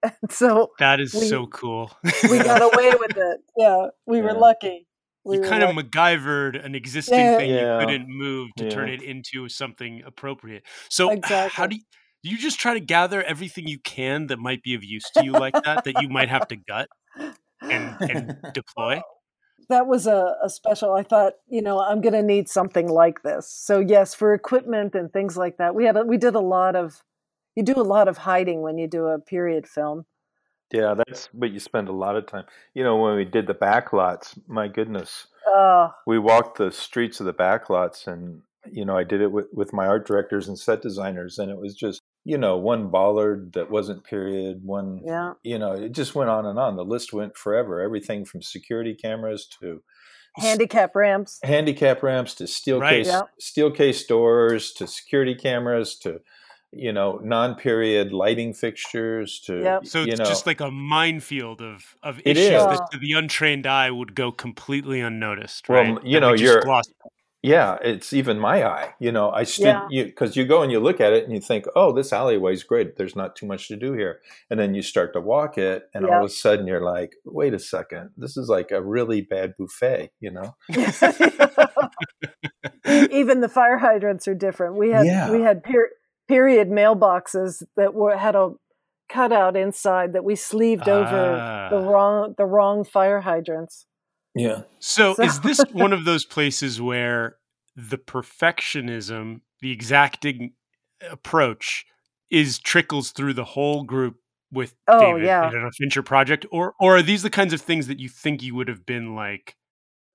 And 0.04 0.32
so 0.32 0.72
That 0.80 1.00
is 1.02 1.14
We- 1.14 1.28
so 1.28 1.48
cool. 1.48 1.92
we 2.30 2.38
got 2.40 2.62
away 2.74 2.92
with 3.00 3.16
it. 3.18 3.40
Yeah, 3.58 3.88
we 4.06 4.22
were 4.22 4.34
lucky. 4.34 4.88
We 5.26 5.36
you 5.36 5.42
were 5.42 5.48
kind 5.48 5.64
of 5.64 5.76
lucky. 5.76 5.90
MacGyvered 5.90 6.64
an 6.66 6.76
existing 6.76 7.20
Yeah. 7.20 7.38
thing 7.38 7.50
Yeah. 7.50 7.80
you 7.80 7.86
couldn't 7.86 8.08
move 8.10 8.50
to 8.58 8.70
turn 8.72 8.90
it 8.90 9.02
into 9.02 9.50
something 9.50 10.02
appropriate. 10.06 10.64
So 10.90 11.20
how 11.28 11.68
do 11.68 11.76
you, 11.76 11.82
do 12.24 12.30
you 12.30 12.38
just 12.38 12.60
try 12.60 12.74
to 12.74 12.80
gather 12.80 13.22
everything 13.24 13.68
you 13.68 13.80
can 13.80 14.28
that 14.28 14.40
might 14.40 14.64
be 14.64 14.74
of 14.76 14.84
use 14.84 15.10
to 15.16 15.24
you 15.24 15.32
like 15.32 15.54
that 15.64 15.84
that 15.84 16.02
you 16.02 16.10
might 16.10 16.30
have 16.30 16.48
to 16.50 16.56
gut 16.56 16.90
and 17.62 17.96
and 18.02 18.38
deploy? 18.54 19.02
that 19.70 19.86
was 19.86 20.08
a, 20.08 20.36
a 20.44 20.50
special. 20.50 20.94
I 20.94 21.04
thought, 21.04 21.34
you 21.48 21.62
know, 21.62 21.80
I'm 21.80 22.02
going 22.02 22.14
to 22.14 22.24
need 22.24 22.50
something 22.50 22.88
like 22.90 23.22
this. 23.22 23.48
So 23.52 23.80
yes, 23.80 24.16
for 24.16 24.34
equipment 24.34 24.96
and 24.96 25.14
things 25.14 25.38
like 25.38 25.58
that, 25.58 25.76
we 25.76 25.86
had 25.86 25.96
a, 25.96 26.04
we 26.04 26.18
did 26.18 26.34
a 26.36 26.40
lot 26.40 26.76
of. 26.76 27.04
You 27.56 27.64
do 27.64 27.74
a 27.76 27.84
lot 27.84 28.08
of 28.08 28.18
hiding 28.18 28.62
when 28.62 28.78
you 28.78 28.88
do 28.88 29.06
a 29.08 29.20
period 29.20 29.68
film. 29.68 30.06
Yeah, 30.72 30.94
that's 30.96 31.28
what 31.34 31.52
you 31.52 31.60
spend 31.60 31.88
a 31.88 31.94
lot 31.94 32.16
of 32.16 32.28
time. 32.28 32.46
You 32.74 32.84
know, 32.84 32.98
when 32.98 33.16
we 33.16 33.26
did 33.26 33.48
the 33.48 33.56
backlots, 33.56 34.38
my 34.48 34.68
goodness, 34.68 35.28
Uh, 35.52 35.90
we 36.06 36.20
walked 36.20 36.58
the 36.58 36.72
streets 36.72 37.20
of 37.20 37.26
the 37.26 37.34
backlots, 37.34 38.08
and 38.08 38.42
you 38.72 38.86
know, 38.86 38.96
I 38.98 39.04
did 39.04 39.22
it 39.22 39.32
with, 39.32 39.48
with 39.54 39.74
my 39.74 39.88
art 39.88 40.06
directors 40.06 40.48
and 40.48 40.60
set 40.60 40.82
designers, 40.82 41.40
and 41.40 41.50
it 41.50 41.58
was 41.58 41.74
just, 41.74 42.02
you 42.24 42.38
know, 42.38 42.58
one 42.58 42.90
bollard 42.90 43.54
that 43.54 43.72
wasn't 43.72 44.04
period, 44.04 44.60
one, 44.64 45.02
yeah, 45.04 45.34
you 45.44 45.58
know, 45.58 45.72
it 45.74 45.92
just 45.94 46.14
went 46.14 46.30
on 46.30 46.46
and 46.46 46.60
on. 46.60 46.76
The 46.76 46.86
list 46.86 47.14
went 47.14 47.36
forever. 47.38 47.82
Everything 47.82 48.26
from 48.26 48.42
security 48.44 48.94
cameras 48.94 49.48
to 49.62 49.82
handicap 50.36 50.96
ramps. 50.96 51.40
handicap 51.44 52.04
ramps 52.04 52.36
to 52.36 52.48
steel 52.48 52.80
Right. 52.80 52.98
case 52.98 53.08
Yeah. 53.08 53.24
steel 53.40 53.72
case 53.72 54.06
doors 54.06 54.72
to 54.74 54.86
security 54.88 55.34
cameras 55.36 55.98
to 56.00 56.22
you 56.72 56.94
know 56.94 57.20
non-period 57.24 58.14
lighting 58.14 58.54
fixtures 58.54 59.40
to 59.42 59.62
Yep. 59.62 59.86
So 59.88 60.02
you 60.02 60.10
it's 60.12 60.20
know 60.20 60.26
just 60.26 60.46
like 60.46 60.62
a 60.62 60.70
minefield 60.72 61.62
of 61.62 61.96
of 62.04 62.20
It 62.26 62.38
issues 62.38 62.62
is. 62.62 62.64
that 62.64 62.90
to 62.92 63.00
the 63.00 63.14
untrained 63.14 63.66
eye 63.66 63.90
would 63.90 64.14
go 64.16 64.32
completely 64.32 65.02
unnoticed, 65.02 65.68
Well, 65.68 65.96
right? 65.96 66.06
you 66.06 66.14
That 66.14 66.20
know, 66.20 66.32
we 66.34 66.42
you're- 66.42 66.62
gloss- 66.62 66.92
yeah 67.42 67.78
it's 67.82 68.12
even 68.12 68.38
my 68.38 68.66
eye 68.66 68.94
you 69.00 69.14
know 69.14 69.32
i 69.32 69.44
stood 69.44 69.64
Yeah. 69.68 69.88
you 69.90 70.04
because 70.04 70.36
you 70.36 70.46
go 70.46 70.62
and 70.62 70.74
you 70.74 70.82
look 70.82 71.00
at 71.00 71.14
it 71.14 71.24
and 71.24 71.32
you 71.32 71.40
think 71.40 71.64
oh 71.74 71.94
this 71.94 72.12
alleyway's 72.12 72.66
great 72.66 72.98
there's 72.98 73.16
not 73.16 73.38
too 73.38 73.46
much 73.46 73.70
to 73.70 73.78
do 73.78 73.94
here 73.94 74.20
and 74.50 74.60
then 74.60 74.76
you 74.76 74.82
start 74.82 75.14
to 75.14 75.22
walk 75.22 75.58
it 75.58 75.84
and 75.94 76.06
all 76.06 76.20
of 76.20 76.26
a 76.26 76.30
sudden 76.30 76.68
you're 76.68 76.84
like 76.84 77.16
wait 77.24 77.54
a 77.54 77.60
second 77.60 78.10
this 78.18 78.36
is 78.36 78.50
like 78.50 78.72
a 78.72 78.82
really 78.82 79.22
bad 79.22 79.54
buffet 79.58 80.12
you 80.20 80.32
know 80.32 80.54
Even 83.12 83.42
the 83.42 83.50
fire 83.50 83.78
hydrants 83.78 84.28
are 84.28 84.34
different. 84.34 84.76
We 84.76 84.90
had 84.90 85.06
Yeah. 85.06 85.32
we 85.32 85.42
had 85.42 85.64
per- 85.64 85.92
period 86.30 86.70
mailboxes 86.70 87.64
that 87.76 87.94
were 87.94 88.16
had 88.16 88.36
a 88.36 88.52
cutout 89.10 89.58
inside 89.58 90.14
that 90.14 90.24
we 90.24 90.36
sleeved 90.36 90.88
over 90.88 91.36
Ah. 91.42 91.70
the 91.70 91.80
wrong 91.80 92.36
the 92.38 92.46
wrong 92.46 92.84
fire 92.86 93.22
hydrants. 93.22 93.86
yeah 94.36 94.62
So, 94.80 95.16
So- 95.16 95.24
is 95.24 95.40
this 95.42 95.60
one 95.86 95.92
of 95.94 96.06
those 96.06 96.24
places 96.26 96.80
where 96.80 97.38
the 97.76 97.98
perfectionism, 97.98 99.42
the 99.62 99.72
exacting 99.72 100.54
approach, 101.10 101.86
is 102.30 102.60
trickles 102.60 103.12
through 103.12 103.34
the 103.34 103.44
whole 103.56 103.84
group 103.84 104.18
with 104.52 104.76
Oh, 104.88 105.00
David 105.00 105.26
yeah. 105.26 105.50
in 105.50 105.64
a 105.66 105.72
Fincher 105.72 106.04
project, 106.04 106.46
or 106.52 106.74
or 106.80 106.98
are 106.98 107.02
these 107.02 107.24
the 107.24 107.30
kinds 107.30 107.54
of 107.54 107.62
things 107.62 107.88
that 107.88 108.00
you 108.00 108.10
think 108.10 108.42
you 108.44 108.54
would 108.56 108.68
have 108.68 108.86
been 108.86 109.16
like? 109.16 109.56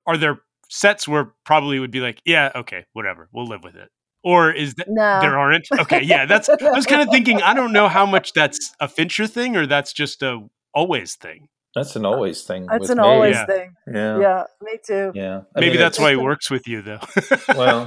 Are 0.06 0.16
there 0.16 0.40
sets 0.68 1.06
where 1.08 1.32
probably 1.44 1.78
would 1.78 1.90
be 1.90 2.00
like, 2.00 2.20
yeah, 2.24 2.50
okay, 2.54 2.84
whatever, 2.92 3.28
we'll 3.32 3.46
live 3.46 3.62
with 3.64 3.76
it, 3.76 3.90
or 4.24 4.50
is 4.52 4.74
that 4.76 4.86
No, 4.88 5.20
there 5.20 5.38
aren't? 5.38 5.66
Okay, 5.80 6.02
yeah, 6.02 6.26
that's. 6.26 6.48
I 6.48 6.56
was 6.72 6.86
kind 6.86 7.02
of 7.02 7.08
thinking. 7.10 7.42
I 7.42 7.54
don't 7.54 7.72
know 7.72 7.88
how 7.88 8.06
much 8.06 8.32
that's 8.32 8.72
a 8.80 8.88
Fincher 8.88 9.26
thing 9.26 9.56
or 9.56 9.66
that's 9.66 9.92
just 9.92 10.22
a 10.22 10.40
always 10.74 11.14
thing. 11.16 11.48
that's 11.74 11.96
an 11.96 12.04
always 12.06 12.42
thing 12.44 12.66
that's 12.66 12.80
with 12.82 12.90
an 12.90 12.98
me. 12.98 13.04
always 13.04 13.34
Yeah. 13.36 13.46
thing. 13.46 13.74
yeah 13.92 14.18
Yeah, 14.20 14.42
me 14.62 14.72
too. 14.86 15.12
yeah 15.14 15.40
I 15.56 15.60
Maybe 15.60 15.70
mean, 15.72 15.78
that's 15.80 15.98
why 15.98 16.10
he 16.10 16.16
works 16.16 16.50
with 16.50 16.66
you, 16.68 16.82
though. 16.82 17.00
Well, 17.48 17.86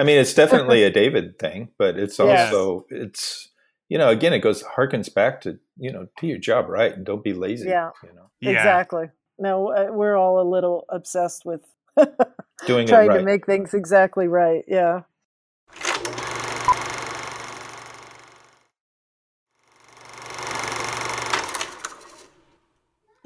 I 0.00 0.02
mean, 0.02 0.18
it's 0.18 0.34
definitely 0.34 0.82
a 0.84 0.90
David 1.02 1.38
thing, 1.38 1.68
but 1.78 1.96
it's 1.98 2.18
Yes. 2.18 2.52
also 2.52 2.86
it's 2.90 3.48
you 3.88 3.96
know 3.98 4.08
again 4.10 4.32
it 4.34 4.40
goes 4.40 4.62
harkens 4.76 5.12
back 5.12 5.40
to 5.42 5.58
you 5.78 5.92
know 5.92 6.06
do 6.20 6.26
your 6.26 6.38
job 6.38 6.68
right 6.68 6.92
and 6.94 7.04
don't 7.06 7.22
be 7.24 7.32
lazy. 7.34 7.68
Yeah. 7.68 7.90
you 8.02 8.12
know, 8.14 8.30
yeah. 8.40 8.50
Exactly. 8.52 9.06
No, 9.38 9.68
uh, 9.72 9.86
we're 9.92 10.16
all 10.16 10.40
a 10.40 10.48
little 10.48 10.84
obsessed 10.90 11.42
with 11.46 11.62
doing 12.66 12.84
it 12.84 12.88
trying 12.88 13.08
right. 13.08 13.18
to 13.18 13.24
make 13.24 13.46
things 13.46 13.72
exactly 13.74 14.26
right. 14.26 14.64
Yeah. 14.66 15.02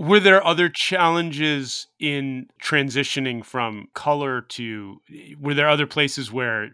Were 0.02 0.18
there 0.18 0.44
other 0.44 0.68
challenges 0.68 1.86
in 2.00 2.48
transitioning 2.60 3.44
from 3.44 3.86
color 3.94 4.40
to? 4.40 5.00
Were 5.38 5.54
there 5.54 5.68
other 5.68 5.86
places 5.86 6.32
where? 6.32 6.70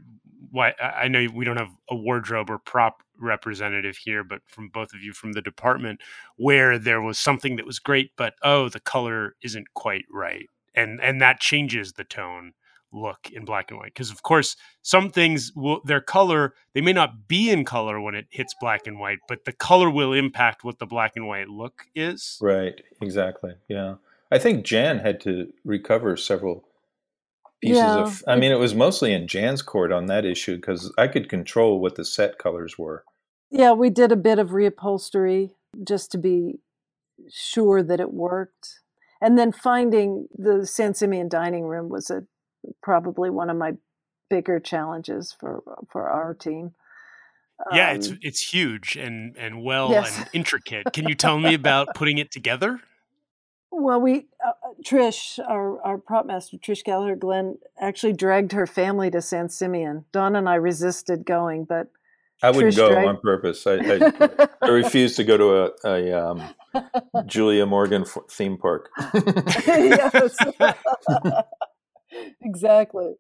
Why 0.51 0.73
I 0.81 1.09
know 1.09 1.27
we 1.35 1.45
don't 1.45 1.59
have 1.59 1.77
a 1.91 1.95
wardrobe 1.95 2.49
or 2.49 2.59
prop 2.59 3.03
representative 3.21 3.99
here, 3.99 4.25
but 4.25 4.41
from 4.47 4.71
both 4.71 4.95
of 4.95 5.03
you 5.03 5.13
from 5.13 5.33
the 5.35 5.43
department, 5.43 6.01
where 6.37 6.79
there 6.79 7.03
was 7.03 7.19
something 7.19 7.57
that 7.57 7.67
was 7.67 7.79
great, 7.79 8.13
but 8.17 8.33
oh, 8.43 8.71
the 8.71 8.81
color 8.81 9.35
isn't 9.43 9.75
quite 9.75 10.07
right, 10.11 10.49
and 10.75 10.99
and 11.03 11.21
that 11.21 11.39
changes 11.39 11.93
the 11.93 12.05
tone 12.05 12.55
look 12.93 13.31
in 13.33 13.45
black 13.45 13.71
and 13.71 13.79
white 13.79 13.93
because 13.93 14.11
of 14.11 14.23
course 14.23 14.57
some 14.83 15.11
things 15.11 15.53
will 15.55 15.81
their 15.85 16.01
color 16.01 16.55
they 16.73 16.81
may 16.81 16.93
not 16.93 17.29
be 17.29 17.51
in 17.51 17.65
color 17.65 18.01
when 18.01 18.15
it 18.15 18.27
hits 18.31 18.55
black 18.61 18.87
and 18.87 18.99
white 18.99 19.19
but 19.29 19.45
the 19.45 19.53
color 19.53 19.91
will 19.91 20.13
impact 20.13 20.65
what 20.65 20.79
the 20.79 20.87
black 20.87 21.13
and 21.15 21.27
white 21.27 21.49
look 21.49 21.87
is 21.95 22.39
Right, 22.41 22.81
exactly. 23.03 23.55
Yeah, 23.69 23.97
I 24.31 24.39
think 24.39 24.65
Jan 24.65 24.99
had 24.99 25.21
to 25.23 25.53
recover 25.65 26.17
several 26.17 26.65
pieces 27.61 27.77
Yeah. 27.83 28.03
of. 28.03 28.23
I 28.27 28.37
mean, 28.37 28.53
it 28.53 28.59
was 28.59 28.75
mostly 28.75 29.13
in 29.13 29.27
Jan's 29.27 29.63
court 29.63 29.93
on 29.93 30.07
that 30.07 30.25
issue 30.25 30.57
because 30.57 30.93
I 30.97 31.09
could 31.09 31.29
control 31.29 31.81
what 31.81 31.97
the 31.97 32.05
set 32.05 32.39
colors 32.39 32.79
were. 32.79 33.05
Yeah, 33.51 33.73
we 33.73 33.91
did 33.91 34.13
a 34.13 34.17
bit 34.17 34.39
of 34.39 34.51
reupholstery 34.51 35.51
just 35.83 36.13
to 36.13 36.19
be 36.19 36.61
sure 37.31 37.83
that 37.83 38.01
it 38.01 38.13
worked. 38.13 38.81
And 39.21 39.37
then 39.37 39.51
finding 39.53 40.29
the 40.33 40.67
San 40.67 40.95
Simeon 40.95 41.29
dining 41.29 41.65
room 41.65 41.89
was 41.89 42.11
a 42.11 42.25
probably 42.83 43.31
one 43.31 43.51
of 43.51 43.57
my 43.57 43.73
bigger 44.31 44.61
challenges 44.61 45.35
for 45.39 45.63
for 45.91 46.09
our 46.09 46.35
team. 46.35 46.73
Yeah, 47.73 47.91
it's 47.93 48.09
Um, 48.11 48.19
it's 48.23 48.41
huge 48.53 48.97
and 48.97 49.37
and 49.37 49.65
well 49.65 49.91
Yes. 49.91 50.17
and 50.17 50.29
intricate. 50.33 50.93
Can 50.93 51.09
you 51.09 51.15
tell 51.15 51.39
me 51.39 51.55
about 51.55 51.95
putting 51.95 52.19
it 52.19 52.31
together? 52.31 52.81
well, 53.71 54.01
we 54.01 54.27
uh, 54.47 54.53
Trish, 54.85 55.39
our 55.47 55.81
our 55.83 55.99
prop 55.99 56.25
master 56.27 56.57
Trish 56.57 56.85
Gallagher 56.85 57.17
Glenn, 57.17 57.59
actually 57.81 58.13
dragged 58.13 58.53
her 58.53 58.67
family 58.67 59.11
to 59.11 59.21
San 59.21 59.49
Simeon. 59.49 60.05
Don 60.13 60.37
and 60.37 60.49
I 60.49 60.55
resisted 60.55 61.27
going, 61.27 61.65
but 61.65 61.89
I 62.43 62.51
wouldn't 62.51 62.75
Trish 62.75 62.77
go 62.77 62.93
Drake. 62.93 63.07
on 63.09 63.21
purpose. 63.21 63.67
I, 63.67 63.75
I, 63.75 64.49
I 64.63 64.69
refused 64.69 65.17
to 65.17 65.25
go 65.25 65.37
to 65.37 65.65
a, 65.65 65.71
a 65.85 66.13
um, 66.31 66.43
Julia 67.27 67.67
Morgan 67.67 68.03
f- 68.03 68.19
theme 68.31 68.57
park. 68.57 68.89
yes. 69.67 70.37
exactly. 72.43 73.15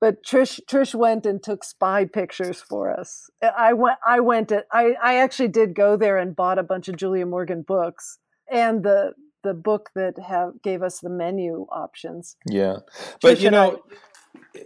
But 0.00 0.24
Trish 0.24 0.60
Trish 0.70 0.94
went 0.94 1.26
and 1.26 1.42
took 1.42 1.64
spy 1.64 2.06
pictures 2.06 2.60
for 2.60 2.90
us. 2.90 3.30
I 3.42 3.72
went 3.72 3.98
I 4.06 4.20
went 4.20 4.48
to, 4.48 4.64
I 4.72 4.94
I 5.02 5.16
actually 5.16 5.48
did 5.48 5.74
go 5.74 5.96
there 5.96 6.16
and 6.16 6.34
bought 6.34 6.58
a 6.58 6.62
bunch 6.62 6.88
of 6.88 6.96
Julia 6.96 7.26
Morgan 7.26 7.62
books 7.62 8.18
and 8.50 8.82
the 8.82 9.12
the 9.44 9.54
book 9.54 9.90
that 9.94 10.14
have 10.18 10.62
gave 10.62 10.82
us 10.82 11.00
the 11.00 11.10
menu 11.10 11.66
options. 11.70 12.36
Yeah, 12.48 12.78
but 13.20 13.38
Trish 13.38 13.40
you 13.42 13.50
know. 13.50 13.82
I, 13.90 13.96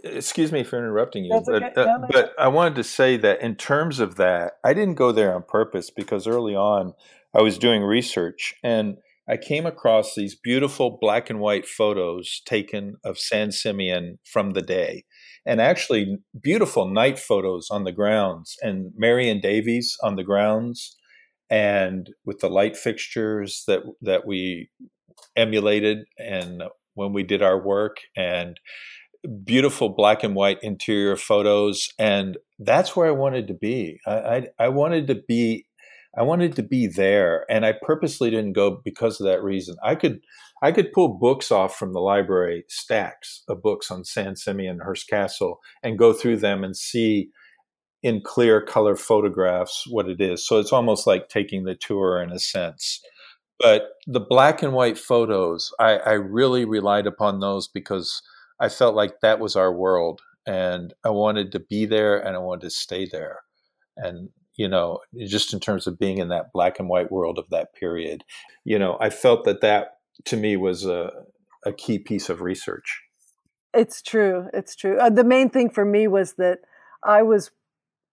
excuse 0.05 0.53
me 0.53 0.63
for 0.63 0.79
interrupting 0.79 1.25
you, 1.25 1.43
but, 1.45 1.77
uh, 1.77 1.99
but 2.11 2.35
I 2.39 2.49
wanted 2.49 2.77
to 2.77 2.85
say 2.85 3.17
that 3.19 3.41
in 3.41 3.57
terms 3.57 4.01
of 4.01 4.17
that, 4.17 4.55
I 4.65 4.75
didn't 4.75 4.95
go 4.95 5.13
there 5.13 5.35
on 5.35 5.43
purpose 5.43 5.91
because 5.91 6.27
early 6.27 6.55
on 6.55 6.95
I 7.35 7.43
was 7.43 7.59
doing 7.59 7.83
research 7.83 8.55
and 8.63 8.99
I 9.29 9.37
came 9.37 9.67
across 9.67 10.15
these 10.15 10.37
beautiful 10.37 10.99
black 11.01 11.31
and 11.31 11.41
white 11.41 11.67
photos 11.67 12.43
taken 12.47 12.97
of 13.05 13.19
San 13.19 13.51
Simeon 13.51 14.19
from 14.25 14.53
the 14.53 14.63
day, 14.63 15.05
and 15.45 15.61
actually 15.61 16.19
beautiful 16.41 16.89
night 16.89 17.19
photos 17.19 17.69
on 17.71 17.85
the 17.85 17.93
grounds, 17.93 18.57
and 18.63 18.93
Marion 18.97 19.41
Davies 19.41 19.97
on 20.03 20.15
the 20.15 20.25
grounds, 20.25 20.97
and 21.51 22.11
with 22.25 22.39
the 22.41 22.51
light 22.51 22.77
fixtures 22.77 23.65
that 23.67 23.83
that 24.01 24.27
we 24.27 24.71
emulated 25.35 25.99
and 26.19 26.63
when 26.95 27.13
we 27.13 27.23
did 27.23 27.43
our 27.43 27.61
work 27.63 27.99
and 28.17 28.59
beautiful 29.45 29.89
black 29.89 30.23
and 30.23 30.35
white 30.35 30.59
interior 30.63 31.17
photos 31.17 31.89
and 31.99 32.37
that's 32.59 32.95
where 32.95 33.09
i 33.09 33.11
wanted 33.11 33.49
to 33.49 33.55
be. 33.55 33.99
I, 34.07 34.13
I, 34.13 34.49
I 34.59 34.69
wanted 34.69 35.07
to 35.09 35.17
be 35.29 35.67
i 36.17 36.23
wanted 36.23 36.55
to 36.55 36.63
be 36.63 36.87
there 36.87 37.45
and 37.51 37.65
i 37.67 37.73
purposely 37.83 38.31
didn't 38.31 38.53
go 38.53 38.81
because 38.85 39.21
of 39.21 39.27
that 39.27 39.43
reason 39.43 39.77
i 39.83 39.95
could 39.95 40.21
i 40.63 40.73
could 40.73 40.93
pull 40.93 41.19
books 41.19 41.51
off 41.51 41.77
from 41.77 41.93
the 41.93 42.01
library 42.01 42.65
stacks 42.69 43.43
of 43.49 43.63
books 43.63 43.91
on 43.91 44.05
san 44.05 44.37
simeon 44.37 44.81
hearst 44.83 45.09
castle 45.09 45.61
and 45.83 45.99
go 45.99 46.13
through 46.13 46.37
them 46.37 46.65
and 46.65 46.77
see 46.77 47.31
in 48.07 48.21
clear 48.21 48.61
color 48.61 48.95
photographs 48.95 49.85
what 49.89 50.09
it 50.09 50.21
is. 50.21 50.47
So 50.47 50.61
it's 50.61 50.73
almost 50.73 51.09
like 51.09 51.29
taking 51.29 51.65
the 51.65 51.75
tour 51.75 52.23
in 52.23 52.31
a 52.31 52.39
sense. 52.39 53.01
But 53.59 53.89
the 54.07 54.21
black 54.21 54.63
and 54.63 54.75
white 54.75 54.97
photos, 54.97 55.73
I, 55.81 55.97
I 55.97 56.13
really 56.13 56.65
relied 56.65 57.09
upon 57.09 57.41
those 57.41 57.67
because 57.67 58.23
I 58.61 58.69
felt 58.69 58.95
like 58.95 59.21
that 59.23 59.41
was 59.41 59.57
our 59.57 59.73
world. 59.73 60.21
And 60.47 60.95
I 61.05 61.11
wanted 61.11 61.51
to 61.53 61.59
be 61.59 61.85
there 61.85 62.17
and 62.25 62.37
I 62.37 62.39
wanted 62.39 62.63
to 62.63 62.71
stay 62.71 63.09
there. 63.11 63.41
And, 63.97 64.29
you 64.57 64.69
know, 64.69 65.01
just 65.27 65.53
in 65.53 65.61
terms 65.61 65.87
of 65.87 65.99
being 65.99 66.19
in 66.19 66.29
that 66.29 66.53
black 66.53 66.79
and 66.79 66.89
white 66.89 67.13
world 67.13 67.39
of 67.39 67.49
that 67.51 67.75
period, 67.75 68.25
you 68.65 68.79
know, 68.79 68.97
I 69.01 69.11
felt 69.11 69.45
that 69.45 69.61
that 69.61 69.99
to 70.27 70.37
me 70.37 70.57
was 70.57 70.85
a, 70.85 71.11
a 71.65 71.73
key 71.73 71.99
piece 71.99 72.29
of 72.29 72.41
research. 72.41 73.03
It's 73.75 74.01
true. 74.01 74.49
It's 74.55 74.75
true. 74.75 74.99
Uh, 74.99 75.11
the 75.11 75.25
main 75.25 75.51
thing 75.51 75.69
for 75.69 75.85
me 75.85 76.09
was 76.09 76.35
that 76.35 76.61
I 77.05 77.23
was 77.23 77.51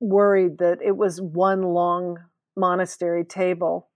worried 0.01 0.57
that 0.57 0.79
it 0.81 0.97
was 0.97 1.21
one 1.21 1.61
long 1.61 2.17
monastery 2.57 3.23
table, 3.23 3.89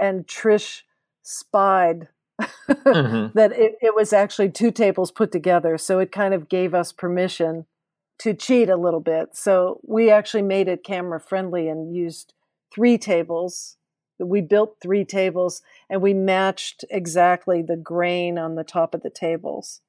and 0.00 0.26
Trish 0.26 0.82
spied 1.22 2.08
mm-hmm. 2.40 3.36
that 3.38 3.52
it, 3.52 3.74
it 3.82 3.94
was 3.94 4.12
actually 4.12 4.50
two 4.50 4.70
tables 4.70 5.10
put 5.10 5.32
together. 5.32 5.76
So 5.76 5.98
it 5.98 6.12
kind 6.12 6.32
of 6.32 6.48
gave 6.48 6.74
us 6.74 6.92
permission 6.92 7.66
to 8.18 8.34
cheat 8.34 8.68
a 8.68 8.76
little 8.76 9.00
bit. 9.00 9.36
So 9.36 9.80
we 9.84 10.10
actually 10.10 10.42
made 10.42 10.68
it 10.68 10.84
camera 10.84 11.20
friendly 11.20 11.68
and 11.68 11.94
used 11.94 12.32
three 12.74 12.98
tables. 12.98 13.76
We 14.18 14.40
built 14.40 14.78
three 14.80 15.04
tables 15.04 15.62
and 15.90 16.00
we 16.00 16.14
matched 16.14 16.84
exactly 16.90 17.62
the 17.62 17.76
grain 17.76 18.38
on 18.38 18.54
the 18.54 18.64
top 18.64 18.94
of 18.94 19.02
the 19.02 19.10
tables 19.10 19.80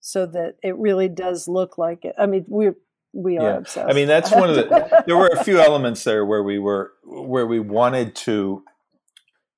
so 0.00 0.26
that 0.26 0.56
it 0.62 0.76
really 0.76 1.08
does 1.08 1.48
look 1.48 1.78
like 1.78 2.04
it. 2.04 2.14
I 2.18 2.26
mean, 2.26 2.44
we're 2.46 2.76
we 3.14 3.38
are 3.38 3.50
yeah. 3.50 3.56
obsessed. 3.56 3.88
I 3.88 3.94
mean, 3.94 4.08
that's 4.08 4.32
one 4.32 4.50
of 4.50 4.56
the. 4.56 5.04
there 5.06 5.16
were 5.16 5.28
a 5.28 5.42
few 5.44 5.60
elements 5.60 6.04
there 6.04 6.26
where 6.26 6.42
we 6.42 6.58
were 6.58 6.92
where 7.04 7.46
we 7.46 7.60
wanted 7.60 8.14
to 8.16 8.64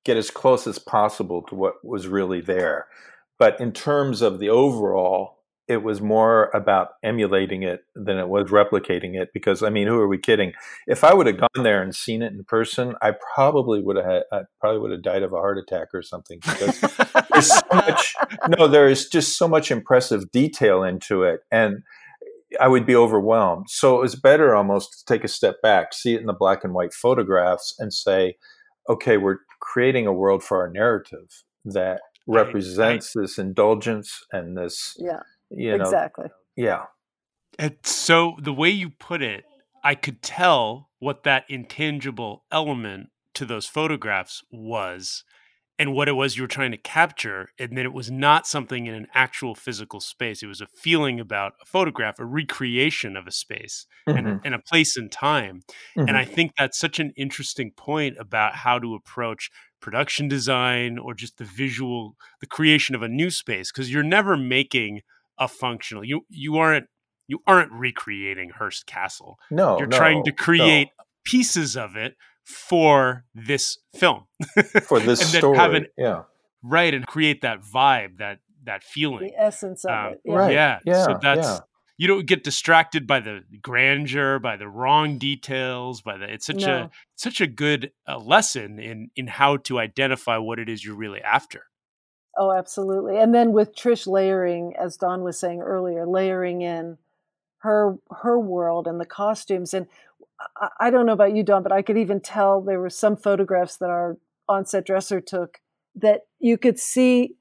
get 0.05 0.15
as 0.15 0.31
close 0.31 0.67
as 0.67 0.79
possible 0.79 1.41
to 1.41 1.55
what 1.55 1.83
was 1.83 2.07
really 2.07 2.39
there, 2.39 2.87
but 3.37 3.59
in 3.59 3.71
terms 3.71 4.21
of 4.21 4.39
the 4.39 4.49
overall, 4.49 5.36
it 5.67 5.83
was 5.83 6.01
more 6.01 6.49
about 6.53 6.91
emulating 7.03 7.63
it 7.63 7.81
than 7.93 8.17
it 8.17 8.29
was 8.29 8.49
replicating 8.49 9.19
it. 9.19 9.29
Because 9.33 9.63
I 9.63 9.69
mean, 9.69 9.87
who 9.87 9.99
are 9.99 10.07
we 10.07 10.17
kidding? 10.17 10.53
If 10.87 11.03
I 11.03 11.13
would 11.13 11.27
have 11.27 11.39
gone 11.39 11.63
there 11.63 11.81
and 11.81 11.93
seen 11.93 12.21
it 12.21 12.33
in 12.33 12.43
person, 12.45 12.95
I 13.01 13.13
probably 13.35 13.81
would 13.81 13.97
have 13.97 14.05
had, 14.05 14.23
I 14.31 14.41
probably 14.59 14.79
would 14.79 14.91
have 14.91 15.01
died 15.01 15.23
of 15.23 15.33
a 15.33 15.37
heart 15.37 15.57
attack 15.57 15.89
or 15.93 16.01
something. 16.01 16.39
Because 16.39 16.81
there's 17.31 17.53
so 17.53 17.61
much. 17.73 18.15
No, 18.57 18.67
there 18.67 18.87
is 18.87 19.09
just 19.09 19.37
so 19.37 19.47
much 19.47 19.71
impressive 19.71 20.31
detail 20.31 20.83
into 20.83 21.23
it, 21.23 21.41
and 21.51 21.83
I 22.61 22.67
would 22.67 22.85
be 22.85 22.95
overwhelmed. 22.95 23.69
So 23.69 23.97
it 23.97 24.01
was 24.01 24.15
better 24.15 24.55
almost 24.55 24.99
to 24.99 25.05
take 25.05 25.23
a 25.23 25.27
step 25.27 25.61
back, 25.61 25.93
see 25.93 26.13
it 26.13 26.21
in 26.21 26.27
the 26.27 26.33
black 26.33 26.63
and 26.63 26.73
white 26.73 26.93
photographs, 26.93 27.75
and 27.77 27.93
say, 27.93 28.37
okay, 28.89 29.17
we're 29.17 29.39
creating 29.59 30.07
a 30.07 30.13
world 30.13 30.43
for 30.43 30.61
our 30.61 30.69
narrative 30.69 31.43
that 31.65 32.01
represents 32.25 33.15
right. 33.15 33.23
this 33.23 33.37
indulgence 33.37 34.23
and 34.31 34.57
this, 34.57 34.95
yeah, 34.97 35.21
you 35.49 35.77
know, 35.77 35.83
exactly, 35.83 36.27
yeah. 36.55 36.85
And 37.59 37.75
so 37.83 38.35
the 38.41 38.53
way 38.53 38.69
you 38.69 38.89
put 38.89 39.21
it, 39.21 39.45
I 39.83 39.95
could 39.95 40.21
tell 40.21 40.89
what 40.99 41.23
that 41.23 41.45
intangible 41.49 42.43
element 42.51 43.09
to 43.35 43.45
those 43.45 43.67
photographs 43.67 44.43
was 44.51 45.23
and 45.79 45.93
what 45.93 46.07
it 46.07 46.13
was 46.13 46.35
you 46.35 46.43
were 46.43 46.47
trying 46.47 46.71
to 46.71 46.77
capture 46.77 47.49
and 47.59 47.77
that 47.77 47.85
it 47.85 47.93
was 47.93 48.09
not 48.09 48.47
something 48.47 48.87
in 48.87 48.93
an 48.93 49.07
actual 49.13 49.53
physical 49.53 49.99
space 49.99 50.41
it 50.41 50.47
was 50.47 50.61
a 50.61 50.67
feeling 50.67 51.19
about 51.19 51.53
a 51.61 51.65
photograph 51.65 52.19
a 52.19 52.25
recreation 52.25 53.15
of 53.15 53.27
a 53.27 53.31
space 53.31 53.85
mm-hmm. 54.07 54.17
and, 54.17 54.27
a, 54.27 54.41
and, 54.43 54.55
a, 54.55 54.59
place 54.59 54.97
and 54.97 55.11
time 55.11 55.61
mm-hmm. 55.95 56.07
and 56.07 56.17
i 56.17 56.25
think 56.25 56.51
that's 56.57 56.79
such 56.79 56.99
an 56.99 57.13
interesting 57.15 57.71
point 57.71 58.15
about 58.19 58.55
how 58.55 58.79
to 58.79 58.95
approach 58.95 59.51
production 59.79 60.27
design 60.27 60.97
or 60.97 61.13
just 61.13 61.37
the 61.37 61.45
visual 61.45 62.15
the 62.41 62.47
creation 62.47 62.95
of 62.95 63.03
a 63.03 63.07
new 63.07 63.29
space 63.29 63.71
because 63.71 63.91
you're 63.91 64.03
never 64.03 64.35
making 64.35 65.01
a 65.39 65.47
functional 65.47 66.03
you 66.03 66.21
you 66.29 66.57
aren't 66.57 66.87
you 67.27 67.39
aren't 67.45 67.71
recreating 67.71 68.49
hearst 68.49 68.85
castle 68.85 69.37
no 69.51 69.77
you're 69.77 69.87
no, 69.87 69.97
trying 69.97 70.23
to 70.23 70.31
create 70.31 70.89
no. 70.97 71.03
pieces 71.23 71.75
of 71.75 71.95
it 71.95 72.15
for 72.45 73.25
this 73.35 73.77
film 73.95 74.25
for 74.83 74.99
this 74.99 75.19
story 75.33 75.57
have 75.57 75.73
an, 75.73 75.85
yeah 75.97 76.23
right 76.63 76.93
and 76.93 77.05
create 77.05 77.41
that 77.41 77.61
vibe 77.61 78.17
that 78.17 78.39
that 78.63 78.83
feeling 78.83 79.27
the 79.27 79.41
essence 79.41 79.85
of 79.85 79.91
um, 79.91 80.13
it 80.13 80.21
yeah. 80.25 80.33
right 80.35 80.53
yeah. 80.53 80.79
yeah 80.85 81.05
so 81.05 81.19
that's 81.21 81.47
yeah. 81.47 81.59
you 81.97 82.07
don't 82.07 82.25
get 82.25 82.43
distracted 82.43 83.05
by 83.05 83.19
the 83.19 83.41
grandeur 83.61 84.39
by 84.39 84.55
the 84.55 84.67
wrong 84.67 85.17
details 85.17 86.01
by 86.01 86.17
the 86.17 86.31
it's 86.31 86.45
such 86.45 86.65
no. 86.65 86.83
a 86.83 86.91
such 87.15 87.41
a 87.41 87.47
good 87.47 87.91
uh, 88.07 88.17
lesson 88.17 88.79
in 88.79 89.09
in 89.15 89.27
how 89.27 89.57
to 89.57 89.79
identify 89.79 90.37
what 90.37 90.57
it 90.59 90.69
is 90.69 90.83
you're 90.83 90.95
really 90.95 91.21
after 91.21 91.63
oh 92.37 92.51
absolutely 92.51 93.17
and 93.17 93.33
then 93.33 93.51
with 93.51 93.75
trish 93.75 94.07
layering 94.07 94.73
as 94.77 94.97
don 94.97 95.23
was 95.23 95.39
saying 95.39 95.61
earlier 95.61 96.05
layering 96.05 96.61
in 96.61 96.97
her 97.59 97.97
her 98.21 98.39
world 98.39 98.87
and 98.87 98.99
the 98.99 99.05
costumes 99.05 99.73
and 99.73 99.87
I 100.79 100.89
don't 100.89 101.05
know 101.05 101.13
about 101.13 101.35
you, 101.35 101.43
Don, 101.43 101.63
but 101.63 101.71
I 101.71 101.81
could 101.81 101.97
even 101.97 102.19
tell 102.19 102.61
there 102.61 102.79
were 102.79 102.89
some 102.89 103.17
photographs 103.17 103.77
that 103.77 103.89
our 103.89 104.17
on-set 104.47 104.85
dresser 104.85 105.19
took 105.19 105.59
that 105.95 106.21
you 106.39 106.57
could 106.57 106.79
see 106.79 107.35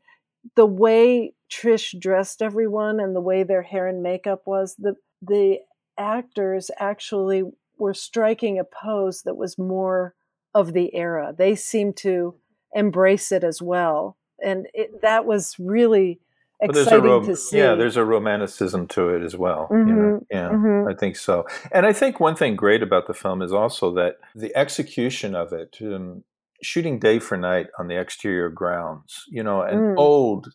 the 0.55 0.67
way 0.67 1.35
Trish 1.51 1.99
dressed 1.99 2.43
everyone 2.43 2.99
and 2.99 3.15
the 3.15 3.21
way 3.21 3.43
their 3.43 3.63
hair 3.63 3.87
and 3.87 4.03
makeup 4.03 4.43
was. 4.47 4.75
The 4.77 4.97
the 5.23 5.61
actors 5.99 6.71
actually 6.79 7.43
were 7.79 7.95
striking 7.95 8.59
a 8.59 8.65
pose 8.65 9.23
that 9.23 9.37
was 9.37 9.59
more 9.59 10.15
of 10.55 10.73
the 10.73 10.95
era. 10.95 11.35
They 11.37 11.55
seemed 11.55 11.97
to 11.99 12.35
embrace 12.75 13.31
it 13.31 13.45
as 13.45 13.61
well, 13.61 14.17
and 14.43 14.67
it, 14.75 15.03
that 15.03 15.27
was 15.27 15.57
really 15.59 16.21
exciting 16.61 17.05
rom- 17.05 17.27
to 17.27 17.37
see. 17.37 17.59
Yeah, 17.59 17.75
there's 17.75 17.97
a 17.97 18.05
romanticism 18.05 18.89
to 18.89 19.11
it 19.11 19.23
as 19.23 19.37
well. 19.37 19.69
Mm-hmm. 19.71 19.89
You 19.89 19.95
know? 19.95 20.27
Yeah, 20.31 20.49
mm-hmm. 20.51 20.89
I 20.89 20.95
think 20.95 21.17
so. 21.17 21.47
And 21.73 21.87
I 21.87 21.93
think 21.93 22.21
one 22.21 22.37
thing 22.37 22.57
great 22.57 22.83
about 22.83 23.07
the 23.07 23.15
film 23.15 23.43
is 23.43 23.53
also 23.53 23.93
that 23.95 24.17
the 24.35 24.57
execution 24.57 25.35
of 25.35 25.53
it, 25.53 25.77
um, 25.83 26.25
shooting 26.63 26.99
day 26.99 27.19
for 27.19 27.37
night 27.37 27.67
on 27.79 27.89
the 27.89 28.01
exterior 28.01 28.49
grounds, 28.49 29.25
you 29.29 29.43
know, 29.43 29.63
an 29.63 29.79
mm. 29.79 29.95
old 29.97 30.49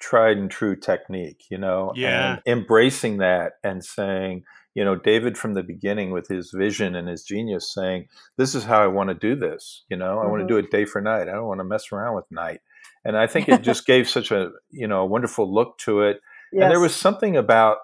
tried 0.00 0.36
and 0.36 0.50
true 0.50 0.76
technique, 0.76 1.44
you 1.50 1.58
know, 1.58 1.92
yeah. 1.94 2.32
and 2.32 2.42
embracing 2.46 3.18
that 3.18 3.52
and 3.64 3.84
saying, 3.84 4.44
you 4.74 4.84
know, 4.84 4.94
David 4.94 5.38
from 5.38 5.54
the 5.54 5.62
beginning 5.62 6.10
with 6.10 6.28
his 6.28 6.50
vision 6.54 6.94
and 6.94 7.08
his 7.08 7.24
genius 7.24 7.72
saying, 7.72 8.08
this 8.36 8.54
is 8.54 8.64
how 8.64 8.82
I 8.82 8.88
want 8.88 9.08
to 9.08 9.14
do 9.14 9.34
this. 9.34 9.84
You 9.88 9.96
know, 9.96 10.16
mm-hmm. 10.16 10.26
I 10.26 10.30
want 10.30 10.42
to 10.42 10.46
do 10.46 10.58
it 10.58 10.70
day 10.70 10.84
for 10.84 11.00
night. 11.00 11.28
I 11.28 11.32
don't 11.32 11.46
want 11.46 11.60
to 11.60 11.64
mess 11.64 11.92
around 11.92 12.14
with 12.14 12.26
night 12.30 12.60
and 13.06 13.16
I 13.16 13.26
think 13.26 13.48
it 13.48 13.62
just 13.62 13.86
gave 13.86 14.08
such 14.08 14.30
a 14.30 14.50
you 14.70 14.86
know 14.86 15.00
a 15.02 15.06
wonderful 15.06 15.52
look 15.52 15.78
to 15.78 16.02
it. 16.02 16.20
Yes. 16.52 16.64
And 16.64 16.70
there 16.70 16.80
was 16.80 16.94
something 16.94 17.36
about 17.36 17.78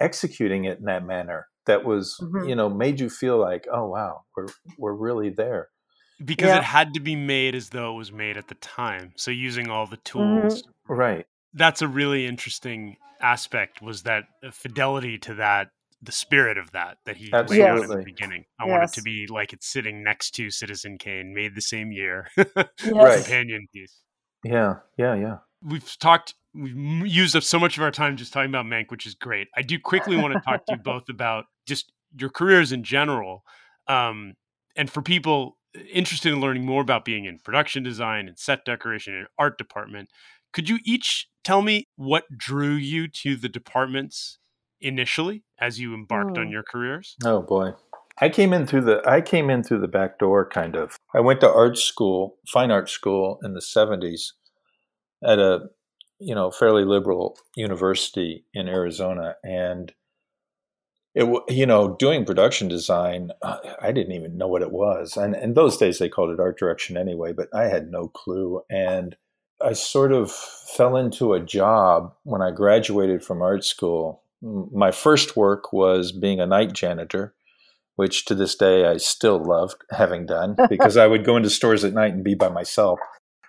executing 0.00 0.64
it 0.64 0.78
in 0.78 0.84
that 0.84 1.04
manner 1.04 1.48
that 1.66 1.84
was 1.84 2.16
mm-hmm. 2.20 2.48
you 2.48 2.54
know 2.54 2.68
made 2.68 3.00
you 3.00 3.10
feel 3.10 3.38
like 3.38 3.66
oh 3.72 3.86
wow 3.86 4.22
we're 4.36 4.48
we're 4.78 4.94
really 4.94 5.30
there 5.30 5.68
because 6.24 6.48
yeah. 6.48 6.58
it 6.58 6.64
had 6.64 6.94
to 6.94 7.00
be 7.00 7.14
made 7.14 7.54
as 7.54 7.70
though 7.70 7.94
it 7.94 7.98
was 7.98 8.10
made 8.12 8.36
at 8.36 8.48
the 8.48 8.54
time 8.56 9.12
so 9.16 9.30
using 9.30 9.70
all 9.70 9.86
the 9.86 9.98
tools 9.98 10.62
mm-hmm. 10.62 10.92
right 10.92 11.26
that's 11.54 11.80
a 11.80 11.86
really 11.86 12.26
interesting 12.26 12.96
aspect 13.20 13.80
was 13.80 14.02
that 14.02 14.24
fidelity 14.50 15.18
to 15.18 15.34
that 15.34 15.68
the 16.02 16.12
spirit 16.12 16.58
of 16.58 16.72
that 16.72 16.98
that 17.06 17.16
he 17.16 17.30
Absolutely. 17.32 17.58
laid 17.58 17.70
out 17.70 17.82
in 17.84 17.98
the 17.98 18.04
beginning. 18.04 18.44
I 18.58 18.66
yes. 18.66 18.70
want 18.70 18.82
it 18.84 18.92
to 18.94 19.02
be 19.02 19.28
like 19.30 19.52
it's 19.52 19.68
sitting 19.68 20.02
next 20.02 20.32
to 20.32 20.50
Citizen 20.50 20.98
Kane, 20.98 21.32
made 21.32 21.54
the 21.54 21.62
same 21.62 21.92
year, 21.92 22.28
yes. 22.36 22.74
companion 22.82 23.68
piece. 23.72 24.00
Yeah, 24.44 24.76
yeah, 24.96 25.14
yeah. 25.14 25.38
We've 25.64 25.98
talked, 25.98 26.34
we've 26.54 26.76
used 27.06 27.36
up 27.36 27.42
so 27.42 27.58
much 27.58 27.76
of 27.76 27.82
our 27.82 27.90
time 27.90 28.16
just 28.16 28.32
talking 28.32 28.50
about 28.50 28.66
Mank, 28.66 28.90
which 28.90 29.06
is 29.06 29.14
great. 29.14 29.48
I 29.56 29.62
do 29.62 29.78
quickly 29.78 30.16
want 30.16 30.34
to 30.34 30.40
talk 30.40 30.66
to 30.66 30.72
you 30.72 30.78
both 30.84 31.08
about 31.08 31.44
just 31.66 31.92
your 32.18 32.30
careers 32.30 32.72
in 32.72 32.82
general. 32.82 33.44
Um, 33.88 34.34
and 34.76 34.90
for 34.90 35.02
people 35.02 35.56
interested 35.92 36.32
in 36.32 36.40
learning 36.40 36.66
more 36.66 36.82
about 36.82 37.04
being 37.04 37.24
in 37.24 37.38
production 37.38 37.82
design 37.82 38.28
and 38.28 38.38
set 38.38 38.64
decoration 38.64 39.14
and 39.14 39.26
art 39.38 39.58
department, 39.58 40.10
could 40.52 40.68
you 40.68 40.78
each 40.84 41.28
tell 41.44 41.62
me 41.62 41.88
what 41.96 42.24
drew 42.36 42.72
you 42.72 43.08
to 43.08 43.36
the 43.36 43.48
departments 43.48 44.38
initially 44.80 45.44
as 45.58 45.78
you 45.78 45.94
embarked 45.94 46.36
on 46.36 46.50
your 46.50 46.62
careers? 46.62 47.16
Oh 47.24 47.42
boy. 47.42 47.72
I 48.20 48.28
came 48.28 48.52
in 48.52 48.66
through 48.66 48.82
the 48.82 49.02
I 49.06 49.20
came 49.20 49.50
in 49.50 49.62
through 49.62 49.80
the 49.80 49.88
back 49.88 50.18
door 50.18 50.48
kind 50.48 50.76
of. 50.76 50.96
I 51.14 51.20
went 51.20 51.40
to 51.40 51.52
art 51.52 51.78
school, 51.78 52.36
fine 52.46 52.70
art 52.70 52.88
school 52.90 53.38
in 53.42 53.54
the 53.54 53.60
70s 53.60 54.32
at 55.24 55.38
a 55.38 55.68
you 56.22 56.34
know, 56.34 56.50
fairly 56.52 56.84
liberal 56.84 57.36
university 57.56 58.44
in 58.54 58.68
Arizona 58.68 59.34
and 59.42 59.92
it 61.14 61.28
you 61.48 61.66
know 61.66 61.94
doing 61.98 62.24
production 62.24 62.68
design 62.68 63.30
uh, 63.42 63.58
i 63.82 63.92
didn't 63.92 64.14
even 64.14 64.38
know 64.38 64.48
what 64.48 64.62
it 64.62 64.72
was. 64.72 65.16
And 65.16 65.36
in 65.36 65.54
those 65.54 65.76
days 65.76 65.98
they 65.98 66.08
called 66.08 66.30
it 66.30 66.40
art 66.40 66.58
direction 66.58 66.96
anyway 66.96 67.32
but 67.32 67.48
i 67.54 67.64
had 67.64 67.90
no 67.90 68.08
clue. 68.08 68.62
And 68.70 69.16
i 69.62 69.72
sort 69.74 70.12
of 70.12 70.30
fell 70.32 70.96
into 70.96 71.34
a 71.34 71.40
job 71.40 72.14
when 72.22 72.40
i 72.40 72.50
graduated 72.50 73.22
from 73.22 73.42
art 73.42 73.64
school. 73.64 74.22
My 74.40 74.90
first 74.90 75.36
work 75.36 75.72
was 75.72 76.12
being 76.12 76.40
a 76.40 76.46
night 76.46 76.72
janitor 76.72 77.34
which 77.96 78.24
to 78.26 78.34
this 78.34 78.54
day 78.54 78.86
I 78.86 78.96
still 78.96 79.42
loved 79.42 79.76
having 79.90 80.26
done 80.26 80.56
because 80.68 80.96
I 80.96 81.06
would 81.06 81.24
go 81.24 81.36
into 81.36 81.50
stores 81.50 81.84
at 81.84 81.92
night 81.92 82.12
and 82.12 82.24
be 82.24 82.34
by 82.34 82.48
myself. 82.48 82.98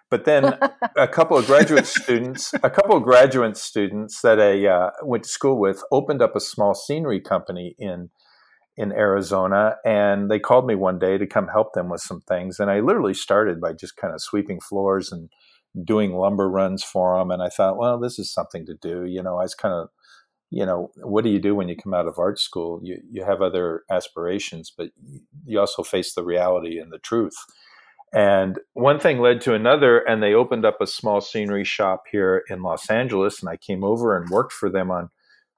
But 0.09 0.25
then 0.25 0.57
a 0.97 1.07
couple 1.07 1.37
of 1.37 1.47
graduate 1.47 1.87
students, 1.87 2.53
a 2.61 2.69
couple 2.69 2.95
of 2.95 3.03
graduate 3.03 3.57
students 3.57 4.21
that 4.21 4.39
I 4.39 4.67
uh, 4.67 4.91
went 5.03 5.23
to 5.23 5.29
school 5.29 5.59
with, 5.59 5.81
opened 5.91 6.21
up 6.21 6.35
a 6.35 6.39
small 6.39 6.73
scenery 6.73 7.19
company 7.19 7.75
in 7.79 8.09
in 8.75 8.91
Arizona, 8.91 9.75
and 9.85 10.31
they 10.31 10.39
called 10.39 10.65
me 10.65 10.73
one 10.73 10.97
day 10.97 11.17
to 11.17 11.27
come 11.27 11.47
help 11.47 11.73
them 11.73 11.89
with 11.89 12.01
some 12.01 12.21
things. 12.21 12.59
And 12.59 12.71
I 12.71 12.79
literally 12.79 13.13
started 13.13 13.61
by 13.61 13.73
just 13.73 13.97
kind 13.97 14.13
of 14.13 14.21
sweeping 14.21 14.59
floors 14.59 15.11
and 15.11 15.29
doing 15.85 16.13
lumber 16.13 16.49
runs 16.49 16.83
for 16.83 17.17
them. 17.17 17.31
And 17.31 17.41
I 17.41 17.49
thought, 17.49 17.77
well, 17.77 17.99
this 17.99 18.19
is 18.19 18.31
something 18.31 18.65
to 18.65 18.75
do. 18.75 19.05
You 19.05 19.23
know, 19.23 19.37
I 19.37 19.43
was 19.43 19.55
kind 19.55 19.73
of 19.73 19.89
you 20.53 20.67
know, 20.67 20.91
what 20.97 21.23
do 21.23 21.31
you 21.31 21.39
do 21.39 21.55
when 21.55 21.67
you 21.67 21.75
come 21.75 21.95
out 21.95 22.07
of 22.07 22.19
art 22.19 22.39
school? 22.39 22.79
You 22.83 23.01
you 23.09 23.25
have 23.25 23.41
other 23.41 23.83
aspirations, 23.89 24.71
but 24.75 24.89
you 25.45 25.59
also 25.59 25.81
face 25.81 26.13
the 26.13 26.23
reality 26.23 26.77
and 26.77 26.93
the 26.93 26.99
truth. 26.99 27.35
And 28.13 28.59
one 28.73 28.99
thing 28.99 29.19
led 29.19 29.41
to 29.41 29.55
another, 29.55 29.97
and 29.97 30.21
they 30.21 30.35
opened 30.35 30.63
up 30.63 30.79
a 30.79 30.85
small 30.85 31.21
scenery 31.21 31.63
shop 31.63 32.03
here 32.11 32.43
in 32.49 32.61
Los 32.61 32.87
Angeles, 32.91 33.41
and 33.41 33.49
I 33.49 33.57
came 33.57 33.83
over 33.83 34.15
and 34.15 34.29
worked 34.29 34.53
for 34.53 34.69
them 34.69 34.91
on 34.91 35.09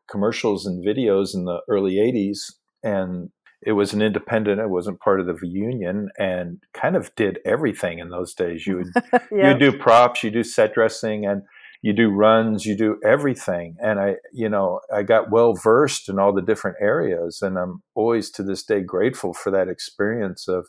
commercials 0.09 0.65
and 0.65 0.85
videos 0.85 1.35
in 1.35 1.43
the 1.43 1.59
early 1.67 1.95
'80s. 1.95 2.53
And 2.81 3.31
it 3.61 3.73
was 3.73 3.91
an 3.91 4.01
independent; 4.01 4.61
it 4.61 4.69
wasn't 4.69 5.01
part 5.01 5.19
of 5.19 5.27
the 5.27 5.45
union, 5.45 6.07
and 6.17 6.63
kind 6.73 6.95
of 6.95 7.13
did 7.15 7.39
everything 7.43 7.99
in 7.99 8.11
those 8.11 8.33
days. 8.33 8.65
You 8.65 8.77
would 8.77 8.91
yeah. 9.29 9.51
you 9.51 9.59
do 9.59 9.77
props, 9.77 10.23
you 10.23 10.31
do 10.31 10.43
set 10.43 10.73
dressing, 10.73 11.25
and 11.25 11.41
you 11.85 11.93
do 11.93 12.09
runs, 12.09 12.65
you 12.65 12.75
do 12.75 12.99
everything. 13.05 13.77
And 13.79 13.99
I, 13.99 14.15
you 14.33 14.49
know, 14.49 14.79
I 14.91 15.03
got 15.03 15.29
well 15.29 15.53
versed 15.53 16.09
in 16.09 16.17
all 16.17 16.33
the 16.33 16.41
different 16.41 16.77
areas. 16.81 17.43
And 17.43 17.59
I'm 17.59 17.83
always 17.93 18.31
to 18.31 18.43
this 18.43 18.63
day 18.63 18.81
grateful 18.81 19.35
for 19.35 19.51
that 19.51 19.67
experience 19.67 20.47
of 20.47 20.65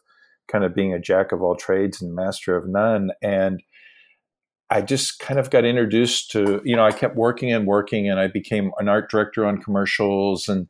kind 0.46 0.62
of 0.62 0.74
being 0.74 0.92
a 0.92 1.00
jack 1.00 1.32
of 1.32 1.40
all 1.40 1.56
trades 1.56 2.02
and 2.02 2.14
master 2.14 2.54
of 2.54 2.68
none. 2.68 3.12
And 3.22 3.62
I 4.68 4.82
just 4.82 5.18
kind 5.18 5.40
of 5.40 5.48
got 5.48 5.64
introduced 5.64 6.32
to, 6.32 6.60
you 6.66 6.76
know, 6.76 6.84
I 6.84 6.92
kept 6.92 7.16
working 7.16 7.50
and 7.50 7.66
working 7.66 8.10
and 8.10 8.20
I 8.20 8.26
became 8.26 8.72
an 8.78 8.90
art 8.90 9.10
director 9.10 9.46
on 9.46 9.62
commercials 9.62 10.50
and 10.50 10.68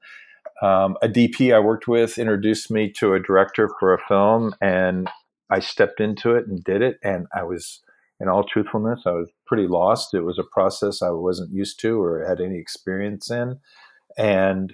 um, 0.62 0.96
a 1.02 1.08
DP 1.08 1.52
I 1.52 1.58
worked 1.58 1.88
with 1.88 2.18
introduced 2.18 2.70
me 2.70 2.92
to 2.98 3.14
a 3.14 3.20
director 3.20 3.68
for 3.80 3.92
a 3.92 3.98
film 4.06 4.54
and 4.60 5.10
I 5.50 5.58
stepped 5.58 6.00
into 6.00 6.36
it 6.36 6.46
and 6.46 6.62
did 6.62 6.82
it. 6.82 6.98
And 7.02 7.26
I 7.34 7.42
was, 7.42 7.80
in 8.20 8.28
all 8.28 8.44
truthfulness, 8.44 9.02
I 9.06 9.10
was 9.10 9.30
pretty 9.46 9.66
lost. 9.66 10.14
It 10.14 10.22
was 10.22 10.38
a 10.38 10.44
process 10.44 11.02
I 11.02 11.10
wasn't 11.10 11.52
used 11.52 11.80
to 11.80 12.00
or 12.00 12.24
had 12.26 12.40
any 12.40 12.58
experience 12.58 13.30
in. 13.30 13.58
And 14.16 14.72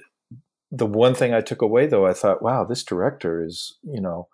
the 0.71 0.87
one 0.87 1.15
thing 1.15 1.35
I 1.35 1.41
took 1.41 1.61
away 1.61 1.87
though, 1.87 2.07
I 2.07 2.13
thought, 2.13 2.43
wow, 2.43 2.65
this 2.65 2.85
director 2.85 3.45
is, 3.45 3.77
you 3.83 4.01
know, 4.01 4.29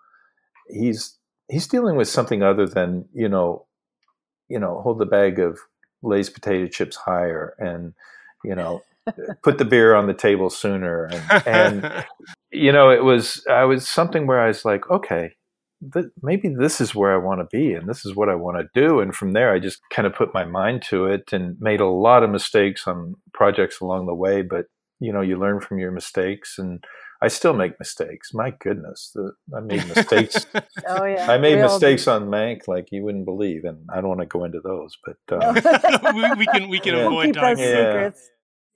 he's 0.67 1.17
he's 1.47 1.67
dealing 1.67 1.95
with 1.95 2.07
something 2.07 2.43
other 2.43 2.67
than, 2.67 3.05
you 3.13 3.27
know, 3.27 3.65
you 4.47 4.59
know, 4.59 4.81
hold 4.81 4.99
the 4.99 5.05
bag 5.05 5.39
of 5.39 5.59
Lay's 6.03 6.29
potato 6.29 6.67
chips 6.67 6.95
higher 6.95 7.55
and, 7.57 7.93
you 8.43 8.55
know, 8.55 8.83
put 9.43 9.57
the 9.57 9.65
beer 9.65 9.95
on 9.95 10.07
the 10.07 10.13
table 10.13 10.49
sooner. 10.49 11.05
And, 11.05 11.47
and 11.47 12.05
you 12.51 12.71
know, 12.71 12.91
it 12.91 13.03
was 13.03 13.43
I 13.49 13.65
was 13.65 13.87
something 13.87 14.27
where 14.27 14.39
I 14.39 14.47
was 14.47 14.65
like, 14.65 14.89
okay, 14.89 15.31
th- 15.93 16.07
maybe 16.21 16.49
this 16.49 16.81
is 16.81 16.95
where 16.95 17.13
I 17.13 17.17
want 17.17 17.41
to 17.41 17.57
be 17.57 17.73
and 17.73 17.87
this 17.87 18.05
is 18.05 18.15
what 18.15 18.29
I 18.29 18.35
want 18.35 18.57
to 18.57 18.79
do. 18.79 18.99
And 18.99 19.15
from 19.15 19.33
there, 19.33 19.53
I 19.53 19.59
just 19.59 19.79
kind 19.91 20.05
of 20.05 20.13
put 20.13 20.33
my 20.33 20.45
mind 20.45 20.81
to 20.89 21.05
it 21.05 21.31
and 21.31 21.57
made 21.59 21.81
a 21.81 21.87
lot 21.87 22.23
of 22.23 22.29
mistakes 22.29 22.87
on 22.87 23.15
projects 23.33 23.79
along 23.79 24.05
the 24.05 24.13
way. 24.13 24.41
But, 24.41 24.65
you 24.99 25.13
know, 25.13 25.21
you 25.21 25.37
learn 25.37 25.59
from 25.59 25.79
your 25.79 25.91
mistakes 25.91 26.57
and 26.57 26.83
I 27.21 27.27
still 27.27 27.53
make 27.53 27.77
mistakes. 27.79 28.33
My 28.33 28.51
goodness, 28.51 29.11
the, 29.13 29.33
I 29.55 29.59
made 29.59 29.85
mistakes. 29.87 30.45
oh 30.87 31.03
yeah, 31.03 31.29
I 31.29 31.37
made 31.37 31.59
mistakes 31.59 32.07
on 32.07 32.29
Mank 32.29 32.67
like 32.67 32.87
you 32.91 33.03
wouldn't 33.03 33.25
believe, 33.25 33.65
and 33.65 33.85
I 33.93 33.95
don't 33.95 34.07
want 34.07 34.21
to 34.21 34.25
go 34.25 34.45
into 34.45 34.61
those. 34.61 34.97
But 35.05 35.17
uh, 35.29 35.53
we, 36.15 36.33
we, 36.39 36.45
can 36.45 36.69
we 36.69 36.79
can 36.79 36.95
yeah. 36.95 37.07
avoid 37.07 37.33
talking. 37.33 37.63
Yeah. 37.63 38.11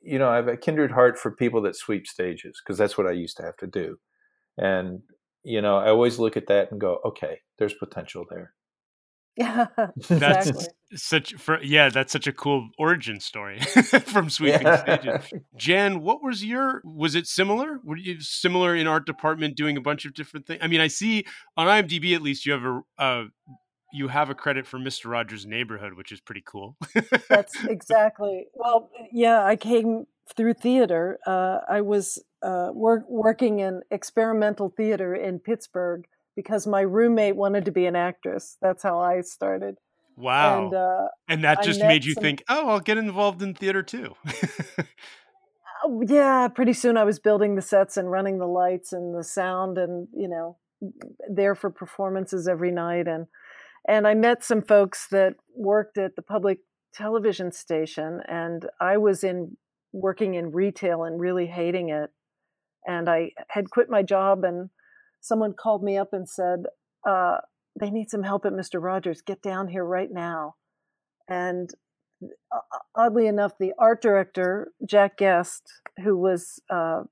You 0.02 0.20
know, 0.20 0.28
I 0.28 0.36
have 0.36 0.50
a 0.50 0.58
kindred 0.58 0.92
heart 0.92 1.18
for 1.18 1.32
people 1.32 1.62
that 1.62 1.78
sweep 1.78 2.06
stages 2.06 2.62
because 2.62 2.78
that's 2.78 2.98
what 2.98 3.08
I 3.08 3.12
used 3.12 3.38
to 3.38 3.44
have 3.44 3.56
to 3.58 3.68
do, 3.68 3.98
and 4.58 5.02
you 5.44 5.62
know, 5.62 5.78
I 5.78 5.90
always 5.90 6.20
look 6.20 6.38
at 6.38 6.48
that 6.48 6.72
and 6.72 6.80
go, 6.80 7.00
okay, 7.06 7.40
there's 7.58 7.74
potential 7.74 8.26
there. 8.30 8.54
Yeah, 9.36 9.68
exactly. 9.98 10.20
That's 10.20 10.68
such 10.96 11.34
for 11.36 11.62
yeah, 11.64 11.90
that's 11.90 12.14
such 12.14 12.28
a 12.28 12.34
cool 12.34 12.70
origin 12.78 13.20
story 13.20 13.60
from 14.06 14.30
sweeping 14.30 14.62
yeah. 14.62 14.84
stages. 14.84 15.34
Jan, 15.58 16.02
what 16.02 16.24
was 16.24 16.46
your 16.46 16.82
was 16.84 17.16
it 17.16 17.28
similar? 17.28 17.80
Were 17.84 17.98
you 17.98 18.22
similar 18.22 18.76
in 18.76 18.88
art 18.88 19.06
department 19.06 19.58
doing 19.58 19.76
a 19.76 19.82
bunch 19.82 20.06
of 20.06 20.14
different 20.14 20.46
things? 20.46 20.60
I 20.62 20.68
mean, 20.68 20.82
I 20.82 20.88
see 20.88 21.26
on 21.58 21.68
IMDb 21.68 22.16
at 22.16 22.22
least 22.22 22.46
you 22.46 22.52
have 22.52 22.64
a 22.64 22.82
uh, 23.00 23.24
you 23.92 24.08
have 24.08 24.30
a 24.30 24.36
credit 24.36 24.66
for 24.66 24.80
Mr. 24.80 25.10
Rogers' 25.10 25.46
Neighborhood, 25.46 25.94
which 25.94 26.12
is 26.12 26.20
pretty 26.20 26.44
cool. 26.46 26.76
that's 27.30 27.64
exactly. 27.66 28.48
Well, 28.54 28.90
yeah, 29.12 29.44
I 29.44 29.56
came 29.56 30.06
through 30.36 30.56
theater. 30.56 31.20
Uh, 31.26 31.60
I 31.68 31.82
was 31.82 32.20
uh, 32.44 32.70
work, 32.74 33.04
working 33.10 33.60
in 33.60 33.82
experimental 33.92 34.74
theater 34.76 35.16
in 35.16 35.40
Pittsburgh 35.40 36.06
because 36.36 36.68
my 36.68 36.82
roommate 36.82 37.36
wanted 37.36 37.66
to 37.66 37.72
be 37.72 37.86
an 37.86 37.96
actress. 37.96 38.58
That's 38.62 38.84
how 38.84 39.00
I 39.00 39.22
started. 39.22 39.76
Wow. 40.16 40.66
And, 40.66 40.74
uh, 40.74 41.08
and 41.28 41.44
that 41.44 41.64
just 41.64 41.80
made 41.80 42.06
you 42.06 42.14
some... 42.14 42.22
think, 42.22 42.44
oh, 42.50 42.70
I'll 42.70 42.80
get 42.80 42.98
involved 42.98 43.42
in 43.42 43.54
theater 43.54 43.82
too. 43.82 44.16
Oh, 45.86 46.02
yeah, 46.08 46.48
pretty 46.48 46.74
soon 46.74 46.96
I 46.96 47.04
was 47.04 47.20
building 47.20 47.56
the 47.56 47.62
sets 47.62 47.98
and 47.98 48.10
running 48.10 48.40
the 48.40 48.48
lights 48.48 48.94
and 48.94 49.18
the 49.18 49.24
sound 49.24 49.78
and, 49.78 50.08
you 50.16 50.30
know, 50.30 50.58
there 51.30 51.56
for 51.56 51.70
performances 51.70 52.48
every 52.48 52.72
night 52.72 53.08
and 53.08 53.28
and 53.88 54.08
I 54.08 54.14
met 54.14 54.44
some 54.44 54.62
folks 54.62 55.08
that 55.12 55.36
worked 55.56 55.98
at 55.98 56.16
the 56.16 56.22
public 56.22 56.60
television 56.94 57.52
station 57.52 58.22
and 58.28 58.66
I 58.80 58.98
was 58.98 59.24
in 59.24 59.58
working 59.92 60.36
in 60.36 60.52
retail 60.52 61.04
and 61.04 61.20
really 61.20 61.48
hating 61.48 61.90
it 61.90 62.10
and 62.88 63.10
I 63.10 63.32
had 63.50 63.70
quit 63.70 63.90
my 63.90 64.04
job, 64.04 64.44
and 64.44 64.70
someone 65.22 65.54
called 65.54 65.84
me 65.84 65.98
up 65.98 66.14
and 66.14 66.28
said, 66.28 66.66
uh, 67.08 67.38
"They 67.80 67.90
need 67.90 68.10
some 68.10 68.24
help 68.24 68.46
at 68.46 68.54
Mister 68.54 68.80
Rogers. 68.80 69.22
Get 69.22 69.42
down 69.42 69.68
here 69.68 69.86
right 69.86 70.12
now." 70.12 70.56
And 71.28 71.70
uh, 72.52 72.60
oddly 72.96 73.28
enough, 73.28 73.54
the 73.60 73.74
art 73.80 74.02
director 74.02 74.72
Jack 74.86 75.18
Guest, 75.18 75.64
who 76.04 76.18
was 76.18 76.60
uh, 76.70 77.04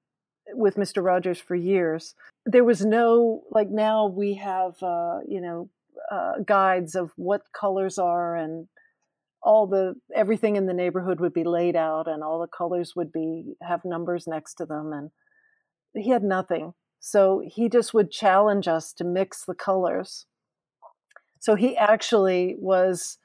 with 0.53 0.77
Mister 0.77 1.01
Rogers 1.01 1.39
for 1.39 1.55
years, 1.55 2.15
there 2.45 2.63
was 2.63 2.85
no 2.85 3.43
like 3.51 3.69
now 3.69 4.07
we 4.07 4.35
have 4.35 4.81
uh, 4.81 5.19
you 5.27 5.41
know 5.41 5.69
uh, 6.11 6.33
guides 6.45 6.95
of 6.95 7.11
what 7.15 7.41
colors 7.53 7.97
are 7.97 8.35
and 8.35 8.67
all 9.43 9.67
the 9.67 9.95
everything 10.15 10.55
in 10.55 10.65
the 10.65 10.73
neighborhood 10.73 11.19
would 11.19 11.33
be 11.33 11.43
laid 11.43 11.75
out 11.75 12.07
and 12.07 12.23
all 12.23 12.39
the 12.39 12.47
colors 12.47 12.93
would 12.95 13.11
be 13.11 13.55
have 13.61 13.83
numbers 13.83 14.27
next 14.27 14.55
to 14.55 14.65
them 14.65 14.91
and 14.93 15.09
he 15.93 16.09
had 16.09 16.23
nothing. 16.23 16.73
So 16.99 17.41
he 17.45 17.69
just 17.69 17.93
would 17.93 18.11
challenge 18.11 18.67
us 18.67 18.93
to 18.93 19.03
mix 19.03 19.45
the 19.45 19.55
colors. 19.55 20.25
So 21.39 21.55
he 21.55 21.75
actually 21.75 22.55
was 22.59 23.17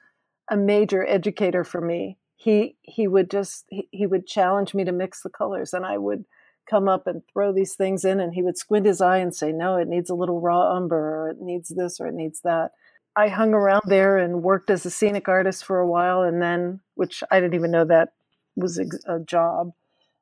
a 0.49 0.57
major 0.57 1.05
educator 1.07 1.63
for 1.63 1.81
me. 1.81 2.17
He 2.35 2.77
he 2.81 3.07
would 3.07 3.29
just 3.29 3.65
he, 3.69 3.87
he 3.91 4.07
would 4.07 4.27
challenge 4.27 4.73
me 4.73 4.83
to 4.85 4.91
mix 4.91 5.21
the 5.21 5.29
colors 5.29 5.73
and 5.73 5.85
I 5.85 5.97
would 5.97 6.25
come 6.69 6.87
up 6.87 7.07
and 7.07 7.21
throw 7.31 7.53
these 7.53 7.75
things 7.75 8.03
in 8.03 8.19
and 8.19 8.33
he 8.33 8.43
would 8.43 8.57
squint 8.57 8.85
his 8.85 9.01
eye 9.01 9.17
and 9.17 9.35
say, 9.35 9.51
No, 9.51 9.77
it 9.77 9.87
needs 9.87 10.09
a 10.09 10.15
little 10.15 10.41
raw 10.41 10.75
umber 10.75 10.97
or 10.97 11.29
it 11.29 11.37
needs 11.39 11.69
this 11.69 11.99
or 11.99 12.07
it 12.07 12.13
needs 12.13 12.41
that. 12.41 12.71
I 13.17 13.29
hung 13.29 13.55
around 13.55 13.81
there 13.87 14.17
and 14.17 14.43
worked 14.43 14.69
as 14.69 14.85
a 14.85 14.91
scenic 14.91 15.27
artist 15.27 15.65
for 15.65 15.79
a 15.79 15.87
while, 15.87 16.21
and 16.21 16.39
then, 16.39 16.81
which 16.93 17.23
I 17.31 17.39
didn't 17.39 17.55
even 17.55 17.71
know 17.71 17.83
that 17.85 18.09
was 18.55 18.77
a 18.77 19.19
job. 19.19 19.71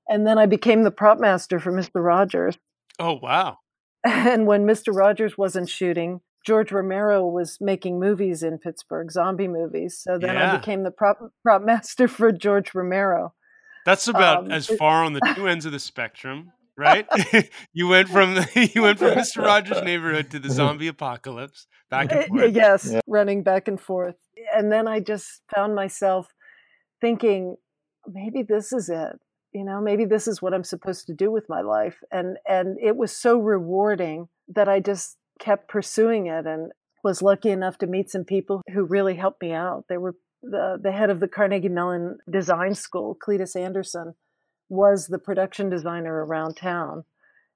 And 0.07 0.25
then 0.25 0.37
I 0.37 0.45
became 0.45 0.83
the 0.83 0.91
prop 0.91 1.19
master 1.19 1.59
for 1.59 1.71
Mr. 1.71 2.03
Rogers. 2.03 2.57
Oh, 2.99 3.19
wow. 3.21 3.57
And 4.07 4.45
when 4.45 4.67
Mr. 4.67 4.95
Rogers 4.95 5.35
wasn't 5.35 5.67
shooting, 5.67 6.21
George 6.45 6.71
Romero 6.71 7.25
was 7.27 7.57
making 7.59 7.99
movies 7.99 8.43
in 8.43 8.59
Pittsburgh, 8.59 9.11
zombie 9.11 9.47
movies. 9.47 9.99
So 9.99 10.19
then 10.19 10.35
yeah. 10.35 10.53
I 10.53 10.57
became 10.57 10.83
the 10.83 10.91
prop, 10.91 11.17
prop 11.41 11.63
master 11.63 12.07
for 12.07 12.31
George 12.31 12.75
Romero. 12.75 13.33
That's 13.83 14.07
about 14.07 14.45
um, 14.45 14.51
as 14.51 14.67
far 14.67 15.03
on 15.03 15.13
the 15.13 15.33
two 15.35 15.47
ends 15.47 15.65
of 15.65 15.71
the 15.71 15.79
spectrum 15.79 16.51
right? 16.77 17.07
you 17.73 17.87
went 17.87 18.09
from 18.09 18.35
the, 18.35 18.71
you 18.73 18.81
went 18.81 18.99
from 18.99 19.11
Mr. 19.11 19.43
Rogers' 19.43 19.81
neighborhood 19.83 20.31
to 20.31 20.39
the 20.39 20.49
zombie 20.49 20.87
apocalypse, 20.87 21.67
back 21.89 22.11
and 22.11 22.25
forth. 22.25 22.53
Yes, 22.53 22.89
yeah. 22.91 23.01
running 23.07 23.43
back 23.43 23.67
and 23.67 23.79
forth. 23.79 24.15
And 24.53 24.71
then 24.71 24.87
I 24.87 24.99
just 24.99 25.41
found 25.53 25.75
myself 25.75 26.27
thinking, 27.01 27.55
maybe 28.07 28.43
this 28.43 28.71
is 28.71 28.89
it. 28.89 29.19
You 29.55 29.63
know, 29.63 29.79
maybe 29.79 30.03
this 30.03 30.27
is 30.27 30.41
what 30.41 30.53
I'm 30.53 30.65
supposed 30.65 31.07
to 31.07 31.13
do 31.13 31.31
with 31.31 31.45
my 31.47 31.61
life. 31.61 31.95
And 32.11 32.35
and 32.45 32.77
it 32.83 32.97
was 32.97 33.15
so 33.15 33.39
rewarding 33.39 34.27
that 34.49 34.67
I 34.67 34.81
just 34.81 35.15
kept 35.39 35.69
pursuing 35.69 36.27
it 36.27 36.45
and 36.45 36.73
was 37.05 37.21
lucky 37.21 37.51
enough 37.51 37.77
to 37.77 37.87
meet 37.87 38.09
some 38.09 38.25
people 38.25 38.61
who 38.73 38.83
really 38.83 39.15
helped 39.15 39.41
me 39.41 39.53
out. 39.53 39.85
They 39.87 39.97
were 39.97 40.15
the, 40.43 40.77
the 40.81 40.91
head 40.91 41.09
of 41.09 41.21
the 41.21 41.29
Carnegie 41.29 41.69
Mellon 41.69 42.17
Design 42.29 42.75
School, 42.75 43.15
Cletus 43.15 43.55
Anderson, 43.55 44.15
was 44.67 45.07
the 45.07 45.19
production 45.19 45.69
designer 45.69 46.25
around 46.25 46.57
town 46.57 47.05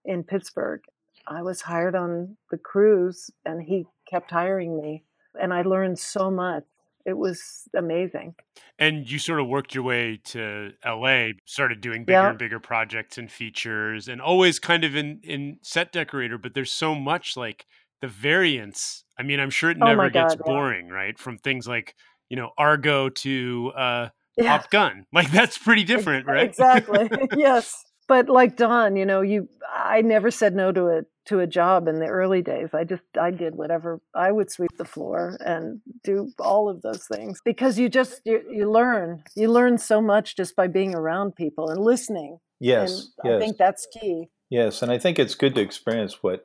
in 0.06 0.24
Pittsburgh. 0.24 0.80
I 1.28 1.42
was 1.42 1.62
hired 1.62 1.96
on 1.96 2.38
the 2.50 2.58
crews 2.58 3.30
and 3.46 3.62
he 3.62 3.84
kept 4.10 4.32
hiring 4.32 4.80
me 4.80 5.04
and 5.36 5.54
I 5.54 5.64
learned 5.64 6.00
so 6.00 6.32
much. 6.32 6.64
It 7.06 7.18
was 7.18 7.64
amazing. 7.76 8.36
And 8.78 9.10
you 9.10 9.20
sort 9.20 9.40
of 9.40 9.48
worked 9.48 9.74
your 9.74 9.84
way 9.84 10.20
to 10.26 10.72
LA, 10.86 11.30
started 11.46 11.82
doing 11.82 12.06
bigger 12.06 12.20
yeah. 12.20 12.30
and 12.30 12.38
bigger 12.38 12.60
projects 12.60 13.18
and 13.18 13.32
features 13.32 14.08
and 14.08 14.22
always 14.22 14.60
kind 14.60 14.84
of 14.84 14.96
in 14.96 15.20
in 15.24 15.58
set 15.62 15.92
decorator, 15.92 16.38
but 16.38 16.54
there's 16.54 16.72
so 16.72 16.96
much 16.96 17.36
like 17.38 17.66
the 18.02 18.08
variance. 18.08 19.04
I 19.18 19.24
mean, 19.24 19.40
I'm 19.40 19.50
sure 19.50 19.70
it 19.70 19.78
oh 19.82 19.86
never 19.86 20.06
oh 20.06 20.10
gets 20.10 20.36
God, 20.36 20.46
boring, 20.46 20.88
yeah. 20.88 20.94
right? 20.94 21.20
From 21.20 21.38
things 21.38 21.68
like, 21.68 21.96
you 22.30 22.38
know, 22.38 22.52
Argo 22.58 23.10
to 23.10 23.72
uh 23.76 24.10
yeah. 24.38 24.58
Top 24.58 24.70
Gun. 24.70 25.06
Like 25.14 25.32
that's 25.32 25.58
pretty 25.58 25.84
different, 25.84 26.26
right? 26.28 26.50
Exactly. 26.50 27.10
yes. 27.36 27.84
But 28.08 28.30
like 28.30 28.56
Don, 28.56 28.96
you 28.96 29.06
know, 29.06 29.22
you 29.22 29.48
I 29.74 30.02
never 30.02 30.32
said 30.32 30.56
no 30.56 30.72
to 30.72 30.88
a 30.88 31.02
to 31.30 31.40
a 31.40 31.48
job 31.48 31.88
in 31.88 32.00
the 32.00 32.08
early 32.08 32.42
days. 32.42 32.70
I 32.74 32.84
just 32.84 33.04
I 33.20 33.32
did 33.32 33.56
whatever. 33.56 34.02
I 34.14 34.32
would 34.32 34.52
sweep 34.52 34.78
the 34.78 34.86
floor 34.86 35.38
and 35.40 35.82
do 36.04 36.32
all 36.40 36.70
of 36.70 36.82
those 36.82 37.06
things 37.08 37.40
because 37.46 37.80
you 37.80 37.88
just 37.88 38.22
you, 38.26 38.42
you 38.52 38.70
learn. 38.70 39.24
You 39.36 39.50
learn 39.50 39.78
so 39.78 40.02
much 40.02 40.36
just 40.36 40.56
by 40.56 40.68
being 40.68 40.96
around 40.96 41.36
people 41.36 41.70
and 41.70 41.82
listening. 41.82 42.40
Yes. 42.60 43.10
And 43.24 43.32
yes. 43.32 43.36
I 43.36 43.40
think 43.40 43.58
that's 43.58 43.88
key. 43.88 44.30
Yes, 44.50 44.82
and 44.82 44.92
I 44.92 44.98
think 44.98 45.20
it's 45.20 45.36
good 45.36 45.54
to 45.56 45.62
experience 45.62 46.24
what 46.24 46.44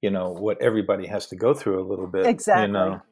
you 0.00 0.10
know 0.10 0.30
what 0.30 0.60
everybody 0.60 1.06
has 1.06 1.26
to 1.28 1.36
go 1.36 1.52
through 1.52 1.80
a 1.80 1.86
little 1.86 2.06
bit. 2.06 2.26
Exactly. 2.26 2.66
You 2.66 2.72
know, 2.72 3.02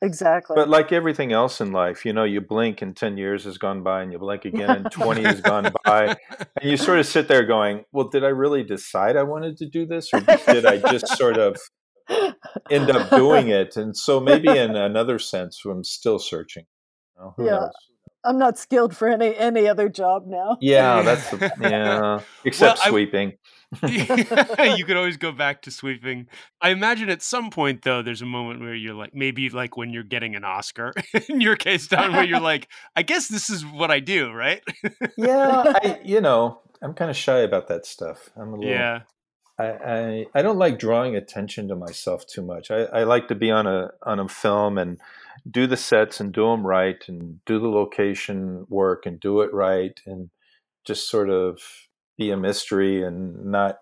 Exactly. 0.00 0.54
But 0.54 0.68
like 0.68 0.92
everything 0.92 1.32
else 1.32 1.60
in 1.60 1.72
life, 1.72 2.04
you 2.04 2.12
know, 2.12 2.22
you 2.24 2.40
blink 2.40 2.82
and 2.82 2.96
10 2.96 3.16
years 3.16 3.44
has 3.44 3.58
gone 3.58 3.82
by 3.82 4.02
and 4.02 4.12
you 4.12 4.18
blink 4.18 4.44
again 4.44 4.70
and 4.70 4.90
20 4.92 5.22
has 5.24 5.40
gone 5.40 5.72
by. 5.84 6.16
And 6.60 6.70
you 6.70 6.76
sort 6.76 7.00
of 7.00 7.06
sit 7.06 7.26
there 7.26 7.44
going, 7.44 7.84
well, 7.90 8.08
did 8.08 8.22
I 8.22 8.28
really 8.28 8.62
decide 8.62 9.16
I 9.16 9.24
wanted 9.24 9.56
to 9.58 9.66
do 9.66 9.86
this 9.86 10.10
or 10.12 10.20
did 10.20 10.66
I 10.66 10.78
just 10.78 11.08
sort 11.16 11.36
of 11.36 11.56
end 12.70 12.90
up 12.90 13.10
doing 13.10 13.48
it? 13.48 13.76
And 13.76 13.96
so 13.96 14.20
maybe 14.20 14.48
in 14.48 14.76
another 14.76 15.18
sense, 15.18 15.62
I'm 15.64 15.82
still 15.82 16.20
searching. 16.20 16.66
You 17.16 17.24
know, 17.24 17.34
yeah. 17.38 17.50
Knows? 17.50 17.70
I'm 18.24 18.38
not 18.38 18.58
skilled 18.58 18.96
for 18.96 19.08
any 19.08 19.34
any 19.36 19.68
other 19.68 19.88
job 19.88 20.24
now. 20.26 20.58
Yeah, 20.60 21.02
that's 21.02 21.30
the, 21.30 21.52
yeah. 21.60 22.20
Except 22.44 22.78
well, 22.80 22.90
sweeping. 22.90 23.34
you 23.86 24.84
could 24.84 24.96
always 24.96 25.18
go 25.18 25.30
back 25.30 25.62
to 25.62 25.70
sweeping. 25.70 26.26
I 26.60 26.70
imagine 26.70 27.10
at 27.10 27.22
some 27.22 27.50
point 27.50 27.82
though, 27.82 28.02
there's 28.02 28.22
a 28.22 28.26
moment 28.26 28.60
where 28.60 28.74
you're 28.74 28.94
like, 28.94 29.14
maybe 29.14 29.50
like 29.50 29.76
when 29.76 29.90
you're 29.90 30.04
getting 30.04 30.34
an 30.34 30.44
Oscar. 30.44 30.92
in 31.28 31.40
your 31.40 31.56
case, 31.56 31.86
Don, 31.86 32.12
where 32.12 32.24
you're 32.24 32.40
like, 32.40 32.68
I 32.96 33.02
guess 33.02 33.28
this 33.28 33.50
is 33.50 33.66
what 33.66 33.90
I 33.90 34.00
do, 34.00 34.32
right? 34.32 34.62
yeah, 35.16 35.74
I, 35.82 36.00
you 36.02 36.20
know, 36.20 36.60
I'm 36.80 36.94
kind 36.94 37.10
of 37.10 37.16
shy 37.16 37.40
about 37.40 37.68
that 37.68 37.84
stuff. 37.84 38.30
I'm 38.36 38.54
a 38.54 38.56
little. 38.56 38.70
Yeah. 38.70 39.00
I, 39.58 39.66
I, 39.66 40.26
I 40.36 40.42
don't 40.42 40.58
like 40.58 40.78
drawing 40.78 41.16
attention 41.16 41.68
to 41.68 41.76
myself 41.76 42.26
too 42.26 42.42
much. 42.42 42.70
I, 42.70 42.84
I 42.84 43.02
like 43.02 43.28
to 43.28 43.34
be 43.34 43.50
on 43.50 43.66
a 43.66 43.90
on 44.02 44.20
a 44.20 44.28
film 44.28 44.78
and 44.78 44.98
do 45.50 45.66
the 45.66 45.76
sets 45.76 46.20
and 46.20 46.32
do 46.32 46.42
them 46.42 46.66
right 46.66 47.02
and 47.08 47.44
do 47.44 47.58
the 47.58 47.68
location 47.68 48.66
work 48.68 49.04
and 49.04 49.18
do 49.18 49.40
it 49.40 49.52
right 49.52 50.00
and 50.06 50.30
just 50.84 51.10
sort 51.10 51.28
of 51.28 51.60
be 52.18 52.30
a 52.30 52.36
mystery 52.36 53.02
and 53.02 53.46
not 53.46 53.78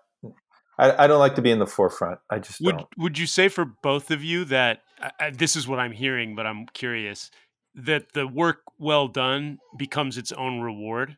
I, 0.79 1.05
I, 1.05 1.07
don't 1.07 1.19
like 1.19 1.35
to 1.35 1.41
be 1.41 1.49
in 1.49 1.59
the 1.59 1.65
forefront. 1.65 2.19
I 2.29 2.39
just 2.39 2.61
would. 2.61 2.77
Don't. 2.77 2.87
Would 2.97 3.17
you 3.17 3.25
say 3.25 3.47
for 3.49 3.65
both 3.65 4.11
of 4.11 4.23
you 4.23 4.45
that 4.45 4.81
uh, 5.01 5.31
this 5.33 5.55
is 5.55 5.67
what 5.67 5.79
I'm 5.79 5.91
hearing, 5.91 6.35
but 6.35 6.45
I'm 6.45 6.67
curious 6.73 7.31
that 7.73 8.13
the 8.13 8.27
work 8.27 8.61
well 8.77 9.07
done 9.07 9.57
becomes 9.75 10.17
its 10.17 10.31
own 10.31 10.61
reward? 10.61 11.17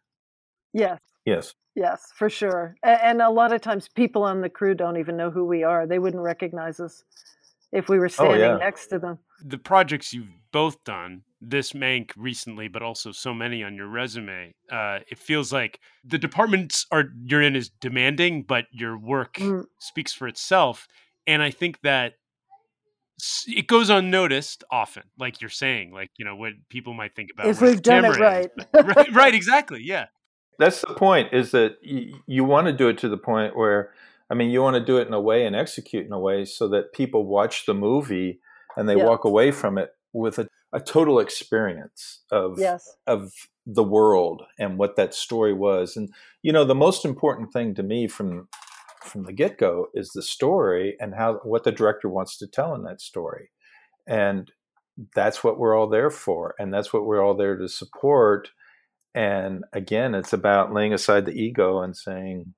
Yes. 0.73 0.99
Yes. 1.25 1.53
Yes, 1.75 2.11
for 2.15 2.29
sure. 2.29 2.75
And 2.83 3.21
a 3.21 3.29
lot 3.29 3.53
of 3.53 3.61
times, 3.61 3.87
people 3.87 4.23
on 4.23 4.41
the 4.41 4.49
crew 4.49 4.73
don't 4.73 4.97
even 4.97 5.15
know 5.15 5.29
who 5.29 5.45
we 5.45 5.63
are. 5.63 5.85
They 5.85 5.99
wouldn't 5.99 6.23
recognize 6.23 6.79
us 6.79 7.03
if 7.71 7.87
we 7.87 7.99
were 7.99 8.09
standing 8.09 8.41
oh, 8.41 8.53
yeah. 8.53 8.57
next 8.57 8.87
to 8.87 8.99
them. 8.99 9.19
The 9.43 9.57
projects 9.57 10.13
you've 10.13 10.27
both 10.51 10.83
done, 10.83 11.23
this 11.41 11.73
Mank 11.73 12.11
recently, 12.17 12.67
but 12.67 12.81
also 12.81 13.11
so 13.11 13.33
many 13.33 13.63
on 13.63 13.75
your 13.75 13.87
resume, 13.87 14.53
uh, 14.71 14.99
it 15.09 15.17
feels 15.17 15.53
like 15.53 15.79
the 16.03 16.17
departments 16.17 16.85
are 16.91 17.05
you're 17.23 17.41
in 17.41 17.55
is 17.55 17.69
demanding, 17.69 18.43
but 18.43 18.65
your 18.71 18.97
work 18.97 19.35
mm. 19.35 19.63
speaks 19.79 20.13
for 20.13 20.27
itself. 20.27 20.87
And 21.25 21.41
I 21.41 21.51
think 21.51 21.81
that 21.81 22.13
it 23.47 23.67
goes 23.67 23.89
unnoticed 23.89 24.63
often, 24.71 25.03
like 25.17 25.41
you're 25.41 25.49
saying, 25.49 25.91
like 25.91 26.11
you 26.17 26.25
know 26.25 26.35
what 26.35 26.53
people 26.69 26.93
might 26.93 27.15
think 27.15 27.29
about 27.33 27.47
if 27.47 27.61
we've 27.61 27.81
done 27.81 28.05
it 28.05 28.17
right. 28.17 28.49
right, 28.73 29.13
right, 29.13 29.35
exactly, 29.35 29.81
yeah. 29.83 30.05
That's 30.57 30.81
the 30.81 30.93
point. 30.93 31.33
Is 31.33 31.51
that 31.51 31.77
y- 31.85 32.11
you 32.27 32.43
want 32.43 32.67
to 32.67 32.73
do 32.73 32.89
it 32.89 32.97
to 32.99 33.09
the 33.09 33.17
point 33.17 33.55
where 33.55 33.91
I 34.29 34.35
mean, 34.35 34.51
you 34.51 34.61
want 34.61 34.75
to 34.75 34.83
do 34.83 34.97
it 34.97 35.07
in 35.07 35.13
a 35.13 35.21
way 35.21 35.45
and 35.45 35.55
execute 35.55 36.05
in 36.05 36.11
a 36.11 36.19
way 36.19 36.45
so 36.45 36.67
that 36.69 36.93
people 36.93 37.25
watch 37.25 37.65
the 37.65 37.73
movie 37.73 38.39
and 38.77 38.87
they 38.87 38.95
walk 38.95 39.25
away 39.25 39.51
from 39.51 39.77
it 39.77 39.89
with 40.13 40.39
a, 40.39 40.47
a 40.73 40.79
total 40.79 41.19
experience 41.19 42.21
of 42.31 42.59
yes. 42.59 42.95
of 43.07 43.31
the 43.65 43.83
world 43.83 44.43
and 44.57 44.77
what 44.77 44.95
that 44.95 45.13
story 45.13 45.53
was. 45.53 45.95
And 45.95 46.13
you 46.41 46.51
know, 46.51 46.65
the 46.65 46.75
most 46.75 47.05
important 47.05 47.53
thing 47.53 47.75
to 47.75 47.83
me 47.83 48.07
from 48.07 48.47
from 49.03 49.23
the 49.23 49.33
get 49.33 49.57
go 49.57 49.87
is 49.93 50.09
the 50.09 50.21
story 50.21 50.95
and 50.99 51.15
how 51.15 51.39
what 51.43 51.63
the 51.63 51.71
director 51.71 52.09
wants 52.09 52.37
to 52.37 52.47
tell 52.47 52.75
in 52.75 52.83
that 52.83 53.01
story. 53.01 53.49
And 54.07 54.51
that's 55.15 55.43
what 55.43 55.57
we're 55.57 55.77
all 55.77 55.87
there 55.87 56.09
for, 56.09 56.55
and 56.59 56.73
that's 56.73 56.91
what 56.91 57.05
we're 57.05 57.23
all 57.23 57.35
there 57.35 57.57
to 57.57 57.69
support. 57.69 58.49
And 59.15 59.63
again, 59.73 60.13
it's 60.13 60.33
about 60.33 60.73
laying 60.73 60.93
aside 60.93 61.25
the 61.25 61.31
ego 61.31 61.81
and 61.81 61.95
saying, 61.95 62.53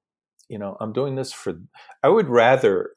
you 0.49 0.57
know, 0.59 0.75
I'm 0.81 0.91
doing 0.91 1.15
this 1.15 1.31
for, 1.31 1.53
I 2.03 2.09
would 2.09 2.27
rather 2.27 2.91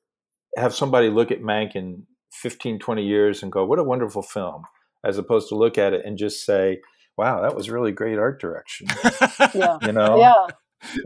have 0.57 0.75
somebody 0.75 1.09
look 1.09 1.31
at 1.31 1.41
Mank 1.41 1.77
in 1.77 2.07
15, 2.43 2.79
20 2.79 3.05
years 3.05 3.43
and 3.43 3.53
go, 3.53 3.65
what 3.65 3.79
a 3.79 3.85
wonderful 3.85 4.23
film, 4.23 4.65
as 5.05 5.19
opposed 5.19 5.49
to 5.49 5.57
look 5.57 5.79
at 5.79 5.93
it 5.93 6.05
and 6.05 6.19
just 6.19 6.45
say, 6.45 6.81
wow, 7.17 7.43
that 7.43 7.55
was 7.55 7.71
really 7.71 7.93
great 7.93 8.19
art 8.19 8.41
direction. 8.41 8.87
yeah. 9.55 9.79
You 9.83 9.93
know? 9.93 10.19
Yeah. 10.19 10.47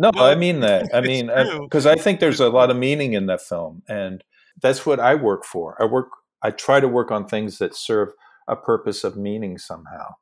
No, 0.00 0.10
well, 0.14 0.24
I 0.24 0.34
mean 0.34 0.60
that. 0.60 0.90
I 0.92 1.00
mean, 1.00 1.30
uh, 1.30 1.60
because 1.60 1.86
I, 1.86 1.92
I 1.92 1.96
think 1.96 2.18
there's 2.18 2.40
a 2.40 2.48
lot 2.48 2.70
of 2.70 2.76
meaning 2.76 3.12
in 3.12 3.26
that 3.26 3.40
film. 3.40 3.82
And 3.88 4.24
that's 4.60 4.84
what 4.84 4.98
I 4.98 5.14
work 5.14 5.44
for. 5.44 5.80
I 5.80 5.84
work, 5.84 6.08
I 6.42 6.50
try 6.50 6.80
to 6.80 6.88
work 6.88 7.10
on 7.10 7.26
things 7.26 7.58
that 7.58 7.76
serve 7.76 8.08
a 8.48 8.56
purpose 8.56 9.04
of 9.04 9.16
meaning 9.16 9.58
somehow. 9.58 10.14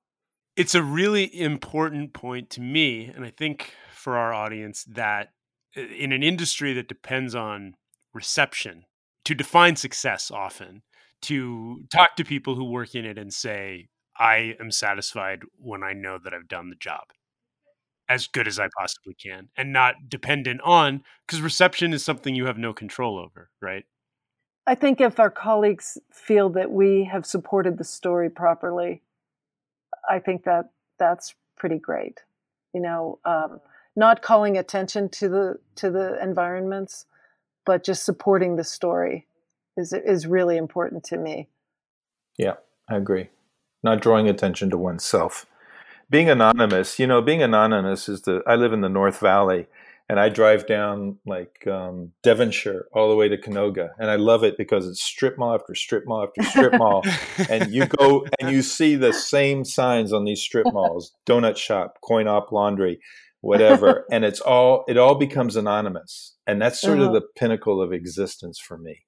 It's 0.57 0.75
a 0.75 0.83
really 0.83 1.35
important 1.41 2.13
point 2.13 2.51
to 2.51 2.61
me. 2.61 3.07
And 3.07 3.25
I 3.25 3.31
think 3.31 3.73
for 3.93 4.17
our 4.17 4.35
audience 4.35 4.85
that 4.85 5.31
in 5.75 6.13
an 6.13 6.23
industry 6.23 6.73
that 6.75 6.89
depends 6.89 7.35
on 7.35 7.75
reception 8.15 8.85
to 9.25 9.35
define 9.35 9.77
success 9.77 10.31
often 10.31 10.83
to 11.23 11.85
talk 11.93 12.17
to 12.17 12.25
people 12.25 12.55
who 12.55 12.65
work 12.65 12.95
in 12.95 13.05
it 13.05 13.19
and 13.19 13.33
say 13.33 13.89
i 14.19 14.55
am 14.61 14.71
satisfied 14.71 15.43
when 15.59 15.83
i 15.83 15.93
know 15.93 16.19
that 16.23 16.35
i've 16.35 16.49
done 16.49 16.71
the 16.71 16.77
job 16.77 17.05
as 18.09 18.27
good 18.27 18.47
as 18.47 18.59
i 18.59 18.69
possibly 18.79 19.15
can 19.15 19.49
and 19.57 19.73
not 19.73 19.95
dependent 20.09 20.61
on 20.63 21.03
because 21.27 21.41
reception 21.41 21.93
is 21.93 22.05
something 22.05 22.35
you 22.35 22.47
have 22.47 22.59
no 22.59 22.73
control 22.73 23.19
over 23.19 23.51
right? 23.61 23.85
I 24.69 24.75
think 24.75 25.01
if 25.01 25.21
our 25.21 25.31
colleagues 25.31 25.97
feel 26.11 26.51
that 26.51 26.73
we 26.73 27.05
have 27.05 27.25
supported 27.25 27.79
the 27.79 27.85
story 27.85 28.31
properly 28.31 29.03
i 30.09 30.19
think 30.19 30.45
that 30.45 30.71
that's 30.99 31.35
pretty 31.57 31.79
great 31.79 32.21
you 32.75 32.81
know 32.81 33.19
um, 33.25 33.61
not 33.97 34.21
calling 34.21 34.59
attention 34.59 35.09
to 35.09 35.29
the 35.29 35.59
to 35.77 35.91
the 35.91 36.23
environments, 36.23 37.07
but 37.65 37.83
just 37.83 38.05
supporting 38.05 38.57
the 38.57 38.65
story 38.65 39.27
is 39.77 39.93
is 39.93 40.27
really 40.27 40.57
important 40.57 41.05
to 41.05 41.17
me. 41.17 41.49
Yeah, 42.39 42.55
I 42.89 42.97
agree. 42.97 43.29
Not 43.83 44.01
drawing 44.01 44.29
attention 44.29 44.71
to 44.71 44.79
oneself. 44.79 45.47
Being 46.09 46.31
anonymous, 46.31 46.99
you 46.99 47.07
know, 47.07 47.21
being 47.21 47.43
anonymous 47.43 48.09
is 48.09 48.23
the. 48.23 48.43
I 48.47 48.57
live 48.57 48.73
in 48.73 48.81
the 48.81 48.89
North 48.89 49.19
Valley, 49.19 49.67
and 50.09 50.21
I 50.21 50.29
drive 50.29 50.67
down 50.67 51.19
like 51.27 51.67
um, 51.67 52.13
Devonshire 52.23 52.87
all 52.93 53.09
the 53.09 53.17
way 53.17 53.29
to 53.29 53.37
Canoga, 53.37 53.91
and 53.99 54.11
I 54.11 54.17
love 54.17 54.45
it 54.45 54.57
because 54.57 54.87
it's 54.87 55.03
strip 55.03 55.37
mall 55.37 55.55
after 55.55 55.75
strip 55.75 56.07
mall 56.07 56.23
after 56.23 56.43
strip 56.43 56.75
mall, 56.75 57.03
and 57.51 57.73
you 57.73 57.87
go 57.87 58.27
and 58.41 58.53
you 58.53 58.63
see 58.63 58.95
the 58.95 59.13
same 59.13 59.65
signs 59.65 60.13
on 60.13 60.25
these 60.25 60.41
strip 60.41 60.67
malls: 60.73 61.13
donut 61.27 61.57
shop, 61.57 61.99
coin 62.03 62.29
op 62.29 62.53
laundry, 62.53 63.01
whatever, 63.41 64.05
and 64.11 64.25
it's 64.25 64.41
all 64.41 64.85
it 64.87 64.97
all 64.97 65.17
becomes 65.17 65.57
anonymous, 65.57 66.37
and 66.47 66.63
that's 66.63 66.81
sort 66.81 66.99
uh-huh. 66.99 67.09
of 67.09 67.15
the 67.15 67.23
pinnacle 67.37 67.83
of 67.83 67.93
existence 67.93 68.61
for 68.61 68.79
me. 68.79 69.06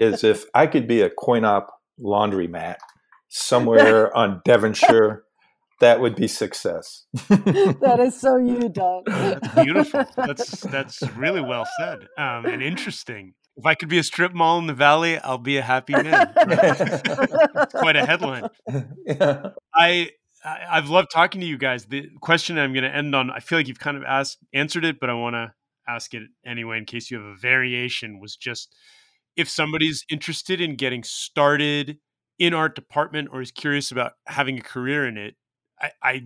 Is 0.00 0.24
if 0.24 0.44
I 0.54 0.66
could 0.66 0.86
be 0.86 1.00
a 1.00 1.10
coin 1.10 1.44
op 1.44 1.70
laundromat 2.00 2.76
somewhere 3.28 4.14
on 4.16 4.40
Devonshire 4.44 5.24
that 5.80 6.00
would 6.00 6.16
be 6.16 6.26
success. 6.26 7.04
that 7.28 7.98
is 8.00 8.20
so 8.20 8.36
you, 8.36 8.68
Doug. 8.68 9.06
That's 9.06 9.54
beautiful. 9.54 10.04
That's 10.16 10.60
that's 10.62 11.02
really 11.16 11.40
well 11.40 11.66
said 11.78 12.08
um, 12.18 12.46
and 12.46 12.62
interesting. 12.62 13.34
If 13.56 13.66
I 13.66 13.74
could 13.74 13.88
be 13.88 13.98
a 13.98 14.04
strip 14.04 14.32
mall 14.32 14.60
in 14.60 14.68
the 14.68 14.74
valley, 14.74 15.18
I'll 15.18 15.36
be 15.36 15.56
a 15.56 15.62
happy 15.62 15.92
man. 15.92 16.32
quite 17.72 17.96
a 17.96 18.06
headline. 18.06 18.48
Yeah. 19.04 19.50
I, 19.74 20.10
I 20.44 20.58
I've 20.70 20.90
loved 20.90 21.08
talking 21.12 21.40
to 21.40 21.46
you 21.46 21.58
guys. 21.58 21.86
The 21.86 22.08
question 22.20 22.56
I'm 22.56 22.72
going 22.72 22.84
to 22.84 22.94
end 22.94 23.16
on, 23.16 23.32
I 23.32 23.40
feel 23.40 23.58
like 23.58 23.66
you've 23.66 23.80
kind 23.80 23.96
of 23.96 24.04
asked 24.04 24.38
answered 24.54 24.84
it, 24.84 25.00
but 25.00 25.10
I 25.10 25.14
want 25.14 25.34
to 25.34 25.52
ask 25.88 26.14
it 26.14 26.22
anyway 26.46 26.78
in 26.78 26.84
case 26.84 27.10
you 27.10 27.18
have 27.18 27.26
a 27.26 27.36
variation. 27.36 28.20
Was 28.20 28.36
just 28.36 28.72
if 29.38 29.48
somebody's 29.48 30.04
interested 30.10 30.60
in 30.60 30.76
getting 30.76 31.02
started 31.02 31.98
in 32.38 32.52
art 32.52 32.74
department 32.74 33.30
or 33.32 33.40
is 33.40 33.50
curious 33.50 33.90
about 33.90 34.12
having 34.26 34.58
a 34.58 34.62
career 34.62 35.06
in 35.06 35.16
it 35.16 35.34
I, 35.80 35.90
I 36.02 36.24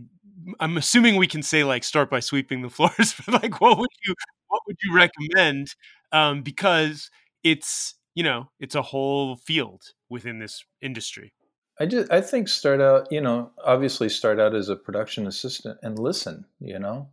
I'm 0.60 0.76
assuming 0.76 1.16
we 1.16 1.26
can 1.26 1.42
say 1.42 1.64
like 1.64 1.84
start 1.84 2.10
by 2.10 2.20
sweeping 2.20 2.62
the 2.62 2.70
floors, 2.70 3.14
but 3.24 3.42
like 3.42 3.60
what 3.60 3.78
would 3.78 3.90
you 4.06 4.14
what 4.48 4.62
would 4.66 4.76
you 4.82 4.94
recommend? 4.94 5.74
Um, 6.12 6.42
because 6.42 7.10
it's 7.42 7.94
you 8.14 8.22
know 8.22 8.50
it's 8.60 8.74
a 8.74 8.82
whole 8.82 9.36
field 9.36 9.82
within 10.08 10.38
this 10.38 10.64
industry. 10.80 11.32
I 11.80 11.86
just 11.86 12.12
I 12.12 12.20
think 12.20 12.48
start 12.48 12.80
out 12.80 13.10
you 13.10 13.20
know 13.20 13.50
obviously 13.64 14.08
start 14.08 14.38
out 14.38 14.54
as 14.54 14.68
a 14.68 14.76
production 14.76 15.26
assistant 15.26 15.78
and 15.82 15.98
listen. 15.98 16.46
You 16.60 16.78
know, 16.78 17.08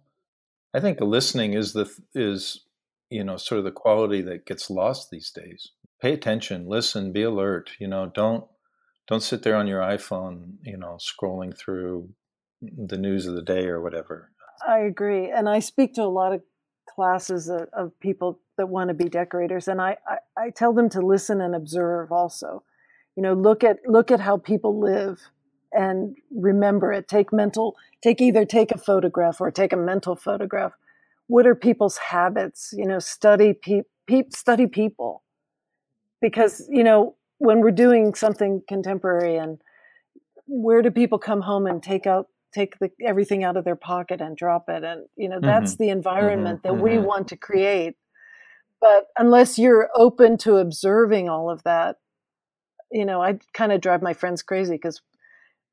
I 0.73 0.79
think 0.79 0.99
listening 1.01 1.53
is 1.53 1.73
the 1.73 1.89
is 2.13 2.65
you 3.09 3.23
know 3.23 3.37
sort 3.37 3.59
of 3.59 3.65
the 3.65 3.71
quality 3.71 4.21
that 4.21 4.45
gets 4.45 4.69
lost 4.69 5.09
these 5.09 5.31
days. 5.31 5.71
Pay 6.01 6.13
attention, 6.13 6.67
listen, 6.67 7.11
be 7.11 7.23
alert. 7.23 7.71
You 7.79 7.87
know, 7.87 8.11
don't 8.13 8.45
don't 9.07 9.23
sit 9.23 9.43
there 9.43 9.55
on 9.55 9.67
your 9.67 9.81
iPhone, 9.81 10.57
you 10.63 10.77
know, 10.77 10.97
scrolling 10.99 11.57
through 11.57 12.09
the 12.61 12.97
news 12.97 13.25
of 13.25 13.35
the 13.35 13.41
day 13.41 13.65
or 13.65 13.81
whatever. 13.81 14.31
I 14.67 14.79
agree, 14.79 15.31
and 15.31 15.49
I 15.49 15.59
speak 15.59 15.93
to 15.95 16.03
a 16.03 16.05
lot 16.05 16.33
of 16.33 16.41
classes 16.93 17.49
of, 17.49 17.69
of 17.73 17.99
people 17.99 18.39
that 18.57 18.67
want 18.67 18.89
to 18.89 18.93
be 18.93 19.05
decorators, 19.05 19.67
and 19.67 19.81
I, 19.81 19.97
I, 20.07 20.17
I 20.37 20.49
tell 20.49 20.73
them 20.73 20.89
to 20.89 21.01
listen 21.01 21.41
and 21.41 21.55
observe. 21.55 22.11
Also, 22.11 22.63
you 23.15 23.23
know, 23.23 23.33
look 23.33 23.63
at 23.63 23.79
look 23.87 24.11
at 24.11 24.19
how 24.19 24.37
people 24.37 24.79
live 24.79 25.19
and 25.71 26.15
remember 26.31 26.91
it. 26.91 27.07
Take 27.07 27.31
mental, 27.31 27.75
take 28.01 28.21
either 28.21 28.45
take 28.45 28.71
a 28.71 28.77
photograph 28.77 29.39
or 29.39 29.51
take 29.51 29.73
a 29.73 29.77
mental 29.77 30.15
photograph. 30.15 30.73
What 31.29 31.47
are 31.47 31.55
people's 31.55 31.97
habits? 31.97 32.73
You 32.75 32.85
know, 32.85 32.99
study 32.99 33.53
pe- 33.53 33.83
pe- 34.07 34.29
study 34.31 34.67
people, 34.67 35.23
because 36.21 36.67
you 36.69 36.83
know 36.83 37.15
when 37.37 37.61
we're 37.61 37.71
doing 37.71 38.13
something 38.13 38.61
contemporary 38.67 39.37
and 39.37 39.59
where 40.47 40.81
do 40.81 40.91
people 40.91 41.17
come 41.17 41.41
home 41.41 41.65
and 41.65 41.81
take 41.81 42.05
out 42.05 42.27
take 42.53 42.77
the, 42.79 42.89
everything 43.05 43.43
out 43.43 43.57
of 43.57 43.63
their 43.63 43.75
pocket 43.75 44.21
and 44.21 44.35
drop 44.35 44.65
it 44.67 44.83
and 44.83 45.05
you 45.15 45.29
know 45.29 45.39
that's 45.41 45.73
mm-hmm. 45.73 45.83
the 45.83 45.89
environment 45.89 46.63
mm-hmm. 46.63 46.75
that 46.75 46.81
we 46.81 46.91
mm-hmm. 46.91 47.05
want 47.05 47.27
to 47.27 47.37
create 47.37 47.95
but 48.81 49.07
unless 49.17 49.59
you're 49.59 49.89
open 49.95 50.37
to 50.37 50.57
observing 50.57 51.29
all 51.29 51.49
of 51.49 51.61
that 51.63 51.97
you 52.91 53.05
know 53.05 53.21
i 53.21 53.37
kind 53.53 53.71
of 53.71 53.81
drive 53.81 54.01
my 54.01 54.13
friends 54.13 54.41
crazy 54.41 54.73
because 54.73 55.01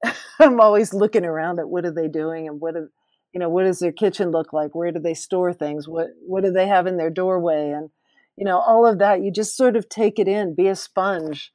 i'm 0.39 0.61
always 0.61 0.93
looking 0.93 1.25
around 1.25 1.59
at 1.59 1.69
what 1.69 1.87
are 1.87 1.95
they 1.95 2.09
doing 2.09 2.47
and 2.47 2.61
what 2.61 2.77
are, 2.77 2.91
you 3.33 3.41
know 3.41 3.49
what 3.49 3.65
does 3.65 3.79
their 3.79 3.93
kitchen 3.93 4.31
look 4.31 4.53
like? 4.53 4.75
Where 4.75 4.93
do 4.93 4.99
they 4.99 5.15
store 5.15 5.53
things? 5.53 5.89
What 5.89 6.09
what 6.27 6.45
do 6.45 6.53
they 6.53 6.67
have 6.67 6.87
in 6.87 6.97
their 6.97 7.11
doorway? 7.11 7.71
And 7.71 7.91
you 8.37 8.45
know 8.45 8.59
all 8.59 8.87
of 8.87 8.99
that 8.99 9.23
you 9.23 9.31
just 9.31 9.57
sort 9.57 9.77
of 9.77 9.89
take 9.89 10.19
it 10.19 10.29
in 10.29 10.55
be 10.55 10.69
a 10.69 10.77
sponge 10.77 11.53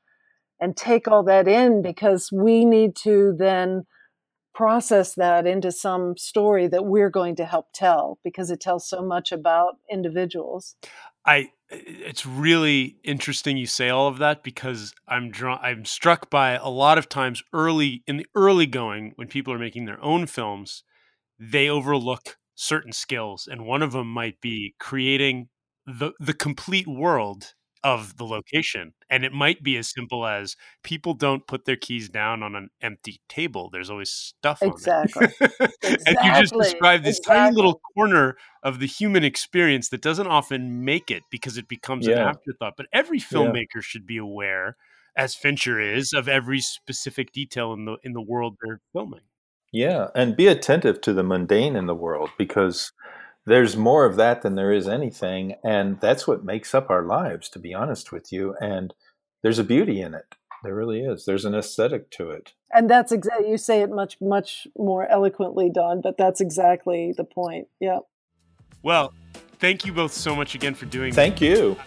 and 0.59 0.78
take 0.78 1.07
all 1.07 1.24
that 1.24 1.47
in 1.47 1.82
because 1.82 2.30
we 2.32 2.65
need 2.65 2.95
to 2.97 3.34
then 3.38 3.86
process 4.53 5.15
that 5.15 5.47
into 5.47 5.72
some 5.72 6.15
story 6.17 6.67
that 6.67 6.86
we're 6.86 7.09
going 7.09 7.36
to 7.36 7.45
help 7.45 7.67
tell 7.74 8.19
because 8.24 8.51
it 8.51 8.59
tells 8.59 8.88
so 8.88 9.01
much 9.01 9.32
about 9.32 9.78
individuals. 9.89 10.76
I 11.26 11.51
it's 11.69 12.26
really 12.26 12.97
interesting 13.03 13.55
you 13.55 13.65
say 13.65 13.89
all 13.89 14.07
of 14.07 14.17
that 14.17 14.43
because 14.43 14.93
I'm 15.07 15.32
drawn 15.32 15.59
I'm 15.61 15.86
struck 15.86 16.30
by 16.30 16.51
a 16.51 16.67
lot 16.67 16.97
of 16.97 17.07
times 17.09 17.43
early 17.53 18.03
in 18.07 18.17
the 18.17 18.28
early 18.36 18.65
going 18.65 19.13
when 19.15 19.28
people 19.28 19.53
are 19.53 19.59
making 19.59 19.86
their 19.86 20.03
own 20.03 20.26
films 20.26 20.84
they 21.42 21.68
overlook 21.68 22.38
certain 22.54 22.92
skills 22.92 23.48
and 23.50 23.66
one 23.66 23.82
of 23.82 23.92
them 23.92 24.08
might 24.08 24.39
be 24.39 24.76
creating 24.80 25.50
the 25.86 26.12
the 26.20 26.34
complete 26.34 26.88
world 26.88 27.54
of 27.84 28.18
the 28.18 28.24
location. 28.24 28.94
And 29.10 29.26
it 29.26 29.34
might 29.34 29.64
be 29.64 29.76
as 29.78 29.89
simple 29.89 30.26
as 30.26 30.56
people 30.84 31.14
don't 31.14 31.48
put 31.48 31.66
their 31.66 31.76
keys 31.76 32.10
down 32.10 32.44
on 32.44 32.56
an 32.56 32.70
empty 32.82 33.22
table. 33.28 33.70
There's 33.72 33.89
always 33.89 34.12
stuff 34.12 34.62
exactly. 34.62 35.28
on 35.28 35.32
it. 35.39 35.52
exactly. 35.82 35.98
and 36.06 36.18
you 36.24 36.39
just 36.39 36.54
described 36.54 37.04
this 37.04 37.18
exactly. 37.18 37.39
tiny 37.39 37.56
little 37.56 37.82
corner 37.96 38.38
of 38.62 38.80
the 38.80 38.86
human 38.86 39.24
experience 39.24 39.89
that 39.89 40.02
doesn't 40.02 40.28
often 40.28 40.86
make 40.86 41.10
it 41.10 41.24
because 41.32 41.58
it 41.58 41.68
becomes 41.68 42.06
yeah. 42.06 42.22
an 42.22 42.28
afterthought. 42.28 42.74
But 42.78 42.86
every 42.94 43.20
filmmaker 43.20 43.76
yeah. 43.76 43.82
should 43.82 44.06
be 44.06 44.18
aware, 44.18 44.78
as 45.18 45.34
Fincher 45.34 45.80
is, 45.80 46.14
of 46.14 46.28
every 46.28 46.62
specific 46.62 47.32
detail 47.32 47.74
in 47.74 47.86
the 47.86 47.98
in 48.04 48.14
the 48.14 48.22
world 48.22 48.58
they're 48.64 48.82
filming. 48.94 49.22
Yeah, 49.72 50.07
and 50.15 50.36
be 50.36 50.47
attentive 50.47 51.01
to 51.01 51.13
the 51.13 51.24
mundane 51.24 51.76
in 51.76 51.86
the 51.86 51.95
world 51.95 52.30
because 52.38 52.91
there's 53.45 53.76
more 53.78 54.05
of 54.05 54.17
that 54.17 54.41
than 54.41 54.55
there 54.55 54.72
is 54.72 54.88
anything 54.88 55.55
and 55.63 55.99
that's 55.99 56.28
what 56.28 56.45
makes 56.45 56.76
up 56.76 56.89
our 56.89 57.03
lives 57.03 57.49
to 57.49 57.59
be 57.59 57.74
honest 57.74 58.11
with 58.11 58.32
you 58.32 58.55
and 58.61 58.93
there's 59.41 59.59
a 59.59 59.63
beauty 59.63 60.01
in 60.01 60.13
it. 60.13 60.36
There 60.63 60.76
really 60.76 61.01
is. 61.01 61.26
There's 61.26 61.45
an 61.45 61.55
aesthetic 61.55 62.11
to 62.11 62.30
it. 62.30 62.53
And 62.72 62.88
that's 62.88 63.11
exactly 63.11 63.49
you 63.49 63.57
say 63.57 63.82
it 63.82 63.89
much 63.89 64.17
much 64.22 64.67
more 64.78 65.07
eloquently 65.07 65.72
don 65.74 66.01
but 66.01 66.17
that's 66.17 66.41
exactly 66.41 67.13
the 67.15 67.24
point. 67.24 67.67
Yeah 67.80 67.99
well 68.84 69.13
thank 69.59 69.86
you 69.86 69.93
both 69.93 70.13
so 70.13 70.36
much 70.36 70.53
again 70.55 70.76
for 70.76 70.86
doing 70.86 71.13
thank 71.13 71.39
that. 71.39 71.45
you 71.45 71.78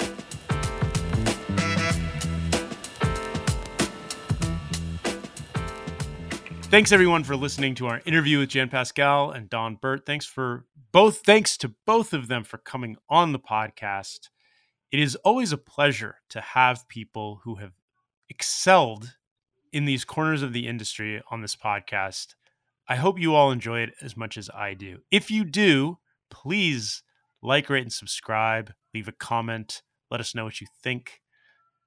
Thanks 6.75 6.91
everyone 6.91 7.22
for 7.22 7.37
listening 7.37 7.77
to 7.77 7.87
our 7.87 8.03
interview 8.05 8.41
with 8.41 8.49
Jan 8.49 8.68
Pascale 8.68 9.31
and 9.31 9.49
Don 9.49 9.77
Burt. 9.77 10.05
Thanks 10.05 10.27
for 10.27 10.64
both 10.91 11.18
thanks 11.18 11.57
to 11.59 11.72
both 11.87 12.12
of 12.12 12.27
them 12.27 12.43
for 12.43 12.59
coming 12.59 12.97
on 13.09 13.31
the 13.31 13.39
podcast. 13.39 14.29
It 14.91 14.99
is 14.99 15.14
always 15.14 15.53
a 15.53 15.57
pleasure 15.57 16.16
to 16.31 16.41
have 16.41 16.89
people 16.89 17.43
who 17.45 17.55
have 17.55 17.75
excelled 18.29 19.14
in 19.72 19.85
these 19.85 20.05
corners 20.05 20.43
of 20.43 20.53
the 20.53 20.66
industry 20.66 21.22
on 21.31 21.43
this 21.43 21.55
podcast. 21.55 22.35
I 22.89 22.97
hope 22.97 23.20
you 23.20 23.37
all 23.37 23.53
enjoy 23.53 23.83
it 23.83 23.91
as 24.03 24.16
much 24.16 24.37
as 24.37 24.51
I 24.51 24.75
do. 24.75 24.99
If 25.12 25.31
you 25.31 25.45
do, 25.45 25.99
please 26.29 27.05
like, 27.41 27.70
rate, 27.70 27.83
and 27.83 27.93
subscribe. 27.93 28.72
Leave 28.93 29.07
a 29.07 29.12
comment. 29.12 29.83
Let 30.11 30.18
us 30.18 30.35
know 30.35 30.43
what 30.43 30.61
you 30.61 30.66
think. 30.83 31.20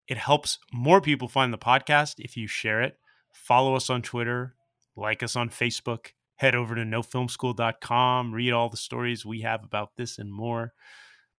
It 0.07 0.17
helps 0.17 0.59
more 0.71 1.01
people 1.01 1.27
find 1.27 1.51
the 1.51 1.57
podcast 1.57 2.13
if 2.19 2.37
you 2.37 2.47
share 2.47 2.81
it. 2.81 2.97
Follow 3.33 3.75
us 3.75 3.89
on 3.89 4.01
Twitter 4.01 4.53
like 4.97 5.23
us 5.23 5.35
on 5.35 5.49
Facebook, 5.49 6.07
head 6.35 6.55
over 6.55 6.75
to 6.75 6.81
nofilmschool.com, 6.81 8.33
read 8.33 8.51
all 8.51 8.69
the 8.69 8.77
stories 8.77 9.25
we 9.25 9.41
have 9.41 9.63
about 9.63 9.91
this 9.95 10.17
and 10.17 10.31
more. 10.31 10.73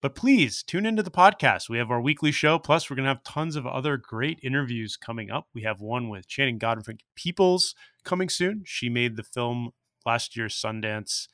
But 0.02 0.14
please 0.14 0.62
tune 0.62 0.86
into 0.86 1.02
the 1.02 1.10
podcast. 1.10 1.70
We 1.70 1.80
have 1.80 1.90
our 1.90 2.00
weekly 2.00 2.32
show. 2.32 2.60
Plus, 2.60 2.90
we're 2.90 2.96
going 2.96 3.06
to 3.06 3.14
have 3.14 3.24
tons 3.24 3.56
of 3.56 3.66
other 3.66 3.98
great 3.98 4.40
interviews 4.44 4.96
coming 4.96 5.32
up. 5.32 5.48
We 5.56 5.64
have 5.64 5.82
one 5.82 6.08
with 6.08 6.28
Channing 6.28 6.60
Godfrey 6.60 6.98
Peoples 7.16 7.74
coming 8.04 8.30
soon. 8.30 8.62
She 8.64 8.90
made 8.90 9.16
the 9.16 9.24
film 9.24 9.72
last 10.06 10.38
year's 10.38 10.56
Sundance 10.56 11.28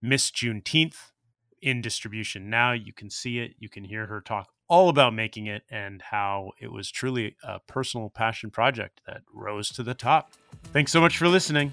Miss 0.00 0.30
Juneteenth 0.30 1.10
in 1.62 1.80
distribution 1.80 2.50
now. 2.50 2.72
You 2.72 2.92
can 2.92 3.10
see 3.10 3.38
it. 3.38 3.54
You 3.58 3.68
can 3.68 3.84
hear 3.84 4.06
her 4.06 4.20
talk 4.20 4.48
all 4.68 4.88
about 4.88 5.14
making 5.14 5.46
it 5.46 5.62
and 5.70 6.02
how 6.02 6.50
it 6.60 6.72
was 6.72 6.90
truly 6.90 7.36
a 7.44 7.60
personal 7.60 8.10
passion 8.10 8.50
project 8.50 9.00
that 9.06 9.22
rose 9.32 9.68
to 9.70 9.82
the 9.82 9.94
top. 9.94 10.32
Thanks 10.72 10.92
so 10.92 11.00
much 11.00 11.18
for 11.18 11.28
listening. 11.28 11.72